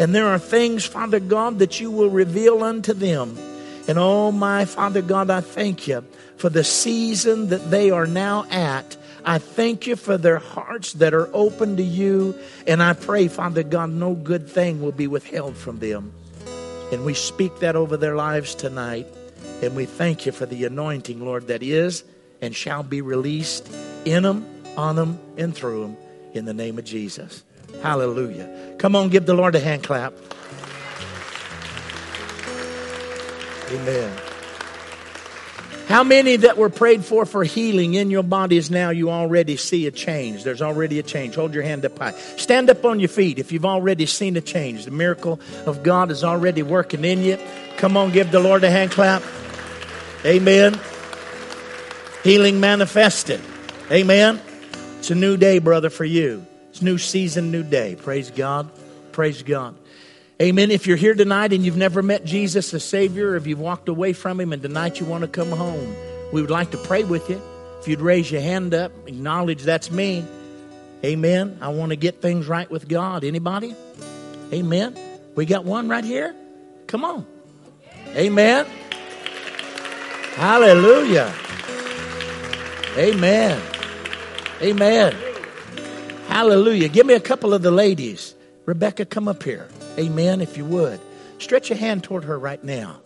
And 0.00 0.14
there 0.14 0.28
are 0.28 0.38
things, 0.38 0.86
Father 0.86 1.20
God, 1.20 1.58
that 1.58 1.80
you 1.80 1.90
will 1.90 2.10
reveal 2.10 2.64
unto 2.64 2.94
them. 2.94 3.36
And 3.88 3.98
oh, 3.98 4.32
my 4.32 4.64
Father 4.64 5.02
God, 5.02 5.28
I 5.28 5.42
thank 5.42 5.86
you 5.86 6.04
for 6.38 6.48
the 6.48 6.64
season 6.64 7.48
that 7.48 7.70
they 7.70 7.90
are 7.90 8.06
now 8.06 8.46
at 8.50 8.96
I 9.24 9.38
thank 9.38 9.86
you 9.86 9.96
for 9.96 10.18
their 10.18 10.38
hearts 10.38 10.94
that 10.94 11.14
are 11.14 11.28
open 11.32 11.76
to 11.76 11.82
you. 11.82 12.38
And 12.66 12.82
I 12.82 12.92
pray, 12.92 13.28
Father 13.28 13.62
God, 13.62 13.90
no 13.90 14.14
good 14.14 14.48
thing 14.48 14.82
will 14.82 14.92
be 14.92 15.06
withheld 15.06 15.56
from 15.56 15.78
them. 15.78 16.12
And 16.92 17.04
we 17.04 17.14
speak 17.14 17.60
that 17.60 17.76
over 17.76 17.96
their 17.96 18.16
lives 18.16 18.54
tonight. 18.54 19.06
And 19.62 19.76
we 19.76 19.86
thank 19.86 20.26
you 20.26 20.32
for 20.32 20.46
the 20.46 20.64
anointing, 20.64 21.24
Lord, 21.24 21.46
that 21.46 21.62
is 21.62 22.04
and 22.40 22.54
shall 22.54 22.82
be 22.82 23.00
released 23.00 23.70
in 24.04 24.24
them, 24.24 24.44
on 24.76 24.96
them, 24.96 25.18
and 25.38 25.54
through 25.54 25.82
them 25.82 25.96
in 26.34 26.44
the 26.44 26.52
name 26.52 26.78
of 26.78 26.84
Jesus. 26.84 27.44
Hallelujah. 27.82 28.74
Come 28.78 28.96
on, 28.96 29.08
give 29.08 29.26
the 29.26 29.34
Lord 29.34 29.54
a 29.54 29.60
hand 29.60 29.84
clap. 29.84 30.12
Amen. 33.70 34.31
How 35.88 36.04
many 36.04 36.36
that 36.36 36.56
were 36.56 36.70
prayed 36.70 37.04
for 37.04 37.26
for 37.26 37.44
healing 37.44 37.94
in 37.94 38.10
your 38.10 38.22
bodies 38.22 38.70
now 38.70 38.90
you 38.90 39.10
already 39.10 39.56
see 39.56 39.86
a 39.86 39.90
change? 39.90 40.44
There's 40.44 40.62
already 40.62 40.98
a 40.98 41.02
change. 41.02 41.34
Hold 41.34 41.54
your 41.54 41.64
hand 41.64 41.84
up 41.84 41.98
high. 41.98 42.12
Stand 42.12 42.70
up 42.70 42.84
on 42.84 43.00
your 43.00 43.08
feet 43.08 43.38
if 43.38 43.52
you've 43.52 43.66
already 43.66 44.06
seen 44.06 44.36
a 44.36 44.40
change. 44.40 44.84
The 44.84 44.90
miracle 44.90 45.40
of 45.66 45.82
God 45.82 46.10
is 46.10 46.24
already 46.24 46.62
working 46.62 47.04
in 47.04 47.22
you. 47.22 47.38
Come 47.76 47.96
on, 47.96 48.12
give 48.12 48.30
the 48.30 48.40
Lord 48.40 48.64
a 48.64 48.70
hand 48.70 48.92
clap. 48.92 49.22
Amen. 50.24 50.78
Healing 52.22 52.60
manifested. 52.60 53.40
Amen. 53.90 54.40
It's 54.98 55.10
a 55.10 55.16
new 55.16 55.36
day, 55.36 55.58
brother, 55.58 55.90
for 55.90 56.04
you. 56.04 56.46
It's 56.70 56.80
new 56.80 56.96
season, 56.96 57.50
new 57.50 57.64
day. 57.64 57.96
Praise 57.96 58.30
God. 58.30 58.70
Praise 59.10 59.42
God. 59.42 59.74
Amen. 60.42 60.72
If 60.72 60.88
you're 60.88 60.96
here 60.96 61.14
tonight 61.14 61.52
and 61.52 61.64
you've 61.64 61.76
never 61.76 62.02
met 62.02 62.24
Jesus 62.24 62.74
as 62.74 62.82
Savior, 62.82 63.30
or 63.30 63.36
if 63.36 63.46
you've 63.46 63.60
walked 63.60 63.88
away 63.88 64.12
from 64.12 64.40
Him 64.40 64.52
and 64.52 64.60
tonight 64.60 64.98
you 64.98 65.06
want 65.06 65.22
to 65.22 65.28
come 65.28 65.50
home, 65.50 65.94
we 66.32 66.40
would 66.40 66.50
like 66.50 66.72
to 66.72 66.78
pray 66.78 67.04
with 67.04 67.30
you. 67.30 67.40
If 67.78 67.86
you'd 67.86 68.00
raise 68.00 68.28
your 68.28 68.40
hand 68.40 68.74
up, 68.74 68.90
acknowledge 69.06 69.62
that's 69.62 69.92
me. 69.92 70.24
Amen. 71.04 71.58
I 71.60 71.68
want 71.68 71.90
to 71.90 71.96
get 71.96 72.20
things 72.20 72.48
right 72.48 72.68
with 72.68 72.88
God. 72.88 73.22
Anybody? 73.22 73.76
Amen. 74.52 74.98
We 75.36 75.46
got 75.46 75.64
one 75.64 75.88
right 75.88 76.04
here. 76.04 76.34
Come 76.88 77.04
on. 77.04 77.24
Amen. 78.16 78.66
Hallelujah. 80.34 81.32
Amen. 82.96 83.62
Amen. 84.60 85.16
Hallelujah. 86.26 86.88
Give 86.88 87.06
me 87.06 87.14
a 87.14 87.20
couple 87.20 87.54
of 87.54 87.62
the 87.62 87.70
ladies. 87.70 88.34
Rebecca, 88.66 89.04
come 89.04 89.28
up 89.28 89.44
here. 89.44 89.68
Amen, 89.98 90.40
if 90.40 90.56
you 90.56 90.64
would. 90.64 91.00
Stretch 91.38 91.70
your 91.70 91.78
hand 91.78 92.04
toward 92.04 92.24
her 92.24 92.38
right 92.38 92.62
now. 92.62 93.00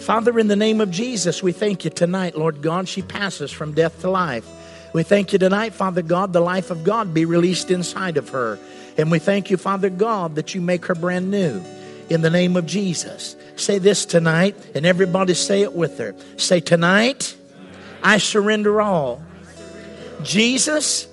Father, 0.00 0.36
in 0.38 0.48
the 0.48 0.56
name 0.56 0.80
of 0.80 0.90
Jesus, 0.90 1.42
we 1.42 1.52
thank 1.52 1.84
you 1.84 1.90
tonight, 1.90 2.36
Lord 2.36 2.60
God. 2.60 2.88
She 2.88 3.02
passes 3.02 3.52
from 3.52 3.72
death 3.72 4.00
to 4.00 4.10
life. 4.10 4.46
We 4.92 5.04
thank 5.04 5.32
you 5.32 5.38
tonight, 5.38 5.74
Father 5.74 6.02
God, 6.02 6.32
the 6.32 6.40
life 6.40 6.70
of 6.70 6.82
God 6.84 7.14
be 7.14 7.24
released 7.24 7.70
inside 7.70 8.16
of 8.16 8.30
her. 8.30 8.58
And 8.98 9.10
we 9.10 9.18
thank 9.18 9.50
you, 9.50 9.56
Father 9.56 9.90
God, 9.90 10.34
that 10.34 10.54
you 10.54 10.60
make 10.60 10.86
her 10.86 10.94
brand 10.94 11.30
new. 11.30 11.62
In 12.10 12.20
the 12.20 12.30
name 12.30 12.56
of 12.56 12.66
Jesus. 12.66 13.36
Say 13.56 13.78
this 13.78 14.04
tonight, 14.04 14.56
and 14.74 14.84
everybody 14.84 15.34
say 15.34 15.62
it 15.62 15.72
with 15.72 15.98
her. 15.98 16.14
Say, 16.36 16.60
Tonight, 16.60 17.34
I 18.02 18.18
surrender 18.18 18.82
all. 18.82 19.22
Jesus, 20.22 21.06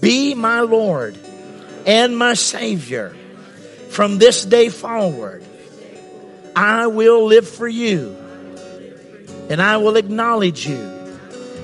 be 0.00 0.34
my 0.34 0.60
Lord 0.60 1.18
and 1.86 2.16
my 2.16 2.34
Savior. 2.34 3.16
From 3.90 4.18
this 4.18 4.44
day 4.44 4.68
forward, 4.68 5.44
I 6.54 6.86
will 6.86 7.26
live 7.26 7.48
for 7.48 7.68
you 7.68 8.16
and 9.48 9.62
I 9.62 9.76
will 9.76 9.96
acknowledge 9.96 10.66
you 10.66 10.80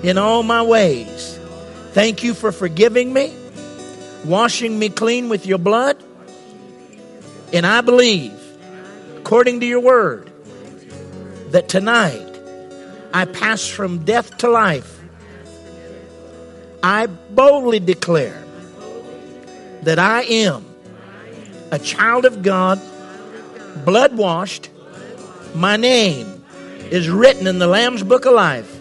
in 0.02 0.18
all 0.18 0.42
my 0.42 0.62
ways. 0.62 1.38
Thank 1.92 2.22
you 2.22 2.34
for 2.34 2.52
forgiving 2.52 3.12
me, 3.12 3.34
washing 4.24 4.78
me 4.78 4.88
clean 4.88 5.28
with 5.28 5.46
your 5.46 5.58
blood. 5.58 6.02
And 7.52 7.66
I 7.66 7.80
believe, 7.80 8.32
according 9.18 9.60
to 9.60 9.66
your 9.66 9.80
word, 9.80 10.30
that 11.50 11.68
tonight 11.68 12.28
I 13.12 13.26
pass 13.26 13.66
from 13.66 14.04
death 14.04 14.38
to 14.38 14.48
life. 14.48 15.00
I 16.82 17.06
boldly 17.06 17.78
declare 17.78 18.42
that 19.82 19.98
I 19.98 20.22
am 20.22 20.71
a 21.72 21.78
child 21.78 22.26
of 22.26 22.42
God, 22.42 22.78
blood 23.84 24.14
washed. 24.16 24.68
My 25.54 25.76
name 25.76 26.44
is 26.90 27.08
written 27.08 27.46
in 27.46 27.58
the 27.58 27.66
Lamb's 27.66 28.02
Book 28.02 28.26
of 28.26 28.34
Life. 28.34 28.78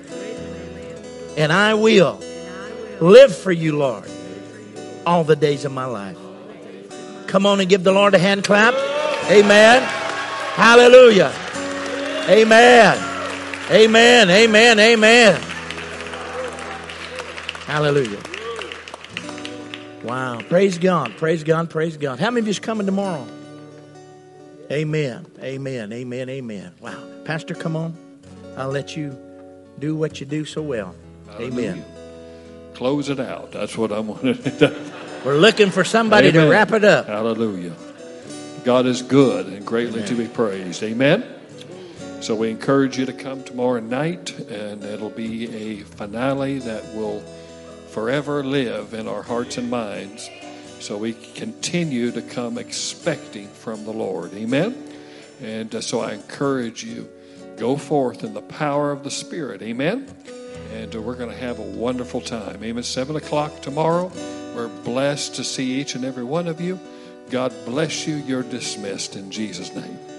And 1.38 1.54
I 1.54 1.74
will 1.74 2.20
live 3.00 3.36
for 3.36 3.54
you, 3.54 3.78
Lord, 3.78 4.04
all 5.06 5.24
the 5.24 5.38
days 5.38 5.64
of 5.64 5.72
my 5.72 5.86
life. 5.86 6.18
Come 7.28 7.46
on 7.46 7.62
and 7.62 7.70
give 7.70 7.86
the 7.86 7.94
Lord 7.94 8.14
a 8.14 8.20
hand 8.20 8.44
clap. 8.44 8.74
Amen. 9.32 9.82
Hallelujah. 10.56 11.34
Amen. 12.28 12.98
Amen. 13.72 14.30
Amen. 14.30 14.80
Amen. 14.80 15.42
Hallelujah. 17.66 18.31
Wow. 20.04 20.42
Praise 20.42 20.78
God. 20.78 21.16
Praise 21.18 21.44
God. 21.44 21.70
Praise 21.70 21.98
God. 21.98 22.20
How 22.20 22.32
many 22.32 22.42
of 22.42 22.48
you 22.48 22.52
is 22.52 22.60
coming 22.60 22.86
tomorrow? 22.86 23.28
Amen. 24.72 25.26
Amen. 25.42 25.92
Amen. 25.94 26.30
Amen. 26.30 26.74
Wow. 26.80 27.04
Pastor, 27.26 27.54
come 27.54 27.76
on. 27.76 27.96
I'll 28.58 28.70
let 28.70 28.96
you 28.96 29.18
do 29.80 29.96
what 29.96 30.20
you 30.20 30.26
do 30.26 30.46
so 30.46 30.62
well. 30.62 30.96
Amen. 31.40 31.84
Close 32.74 33.10
it 33.10 33.20
out. 33.20 33.52
That's 33.52 33.78
what 33.78 33.92
I 33.92 34.00
wanted 34.00 34.44
to 34.44 34.52
do. 34.52 34.92
We're 35.26 35.38
looking 35.38 35.70
for 35.70 35.84
somebody 35.84 36.30
Amen. 36.30 36.46
to 36.46 36.52
wrap 36.52 36.72
it 36.72 36.84
up. 36.84 37.08
Hallelujah. 37.08 37.76
God 38.64 38.86
is 38.86 39.02
good 39.02 39.48
and 39.48 39.66
greatly 39.66 40.00
Amen. 40.00 40.08
to 40.08 40.16
be 40.16 40.28
praised. 40.28 40.82
Amen. 40.84 41.24
So 42.22 42.36
we 42.36 42.50
encourage 42.50 42.98
you 42.98 43.06
to 43.08 43.14
come 43.14 43.44
tomorrow 43.44 43.80
night, 43.80 44.38
and 44.40 44.84
it'll 44.84 45.10
be 45.10 45.80
a 45.80 45.80
finale 45.82 46.60
that 46.60 46.84
will 46.96 47.24
forever 47.92 48.44
live 48.44 48.94
in 48.94 49.08
our 49.08 49.22
hearts 49.22 49.58
and 49.58 49.70
minds 49.70 50.30
so 50.82 50.98
we 50.98 51.14
continue 51.14 52.12
to 52.12 52.22
come 52.22 52.58
expecting 52.58 53.48
from 53.48 53.84
the 53.84 53.92
Lord. 53.92 54.34
Amen? 54.34 54.76
And 55.42 55.74
uh, 55.76 55.82
so 55.82 56.00
I 56.00 56.14
encourage 56.14 56.84
you, 56.84 57.10
go 57.58 57.78
forth 57.78 58.24
in 58.24 58.34
the 58.34 58.42
power 58.42 58.92
of 58.92 59.04
the 59.04 59.12
Spirit. 59.12 59.62
Amen? 59.62 60.08
And 60.74 60.96
uh, 60.96 61.02
we're 61.02 61.16
going 61.16 61.30
to 61.30 61.38
have 61.38 61.60
a 61.60 61.64
wonderful 61.64 62.22
time. 62.22 62.64
Amen. 62.64 62.84
7 62.84 63.16
o'clock 63.16 63.62
tomorrow. 63.62 64.12
We're 64.56 64.70
blessed 64.84 65.36
to 65.36 65.44
see 65.44 65.80
each 65.80 65.96
and 65.96 66.04
every 66.04 66.24
one 66.24 66.48
of 66.48 66.60
you. 66.60 66.80
God 67.30 67.54
bless 67.66 68.08
you. 68.08 68.16
You're 68.16 68.44
dismissed 68.44 69.16
in 69.16 69.32
Jesus' 69.32 69.74
name. 69.76 70.11